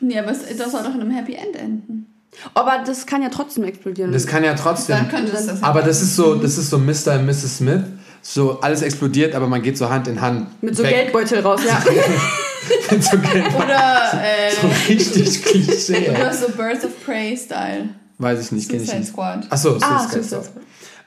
[0.00, 2.06] Nee, aber es, das soll doch in einem Happy End enden.
[2.52, 4.12] Aber das kann ja trotzdem explodieren.
[4.12, 4.96] Das kann ja trotzdem.
[4.96, 7.18] Dann könnte das das Aber das ist so, das ist so Mr.
[7.18, 7.58] und Mrs.
[7.58, 7.82] Smith.
[8.20, 10.62] So alles explodiert, aber man geht so Hand in Hand.
[10.62, 10.90] Mit so weg.
[10.90, 11.82] Geldbeutel raus, ja.
[12.90, 13.54] Mit so Geld.
[13.54, 16.10] Oder, äh, So richtig Klischee.
[16.10, 17.88] oder so Birds of Prey Style.
[18.20, 19.12] Weiß ich nicht, kenne ich Suicide nicht.
[19.12, 19.46] Squad.
[19.50, 20.62] Achso, Ah, Suicide Suicide Squad.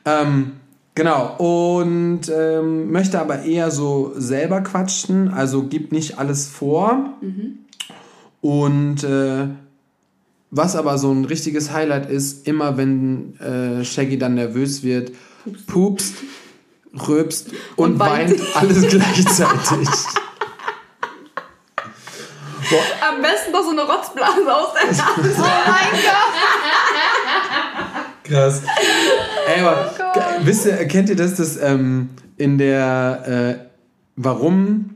[0.05, 0.51] Ähm,
[0.95, 7.14] genau, und ähm, möchte aber eher so selber quatschen, also gibt nicht alles vor.
[8.41, 9.47] Und äh,
[10.51, 15.11] was aber so ein richtiges Highlight ist, immer wenn äh, Shaggy dann nervös wird,
[15.68, 16.16] pupst,
[17.07, 18.32] rülpst und, Und weint.
[18.32, 18.55] weint.
[18.55, 19.89] alles gleichzeitig.
[23.07, 25.36] Am besten noch so eine Rotzblase aus der Nase.
[25.38, 26.34] Oh mein Gott!
[28.24, 28.61] Krass.
[29.47, 33.65] Ey, aber ge- wisst ihr, kennt ihr das, dass ähm, in der äh,
[34.15, 34.95] warum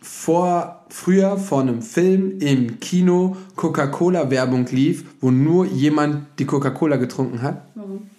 [0.00, 6.96] vor früher vor einem Film im Kino Coca-Cola Werbung lief, wo nur jemand die Coca-Cola
[6.96, 7.62] getrunken hat?
[7.74, 8.10] Warum?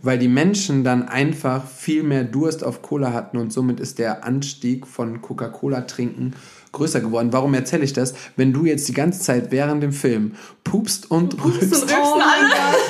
[0.00, 4.24] Weil die Menschen dann einfach viel mehr Durst auf Cola hatten und somit ist der
[4.24, 6.34] Anstieg von Coca-Cola trinken
[6.72, 7.32] größer geworden.
[7.32, 8.14] Warum erzähle ich das?
[8.36, 12.80] Wenn du jetzt die ganze Zeit während dem Film pupst und rülpst, Oh mein Gott!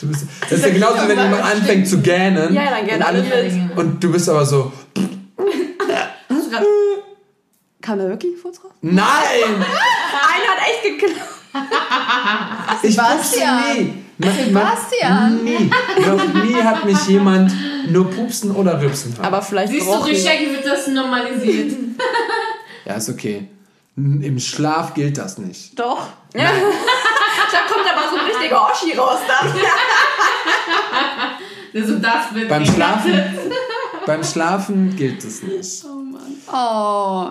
[0.00, 2.52] Du bist, das ist ja genauso, wenn jemand anfängt zu gähnen.
[2.54, 3.76] Ja, dann gähnen und alle mit.
[3.78, 4.72] Und du bist aber so,
[7.80, 8.72] Kam da wirklich ein Furz raus?
[8.80, 9.04] nein!
[9.54, 11.30] Einer hat echt geklappt.
[12.82, 13.58] Ich Sebastian.
[13.62, 13.94] pupse nie.
[14.18, 14.32] Ma- ma-
[14.76, 15.44] Sebastian.
[15.44, 15.70] Nie.
[16.06, 17.52] Noch nie hat mich jemand
[17.90, 19.24] nur pupsen oder rübsen hören.
[19.24, 21.72] Aber vielleicht Siehst du, Shaggy wird das normalisiert.
[22.88, 23.46] Ja, ist okay.
[23.96, 25.78] Im Schlaf gilt das nicht.
[25.78, 26.08] Doch.
[27.50, 29.50] Da kommt aber so ein richtiger Oschi raus dann.
[31.74, 33.12] Also das wird Beim Schlafen,
[34.06, 35.84] beim Schlafen gilt es nicht.
[36.50, 37.28] Oh.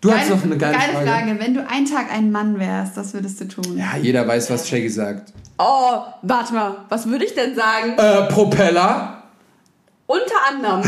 [0.00, 1.06] Du hast noch eine geile, geile Frage.
[1.08, 1.38] Frage.
[1.38, 3.78] Wenn du einen Tag ein Mann wärst, was würdest du tun?
[3.78, 5.32] Ja, jeder weiß, was Shaggy sagt.
[5.58, 6.76] Oh, warte mal.
[6.88, 7.96] Was würde ich denn sagen?
[7.96, 9.22] Äh, Propeller?
[10.06, 10.82] Unter anderem.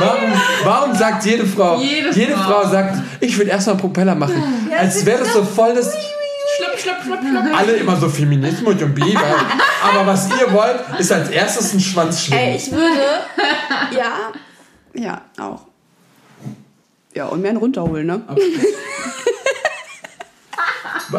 [0.00, 0.32] Warum,
[0.64, 2.62] warum sagt jede Frau, Jede Frau.
[2.62, 2.70] Frau.
[2.70, 4.42] sagt, ich würde erstmal Propeller machen.
[4.76, 5.92] als wäre das so voll das...
[6.56, 7.56] Schlupp, schlupp, schlupp, schlupp.
[7.58, 9.20] Alle immer so Feminismus und Biber.
[9.82, 12.42] Aber was ihr wollt, ist als erstes ein Schwanz schwingen.
[12.42, 13.20] Ey, ich würde.
[13.96, 14.32] Ja.
[14.94, 15.66] Ja, auch.
[17.14, 18.22] Ja, und mehr einen runterholen, ne?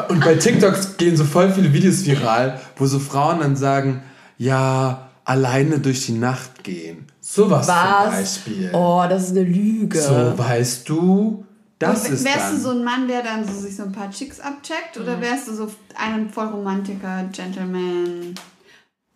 [0.08, 4.04] Und bei TikToks gehen so voll viele Videos viral, wo so Frauen dann sagen,
[4.38, 7.08] ja, alleine durch die Nacht gehen.
[7.34, 7.76] Sowas zum?
[8.12, 8.70] Beispiel.
[8.74, 10.02] Oh, das ist eine Lüge.
[10.02, 11.46] So, weißt du,
[11.80, 12.56] das Und ist wärst dann...
[12.56, 15.00] du so ein Mann, der dann so sich so ein paar Chicks abcheckt?
[15.00, 18.36] Oder wärst du so ein voll Romantiker, Gentleman?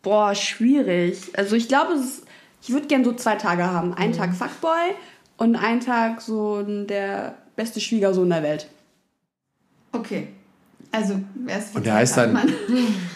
[0.01, 1.17] Boah, schwierig.
[1.35, 2.23] Also ich glaube, ist,
[2.61, 3.93] ich würde gerne so zwei Tage haben.
[3.93, 4.95] Einen Tag Fuckboy
[5.35, 8.69] und einen Tag so der beste Schwiegersohn der Welt.
[9.91, 10.29] Okay.
[10.89, 12.53] Also, wer ist Und der heißt dann Mann.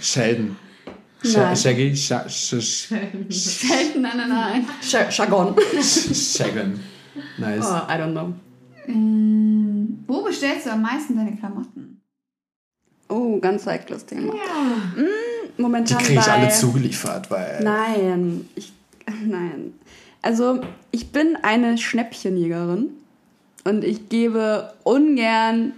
[0.02, 0.58] Sheldon.
[1.24, 1.56] Nein.
[1.56, 1.96] Shaggy?
[1.96, 2.88] Sha Sh Sh
[3.30, 4.68] Sheldon, nein, nein, nein.
[4.82, 5.56] Sh Shagon.
[5.82, 6.80] Shagon.
[7.38, 7.66] Nice.
[7.66, 8.34] Oh, I don't know.
[8.88, 12.02] Mm, Wo bestellst du am meisten deine Klamotten?
[13.10, 14.34] Oh, ganz heikles Thema.
[14.34, 15.04] Ja.
[15.58, 16.32] Die Momentan kriege ich bei...
[16.32, 17.62] alle zugeliefert, weil.
[17.64, 18.72] Nein, ich,
[19.26, 19.74] nein.
[20.22, 20.62] Also,
[20.92, 22.90] ich bin eine Schnäppchenjägerin
[23.64, 25.74] und ich gebe ungern,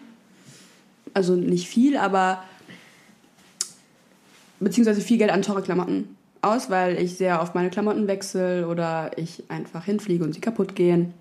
[1.13, 2.43] also nicht viel, aber
[4.61, 9.11] beziehungsweise viel Geld an teure Klamotten aus, weil ich sehr oft meine Klamotten wechsle oder
[9.17, 11.13] ich einfach hinfliege und sie kaputt gehen.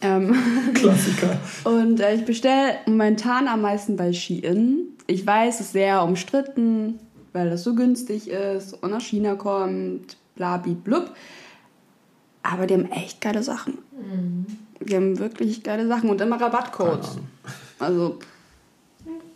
[0.00, 0.34] Ähm,
[0.74, 1.38] Klassiker.
[1.64, 4.88] und äh, ich bestelle momentan am meisten bei Shein.
[5.06, 6.98] Ich weiß, es ist sehr umstritten,
[7.32, 10.16] weil es so günstig ist und aus China kommt,
[10.84, 11.14] blub.
[12.42, 13.78] Aber die haben echt geile Sachen.
[14.80, 17.18] Die haben wirklich geile Sachen und immer Rabattcodes.
[17.78, 18.18] Also,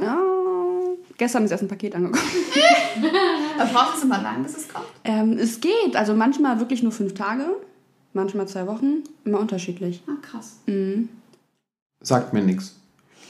[0.00, 0.18] ja.
[1.18, 2.22] Gestern ist erst ein Paket angekommen.
[3.58, 4.86] Aber brauchst du mal lang, bis es kommt?
[5.04, 5.94] Ähm, es geht.
[5.96, 7.44] Also manchmal wirklich nur fünf Tage,
[8.12, 9.02] manchmal zwei Wochen.
[9.24, 10.02] Immer unterschiedlich.
[10.06, 10.58] Ah, krass.
[10.66, 11.08] Mhm.
[12.02, 12.74] Sagt mir nichts.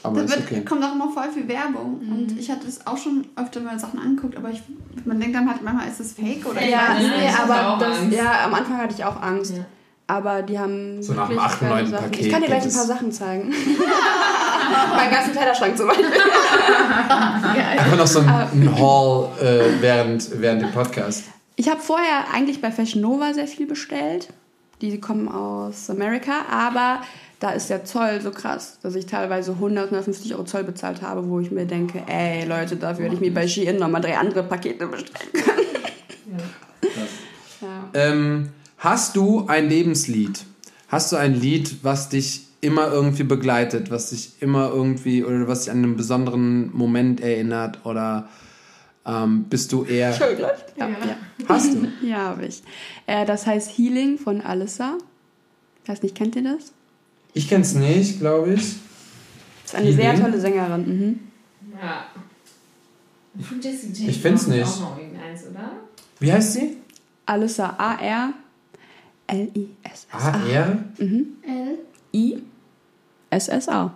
[0.03, 0.63] Aber Da ist wird, okay.
[0.65, 1.99] kommt auch immer voll viel Werbung.
[2.11, 4.61] Und ich hatte es auch schon öfter mal Sachen angeguckt, aber ich,
[5.05, 7.17] man denkt dann halt manchmal, ist es fake oder ich Ja, weiß Ja, nicht.
[7.17, 9.55] nee, aber das, ja, am Anfang hatte ich auch Angst.
[9.57, 9.65] Ja.
[10.07, 11.03] Aber die haben.
[11.03, 12.03] So nach dem wirklich achten, geile neunten Sachen.
[12.05, 12.85] Paket Ich kann dir gleich ein paar.
[12.85, 13.53] Sachen zeigen.
[14.95, 16.05] mein ganzen Kleiderschrank zum Beispiel.
[17.77, 21.25] Einfach noch so ein, ein Haul äh, während, während dem Podcast.
[21.55, 24.29] Ich habe vorher eigentlich bei Fashion Nova sehr viel bestellt.
[24.81, 27.01] Die kommen aus Amerika, aber
[27.39, 31.27] da ist der Zoll so krass, dass ich teilweise 100, 150 Euro Zoll bezahlt habe,
[31.29, 34.43] wo ich mir denke, ey Leute, dafür hätte ich mir bei Shein nochmal drei andere
[34.43, 35.67] Pakete bestellen können.
[37.59, 37.89] Ja.
[37.93, 40.45] Ähm, hast du ein Lebenslied?
[40.87, 45.61] Hast du ein Lied, was dich immer irgendwie begleitet, was dich immer irgendwie oder was
[45.65, 48.29] dich an einen besonderen Moment erinnert oder
[49.05, 50.73] ähm, bist du eher Schön, läuft.
[50.77, 50.95] Ja, Ja.
[51.05, 51.15] ja.
[51.47, 51.87] hast du?
[52.05, 52.63] ja habe ich.
[53.05, 54.97] Äh, das heißt Healing von Alissa.
[55.83, 56.71] Ich weiß nicht, kennt ihr das?
[57.33, 58.75] Ich kenn's nicht, glaube ich.
[59.63, 60.21] Das ist eine sehr Healing?
[60.21, 60.81] tolle Sängerin.
[60.87, 61.19] Mhm.
[61.81, 62.05] Ja.
[63.39, 64.67] Ich find's braucht nicht.
[64.67, 65.71] auch noch irgendeins, oder?
[66.19, 66.77] Wie heißt sie?
[67.25, 68.33] Alissa A-R-L-I-S-S-A.
[69.27, 70.83] Ah, er?
[70.97, 71.27] Mhm.
[71.43, 71.77] L.
[72.13, 73.93] I-S-S-A.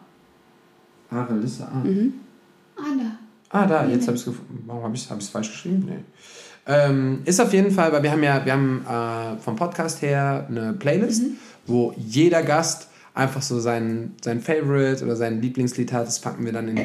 [1.09, 1.63] Ah, Melissa.
[1.65, 1.84] Ah.
[2.77, 3.19] Anna.
[3.49, 4.63] Ah, da, jetzt habe ich es gefunden.
[4.65, 5.86] Warum habe ich es hab ich's falsch geschrieben?
[5.88, 6.03] Nee.
[6.67, 10.47] Ähm, ist auf jeden Fall, weil wir haben ja, wir haben äh, vom Podcast her
[10.49, 11.23] eine Playlist,
[11.65, 16.07] wo jeder Gast einfach so sein, sein Favorite oder sein Lieblingslied hat.
[16.07, 16.77] Das packen wir dann in,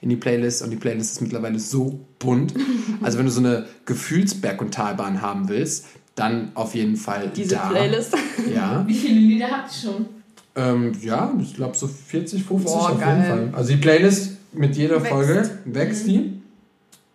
[0.00, 2.54] in die Playlist und die Playlist ist mittlerweile so bunt.
[3.00, 7.54] Also wenn du so eine Gefühlsberg- und Talbahn haben willst, dann auf jeden Fall Diese
[7.56, 7.68] da.
[7.68, 8.14] Playlist.
[8.54, 10.06] Ja, Wie viele Lieder habt ihr schon?
[10.54, 13.16] ähm, ja, ich glaube so 40, 50 Boah, auf geil.
[13.16, 13.58] jeden Fall.
[13.58, 15.08] Also die Playlist mit jeder Wächst.
[15.08, 16.40] Folge wächst die.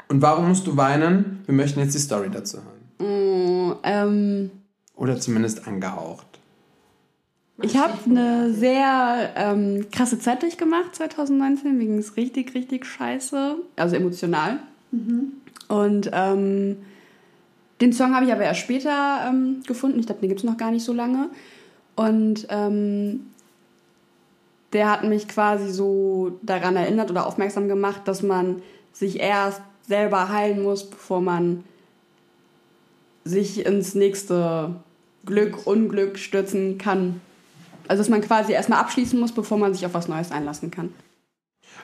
[0.10, 1.42] Und warum musst du weinen?
[1.46, 3.70] Wir möchten jetzt die Story dazu hören.
[3.70, 4.52] Mm, ähm,
[4.96, 6.26] Oder zumindest angehaucht.
[7.62, 11.78] ich habe eine sehr ähm, krasse Zeit durchgemacht 2019.
[11.78, 13.58] Mir ging es richtig, richtig scheiße.
[13.76, 14.60] Also emotional.
[15.68, 16.78] Und ähm,
[17.82, 20.00] den Song habe ich aber erst später ähm, gefunden.
[20.00, 21.30] Ich glaube, den gibt es noch gar nicht so lange.
[21.96, 23.28] Und ähm,
[24.74, 28.62] der hat mich quasi so daran erinnert oder aufmerksam gemacht, dass man
[28.94, 31.64] sich erst selber heilen muss, bevor man
[33.24, 34.76] sich ins nächste
[35.26, 37.22] Glück, Unglück stürzen kann.
[37.88, 40.94] Also dass man quasi erstmal abschließen muss, bevor man sich auf was Neues einlassen kann.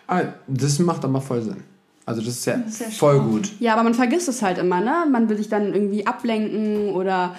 [0.08, 1.64] Ah, das macht aber voll Sinn.
[2.06, 3.26] Also das ist ja, ist ja voll schlau.
[3.26, 3.52] gut.
[3.60, 5.06] Ja, aber man vergisst es halt immer, ne?
[5.10, 7.36] Man will sich dann irgendwie ablenken oder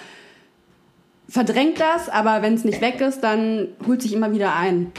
[1.29, 4.91] verdrängt das, aber wenn es nicht weg ist, dann holt sich immer wieder ein.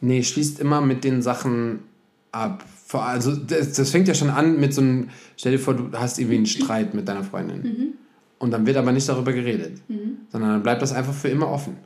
[0.00, 1.80] Nee, schließt immer mit den Sachen
[2.32, 2.64] ab.
[2.92, 6.18] Also das, das fängt ja schon an mit so einem, stell dir vor, du hast
[6.18, 7.94] irgendwie einen Streit mit deiner Freundin.
[8.38, 9.80] Und dann wird aber nicht darüber geredet,
[10.30, 11.76] sondern dann bleibt das einfach für immer offen.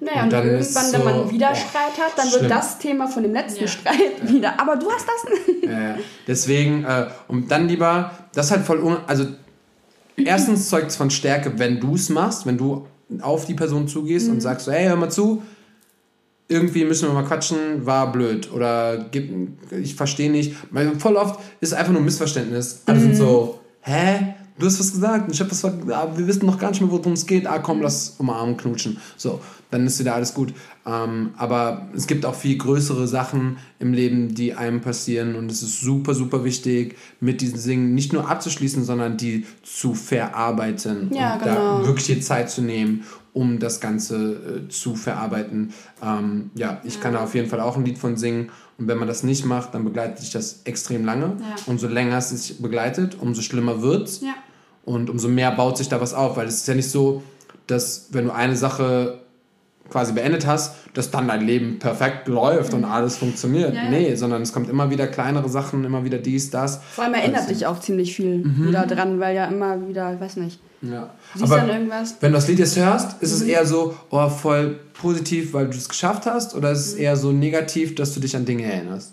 [0.00, 2.42] Naja, Und und, dann irgendwann, wenn so, man wieder boah, Streit hat, dann schlimm.
[2.42, 3.68] wird das Thema von dem letzten Ja.
[3.68, 4.60] Streit wieder.
[4.60, 5.32] Aber du hast das.
[5.68, 5.94] Äh,
[6.26, 9.26] deswegen, äh, und dann lieber, das ist halt voll, un also
[10.16, 12.86] erstens zeugt es von Stärke, wenn du es machst, wenn du
[13.20, 15.42] auf die Person zugehst und sagst so, hey, hör mal zu,
[16.48, 19.06] irgendwie müssen wir mal quatschen, war blöd oder
[19.70, 20.54] ich verstehe nicht.
[20.70, 22.82] Weil voll oft ist es einfach nur ein Missverständnis.
[22.86, 24.34] Alle sind so, hä?
[24.58, 27.12] Du hast was gesagt, ich hab was ah, wir wissen noch gar nicht mehr, worum
[27.12, 27.46] es geht.
[27.46, 28.98] Ah, komm, lass umarmen, knutschen.
[29.16, 29.40] So,
[29.70, 30.54] dann ist wieder alles gut.
[30.86, 35.62] Ähm, aber es gibt auch viel größere Sachen im Leben, die einem passieren und es
[35.62, 41.34] ist super, super wichtig, mit diesen Dingen nicht nur abzuschließen, sondern die zu verarbeiten Ja,
[41.34, 41.80] und genau.
[41.80, 43.04] da wirklich die Zeit zu nehmen,
[43.34, 45.74] um das Ganze äh, zu verarbeiten.
[46.02, 48.50] Ähm, ja, ich kann da auf jeden Fall auch ein Lied von singen.
[48.78, 51.36] Und wenn man das nicht macht, dann begleitet sich das extrem lange.
[51.40, 51.56] Ja.
[51.66, 54.20] Umso länger es sich begleitet, umso schlimmer wird's.
[54.20, 54.34] Ja.
[54.86, 56.36] Und umso mehr baut sich da was auf.
[56.38, 57.22] Weil es ist ja nicht so,
[57.66, 59.20] dass wenn du eine Sache
[59.90, 63.72] quasi beendet hast, dass dann dein Leben perfekt läuft und alles funktioniert.
[63.74, 63.90] Ja, ja.
[63.90, 66.80] Nee, sondern es kommt immer wieder kleinere Sachen, immer wieder dies, das.
[66.92, 70.36] Vor allem erinnert dich auch ziemlich viel wieder dran, weil ja immer wieder, ich weiß
[70.38, 71.10] nicht, Ja.
[71.34, 72.16] siehst Aber dann irgendwas.
[72.20, 75.76] wenn du das Lied jetzt hörst, ist es eher so, oh, voll positiv, weil du
[75.76, 79.12] es geschafft hast, oder ist es eher so negativ, dass du dich an Dinge erinnerst?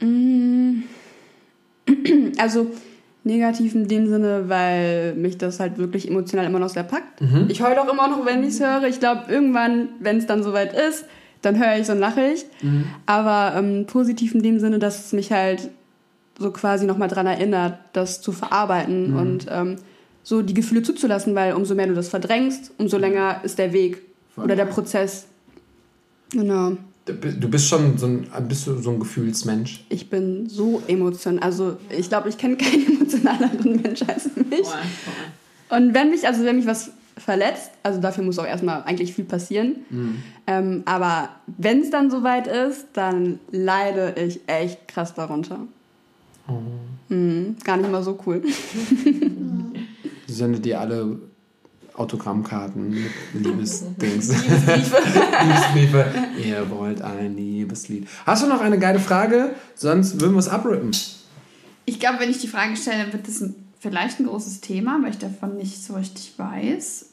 [2.38, 2.66] Also
[3.26, 7.20] negativ in dem Sinne, weil mich das halt wirklich emotional immer noch sehr packt.
[7.48, 8.84] Ich heule auch immer noch, wenn ich es höre.
[8.84, 11.04] Ich glaube, irgendwann, wenn es dann soweit ist,
[11.42, 12.46] dann höre ich und lache ich.
[13.04, 15.68] Aber ähm, positiv in dem Sinne, dass es mich halt
[16.38, 19.76] so quasi nochmal dran erinnert, das zu verarbeiten und ähm,
[20.22, 24.02] so die Gefühle zuzulassen, weil umso mehr du das verdrängst, umso länger ist der Weg
[24.36, 25.26] oder der Prozess.
[26.32, 26.76] Genau.
[27.06, 29.84] Du bist schon so ein, bist du so ein Gefühlsmensch.
[29.88, 31.40] Ich bin so emotional.
[31.40, 34.66] Also ich glaube, ich kenne keinen emotionaleren Mensch als mich.
[35.68, 39.24] Und wenn mich, also wenn mich was verletzt, also dafür muss auch erstmal eigentlich viel
[39.24, 39.76] passieren.
[40.48, 45.60] Ähm, aber wenn es dann soweit ist, dann leide ich echt krass darunter.
[47.08, 48.42] Mhm, gar nicht mal so cool.
[50.28, 51.20] Ich sende dir alle
[51.98, 53.10] Autogrammkarten mit
[53.46, 54.28] Liebesdings.
[54.44, 54.96] Liebesbriefe.
[55.42, 56.04] Liebesbriefe.
[56.44, 58.06] Ihr wollt ein Liebeslied.
[58.24, 59.54] Hast du noch eine geile Frage?
[59.74, 60.90] Sonst würden wir es abrippen.
[61.84, 65.10] Ich glaube, wenn ich die Frage stelle, wird das ein, vielleicht ein großes Thema, weil
[65.10, 67.10] ich davon nicht so richtig weiß.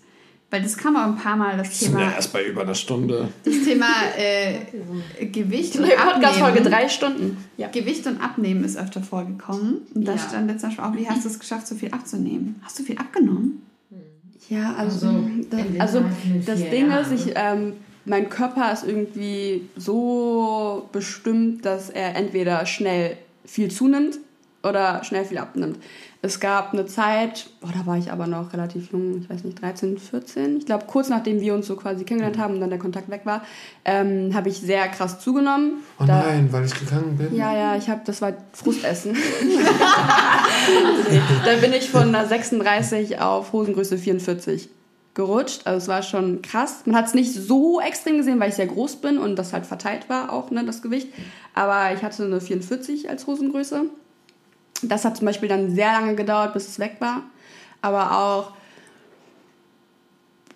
[0.49, 2.75] Weil das kam auch ein paar Mal, das sind ja Thema, erst bei über einer
[2.75, 3.29] Stunde.
[3.43, 6.65] das Thema äh, Gewicht und Neue Podcast-Folge Abnehmen.
[6.71, 7.37] drei Stunden.
[7.57, 7.69] Ja.
[7.69, 9.77] Gewicht und Abnehmen ist öfter vorgekommen.
[9.95, 10.17] Und da Ja.
[10.19, 12.61] stand jetzt zum Beispiel auch, wie hast du es geschafft, so viel abzunehmen?
[12.61, 13.63] Hast du viel abgenommen?
[14.49, 16.03] Ja, also, Also, das, in den also
[16.45, 17.13] das Ding Jahren.
[17.13, 17.73] ist, ich, ähm,
[18.05, 24.19] mein Körper ist irgendwie so bestimmt, dass er entweder schnell viel zunimmt
[24.63, 25.77] oder schnell viel abnimmt.
[26.25, 29.61] Es gab eine Zeit, boah, da war ich aber noch relativ jung, ich weiß nicht,
[29.61, 30.57] 13, 14.
[30.59, 33.21] Ich glaube, kurz nachdem wir uns so quasi kennengelernt haben und dann der Kontakt weg
[33.25, 33.41] war,
[33.83, 35.83] ähm, habe ich sehr krass zugenommen.
[35.99, 37.35] Oh Da- nein, weil ich gegangen bin.
[37.35, 39.17] ja, ja, ich habe, das war Frustessen.
[41.45, 44.69] da bin ich von einer 36 auf Hosengröße 44
[45.13, 45.61] gerutscht.
[45.65, 46.81] Also es war schon krass.
[46.85, 49.65] Man hat es nicht so extrem gesehen, weil ich sehr groß bin und das halt
[49.65, 51.07] verteilt war auch, ne, das Gewicht.
[51.53, 53.83] Aber ich hatte eine 44 als Hosengröße.
[54.83, 57.21] Das hat zum Beispiel dann sehr lange gedauert, bis es weg war.
[57.81, 58.51] Aber auch,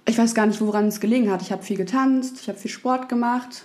[0.06, 1.42] ich weiß gar nicht, woran es gelegen hat.
[1.42, 3.64] Ich habe viel getanzt, ich habe viel Sport gemacht.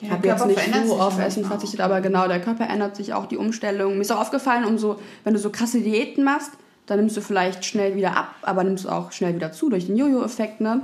[0.00, 3.26] Ich habe jetzt nicht so auf Essen verzichtet, aber genau, der Körper ändert sich auch,
[3.26, 3.94] die Umstellung.
[3.94, 6.50] Mir ist auch aufgefallen, umso, wenn du so krasse Diäten machst,
[6.86, 9.86] dann nimmst du vielleicht schnell wieder ab, aber nimmst du auch schnell wieder zu durch
[9.86, 10.82] den Jojo-Effekt, ne?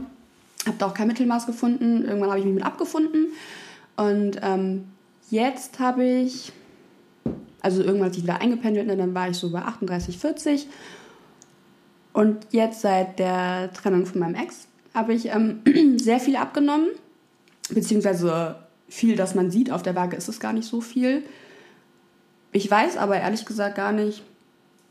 [0.66, 2.04] Hab da auch kein Mittelmaß gefunden.
[2.04, 3.28] Irgendwann habe ich mich mit abgefunden.
[3.96, 4.84] Und ähm,
[5.30, 6.52] jetzt habe ich,
[7.62, 8.96] also irgendwann hat sich wieder eingependelt, ne?
[8.96, 10.66] dann war ich so bei 38, 40.
[12.12, 15.62] Und jetzt seit der Trennung von meinem Ex habe ich ähm,
[15.98, 16.88] sehr viel abgenommen,
[17.68, 18.56] beziehungsweise
[18.88, 19.70] viel, dass man sieht.
[19.70, 21.22] Auf der Waage ist es gar nicht so viel.
[22.52, 24.22] Ich weiß aber ehrlich gesagt gar nicht,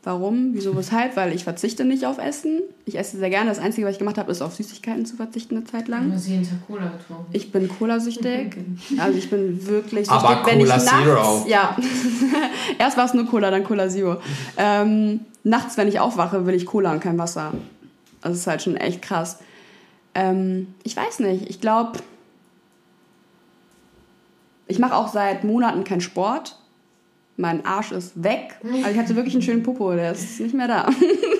[0.10, 2.62] warum, wieso, weshalb, weil ich verzichte nicht auf Essen.
[2.86, 3.50] Ich esse sehr gerne.
[3.50, 6.12] Das Einzige, was ich gemacht habe, ist auf Süßigkeiten zu verzichten eine Zeit Du lang.
[6.12, 7.26] hast jeden Tag Cola getrunken.
[7.32, 8.58] Ich bin Cola-süchtig.
[8.98, 11.46] Also ich bin wirklich Aber süchtig, wenn ich Cola nachts, Zero.
[11.48, 11.78] Ja.
[12.80, 14.18] Erst war es nur Cola, dann Cola Zero.
[14.58, 17.54] Ähm, nachts, wenn ich aufwache, will ich Cola und kein Wasser.
[18.22, 19.38] Das ist halt schon echt krass.
[20.16, 21.50] Ähm, ich weiß nicht.
[21.50, 22.00] Ich glaube,
[24.68, 26.59] ich mache auch seit Monaten keinen Sport.
[27.40, 28.60] Mein Arsch ist weg.
[28.64, 30.90] Also ich hatte wirklich einen schönen Popo, der ist nicht mehr da.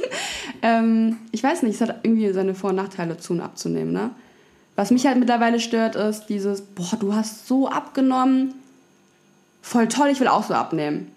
[0.62, 3.92] ähm, ich weiß nicht, es hat irgendwie seine Vor- und Nachteile zu und abzunehmen.
[3.92, 4.12] Ne?
[4.78, 8.54] Was mich halt mittlerweile stört, ist dieses, boah, du hast so abgenommen.
[9.62, 11.12] Voll toll, ich will auch so abnehmen.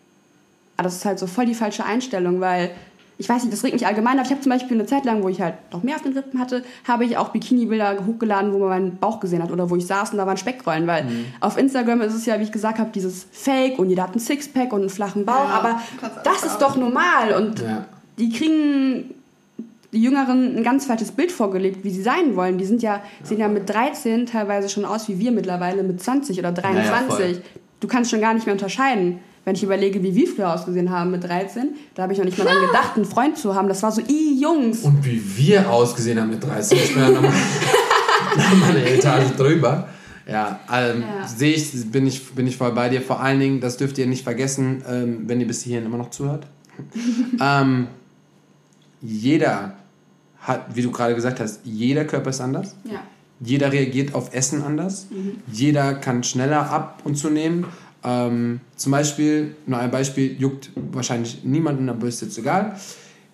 [0.76, 2.72] Aber das ist halt so voll die falsche Einstellung, weil
[3.18, 4.26] ich weiß nicht, das regt mich allgemein auf.
[4.26, 6.40] Ich habe zum Beispiel eine Zeit lang, wo ich halt noch mehr auf den Rippen
[6.40, 9.86] hatte, habe ich auch Bikini-Bilder hochgeladen, wo man meinen Bauch gesehen hat oder wo ich
[9.86, 11.06] saß und da waren Speckrollen, weil
[11.40, 14.20] auf Instagram ist es ja, wie ich gesagt habe, dieses Fake und jeder hat einen
[14.20, 15.80] Sixpack und einen flachen Bauch, Ja, aber
[16.24, 17.84] das ist doch normal und Ja.
[18.18, 19.14] die kriegen
[19.92, 22.56] die Jüngeren ein ganz falsches Bild vorgelebt, wie sie sein wollen.
[22.56, 26.38] Die sind ja, sehen ja mit 13 teilweise schon aus wie wir mittlerweile mit 20
[26.38, 27.14] oder 23.
[27.14, 27.42] voll.
[27.80, 29.18] du kannst schon gar nicht mehr unterscheiden.
[29.44, 32.38] Wenn ich überlege, wie wir früher ausgesehen haben mit 13, da habe ich noch nicht
[32.38, 33.68] mal dran gedacht, einen Freund zu haben.
[33.68, 34.80] Das war so, i Jungs.
[34.82, 36.80] Und wie wir ausgesehen haben mit 30.
[36.80, 37.32] Ich bin ja nochmal
[38.70, 39.88] eine Etage drüber.
[40.28, 41.26] Ja, ähm, Ja.
[41.26, 43.02] sehe ich, bin ich, bin ich voll bei dir.
[43.02, 46.10] Vor allen Dingen, das dürft ihr nicht vergessen, ähm, wenn ihr bis hierhin immer noch
[46.10, 46.46] zuhört.
[47.40, 47.88] ähm,
[49.00, 49.74] jeder
[50.38, 52.76] hat, wie du gerade gesagt hast, jeder Körper ist anders.
[52.84, 53.00] Ja.
[53.40, 55.08] Jeder reagiert auf Essen anders.
[55.50, 57.66] Jeder kann schneller ab und zu nehmen.
[58.04, 62.76] Ähm, zum Beispiel, nur ein Beispiel, juckt wahrscheinlich niemanden, aber ist jetzt egal.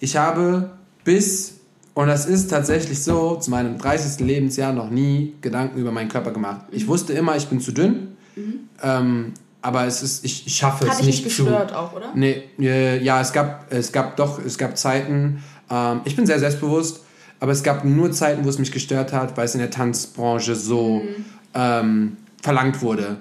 [0.01, 0.71] Ich habe
[1.05, 1.55] bis,
[1.95, 4.25] und das ist tatsächlich so, zu meinem 30.
[4.27, 6.63] Lebensjahr noch nie Gedanken über meinen Körper gemacht.
[6.71, 8.09] Ich wusste immer, ich bin zu dünn.
[8.83, 9.33] Ähm,
[9.63, 11.45] aber es ist, ich, ich schaffe es Hat dich nicht nicht zu.
[11.45, 12.13] gestört auch, oder?
[12.15, 16.39] Nee, äh, ja, es gab, es gab doch, es gab Zeiten, ähm, ich bin sehr
[16.39, 17.01] selbstbewusst,
[17.41, 20.55] aber es gab nur Zeiten, wo es mich gestört hat, weil es in der Tanzbranche
[20.55, 21.03] so
[21.55, 23.17] ähm, verlangt wurde.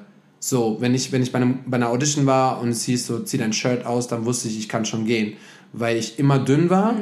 [0.49, 3.19] So, wenn ich, wenn ich bei, einem, bei einer Audition war und es hieß so,
[3.19, 5.34] zieh dein Shirt aus, dann wusste ich, ich kann schon gehen.
[5.74, 6.95] Weil ich immer dünn war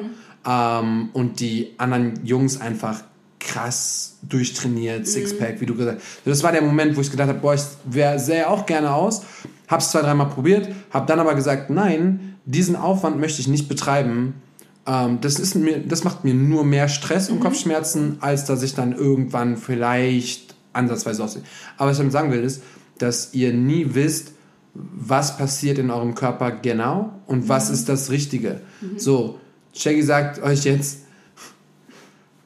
[0.48, 3.04] ähm, und die anderen Jungs einfach
[3.40, 6.22] krass durchtrainiert, Sixpack, wie du gesagt hast.
[6.26, 9.22] Das war der Moment, wo ich gedacht habe, boah, ich wär, sähe auch gerne aus.
[9.68, 14.42] Hab's zwei, dreimal probiert, hab dann aber gesagt, nein, diesen Aufwand möchte ich nicht betreiben.
[14.88, 18.74] Ähm, das, ist mir, das macht mir nur mehr Stress und Kopfschmerzen, als dass ich
[18.74, 21.44] dann irgendwann vielleicht ansatzweise aussehe.
[21.78, 22.64] Aber was ich damit sagen will, ist,
[22.98, 24.32] dass ihr nie wisst,
[24.74, 28.62] was passiert in eurem Körper genau und was ist das Richtige.
[28.98, 29.40] So,
[29.74, 31.00] Shaggy sagt euch jetzt,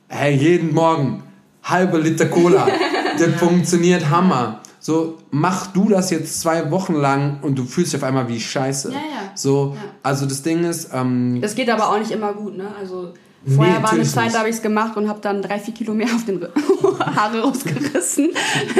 [0.07, 1.23] hey, jeden Morgen
[1.63, 2.67] halbe Liter Cola,
[3.19, 4.61] das funktioniert Hammer.
[4.81, 8.39] So, mach du das jetzt zwei Wochen lang und du fühlst dich auf einmal wie
[8.39, 8.89] Scheiße.
[8.91, 9.31] Ja, ja.
[9.35, 9.81] So, Ja.
[10.03, 12.67] also das Ding ist, ähm, Das geht aber auch nicht immer gut, ne?
[12.79, 13.13] Also
[13.45, 14.35] Nee, vorher war eine Zeit, nicht.
[14.35, 16.41] da habe ich es gemacht und habe dann drei, vier Kilo mehr auf den
[16.99, 18.29] Haare rausgerissen.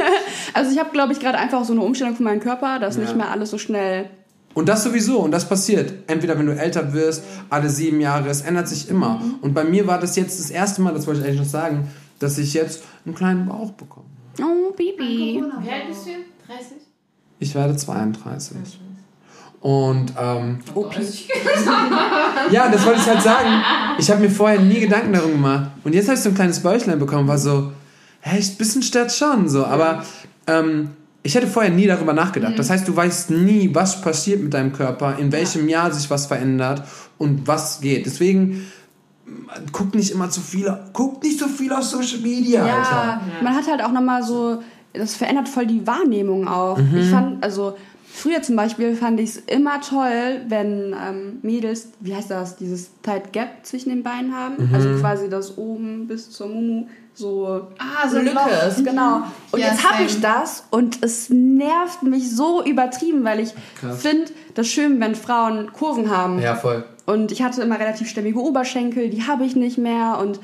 [0.54, 3.04] also ich habe, glaube ich, gerade einfach so eine Umstellung von meinem Körper, dass Ja.
[3.04, 4.10] nicht mehr alles so schnell...
[4.56, 5.94] Und das sowieso, und das passiert.
[6.08, 9.22] Entweder wenn du älter wirst, alle sieben Jahre, es ändert sich immer.
[9.42, 11.88] Und bei mir war das jetzt das erste Mal, das wollte ich eigentlich noch sagen,
[12.18, 14.08] dass ich jetzt einen kleinen Bauch bekomme.
[14.42, 15.42] Oh, Baby.
[15.62, 16.12] Wie alt bist du?
[16.48, 16.66] 30?
[17.40, 18.58] Ich werde 32.
[19.62, 20.90] Und ähm, Oh,
[22.52, 23.50] ja, das wollte ich halt sagen.
[23.98, 25.72] Ich habe mir vorher nie Gedanken darum gemacht.
[25.84, 27.72] Und jetzt habe ich so ein kleines Bäuchlein bekommen, war so,
[28.22, 29.66] hä, ein bisschen stört schon so.
[29.66, 30.04] Aber
[30.48, 30.92] ähm,
[31.24, 32.58] ich hätte vorher nie darüber nachgedacht.
[32.58, 36.28] Das heißt, du weißt nie, was passiert mit deinem Körper, in welchem Jahr sich was
[36.28, 36.84] verändert
[37.18, 38.06] und was geht.
[38.06, 38.66] Deswegen
[39.72, 42.92] guck nicht immer zu viel, guck nicht so viel auf Social Media, Alter.
[42.92, 44.64] Ja, man hat halt auch nochmal so,
[44.94, 46.78] das verändert voll die Wahrnehmung auch.
[46.78, 46.98] Mhm.
[46.98, 47.76] Ich fand, also
[48.12, 52.92] früher zum Beispiel fand ich es immer toll, wenn ähm, Mädels, wie heißt das, dieses
[53.02, 54.56] Tight Gap zwischen den Beinen haben.
[54.70, 54.76] Mhm.
[54.76, 58.68] Also quasi das oben bis zur Mumu so Ah, so Lücke Loch.
[58.68, 59.24] ist, genau.
[59.52, 63.54] Und Ja, jetzt habe ich das und es nervt mich so übertrieben, weil ich
[64.00, 66.40] finde das schön, wenn Frauen Kurven haben.
[66.40, 66.86] Ja, voll.
[67.06, 70.18] Und ich hatte immer relativ stämmige Oberschenkel, die habe ich nicht mehr.
[70.22, 70.40] Und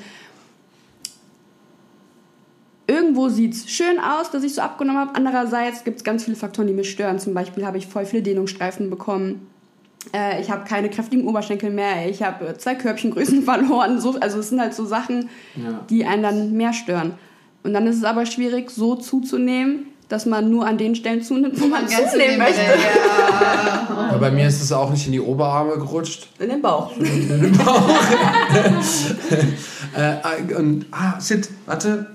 [2.86, 5.10] irgendwo sieht es schön aus, dass ich so abgenommen habe.
[5.14, 7.18] Andererseits gibt es ganz viele Faktoren, die mich stören.
[7.18, 9.46] Zum Beispiel habe ich voll viele Dehnungsstreifen bekommen.
[10.14, 12.08] Äh, ich habe keine kräftigen Oberschenkel mehr.
[12.08, 14.00] Ich habe äh, zwei Körbchengrößen verloren.
[14.00, 15.80] So, also es sind halt so Sachen, Ja.
[15.90, 17.14] die einen dann mehr stören.
[17.64, 21.60] Und dann ist es aber schwierig, so zuzunehmen, dass man nur an den Stellen zunimmt,
[21.60, 22.60] wo man Ganz zunehmen möchte.
[23.98, 24.16] Ja.
[24.18, 26.28] Bei mir ist es auch nicht in die Oberarme gerutscht.
[26.38, 26.92] In den Bauch.
[29.94, 32.06] Äh, und, ah, shit, warte.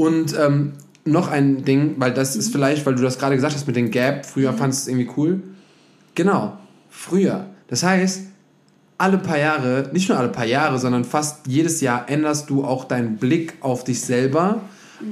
[0.00, 0.72] Und ähm,
[1.04, 3.90] noch ein Ding, weil das ist vielleicht, weil du das gerade gesagt hast mit den
[3.90, 5.42] Gap, früher fandest du es irgendwie cool.
[6.14, 6.56] Genau,
[6.88, 7.50] früher.
[7.68, 8.22] Das heißt,
[8.96, 12.84] alle paar Jahre, nicht nur alle paar Jahre, sondern fast jedes Jahr änderst du auch
[12.86, 14.62] deinen Blick auf dich selber,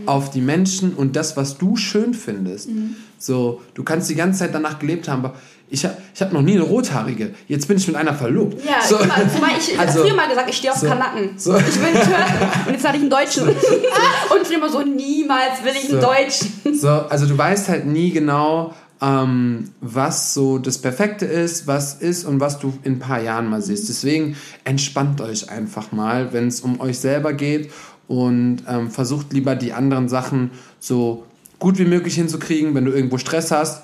[0.06, 2.70] auf die Menschen und das, was du schön findest.
[3.18, 5.34] So, du kannst die ganze Zeit danach gelebt haben, aber
[5.70, 7.34] ich, hab- ich habe noch nie eine rothaarige.
[7.46, 8.64] Jetzt bin ich mit einer verlobt.
[8.64, 11.30] Ja, so, immer, zumal ich, Also, habe früher mal gesagt, ich stehe auf so, Kanaken.
[11.36, 11.56] so.
[11.56, 12.66] Ich will einen Türken.
[12.66, 13.48] Und jetzt hatte ich einen Deutschen.
[13.48, 16.06] Und früher immer so, niemals will ich einen So.
[16.06, 16.78] Deutschen.
[16.78, 22.24] So, also du weißt halt nie genau, ähm, was so das Perfekte ist, was ist
[22.24, 23.88] und was du in ein paar Jahren mal siehst.
[23.88, 27.70] Deswegen entspannt euch einfach mal, wenn es um euch selber geht
[28.08, 30.50] und ähm, versucht lieber die anderen Sachen
[30.80, 31.24] so
[31.58, 32.74] gut wie möglich hinzukriegen.
[32.74, 33.82] Wenn du irgendwo Stress hast,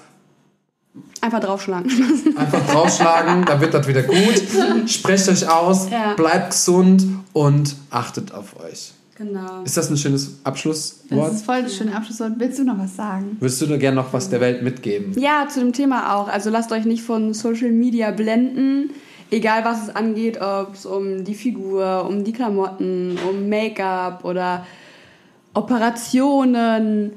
[1.20, 1.90] Einfach draufschlagen.
[2.36, 4.42] einfach draufschlagen, dann wird das wieder gut.
[4.86, 6.14] Sprecht euch aus, Ja.
[6.14, 8.92] bleibt gesund und achtet auf euch.
[9.16, 9.62] Genau.
[9.64, 11.32] Ist das ein schönes Das Abschlusswort?
[11.32, 12.32] ist voll das schöne Abschlusswort.
[12.38, 13.36] Willst du noch was sagen?
[13.38, 15.12] Würdest du gerne noch was der Welt mitgeben?
[15.18, 16.28] Ja, zu dem Thema auch.
[16.28, 18.90] Also lasst euch nicht von Social Media blenden.
[19.30, 24.66] Egal was es angeht, ob es um die Figur, um die Klamotten, um Make-up oder
[25.54, 27.12] Operationen,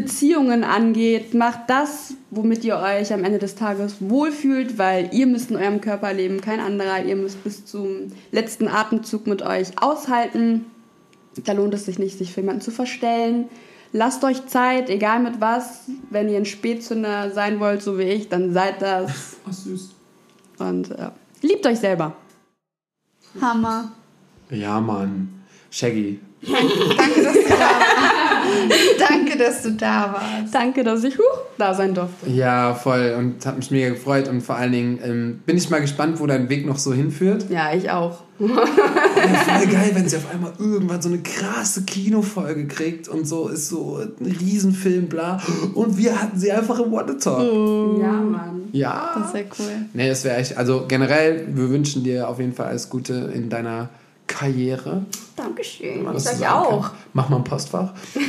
[0.00, 5.50] Beziehungen angeht, macht das, womit ihr euch am Ende des Tages wohlfühlt, weil ihr müsst
[5.50, 7.02] in eurem Körper leben, kein anderer.
[7.02, 10.66] Ihr müsst bis zum letzten Atemzug mit euch aushalten.
[11.44, 13.46] Da lohnt es sich nicht, sich für jemanden zu verstellen.
[13.92, 15.86] Lasst euch Zeit, egal mit was.
[16.10, 19.10] Wenn ihr ein Spätzünder sein wollt, so wie ich, dann seid das.
[19.48, 19.96] Ach, süß.
[20.58, 21.10] Und äh,
[21.42, 22.14] liebt euch selber.
[23.40, 23.90] Hammer.
[24.50, 25.42] Ja, Mann.
[25.72, 26.20] Shaggy.
[26.42, 28.27] Danke, dass du da warst.
[28.98, 30.54] Danke, dass du da warst.
[30.54, 31.22] Danke, dass ich huh,
[31.58, 32.28] da sein durfte.
[32.30, 33.14] Ja, voll.
[33.18, 34.28] Und hat mich mega gefreut.
[34.28, 37.46] Und vor allen Dingen ähm, bin ich mal gespannt, wo dein Weg noch so hinführt.
[37.50, 38.22] Ja, ich auch.
[38.38, 43.48] Ja, voll geil, wenn sie auf einmal irgendwann so eine krasse Kinofolge kriegt und so
[43.48, 45.40] ist so ein Riesenfilm, bla.
[45.74, 48.00] Und wir hatten sie einfach im the Talk.
[48.00, 48.68] Ja, Mann.
[48.72, 49.14] Ja.
[49.16, 49.86] Das ist sehr cool.
[49.92, 53.48] Nee, das wäre echt, also generell, wir wünschen dir auf jeden Fall alles Gute in
[53.48, 53.88] deiner
[54.28, 55.04] Karriere.
[55.34, 56.06] Dankeschön.
[56.16, 56.82] Ich auch.
[56.82, 56.94] kannst.
[57.12, 57.92] Mach mal ein Postfach.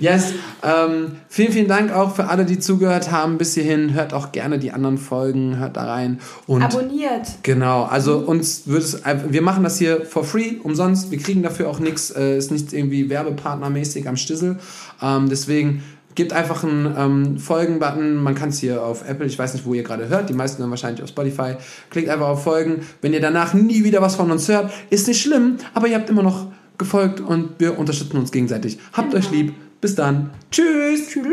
[0.00, 0.32] Yes,
[0.62, 3.92] ähm, vielen, vielen Dank auch für alle, die zugehört haben bis hierhin.
[3.92, 6.20] Hört auch gerne die anderen Folgen, hört da rein.
[6.46, 7.28] Und Abonniert.
[7.42, 11.10] Genau, also uns wird es, wir machen das hier for free, umsonst.
[11.10, 14.58] Wir kriegen dafür auch nichts, äh, ist nicht irgendwie werbepartnermäßig am Stissel.
[15.02, 15.82] Ähm, deswegen
[16.14, 18.16] gebt einfach einen ähm, Folgen-Button.
[18.16, 20.60] Man kann es hier auf Apple, ich weiß nicht, wo ihr gerade hört, die meisten
[20.60, 21.54] dann wahrscheinlich auf Spotify.
[21.90, 22.82] Klickt einfach auf Folgen.
[23.00, 26.10] Wenn ihr danach nie wieder was von uns hört, ist nicht schlimm, aber ihr habt
[26.10, 26.46] immer noch
[26.78, 28.78] gefolgt und wir unterstützen uns gegenseitig.
[28.92, 29.54] Habt euch lieb.
[29.80, 30.30] Bis dann.
[30.50, 31.08] Tschüss.
[31.08, 31.24] Tschüss.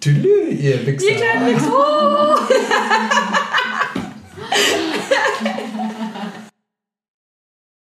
[0.00, 0.14] Tschüss.
[0.60, 1.08] ihr Wichser.
[1.08, 2.38] Ihr kleinen Wichser.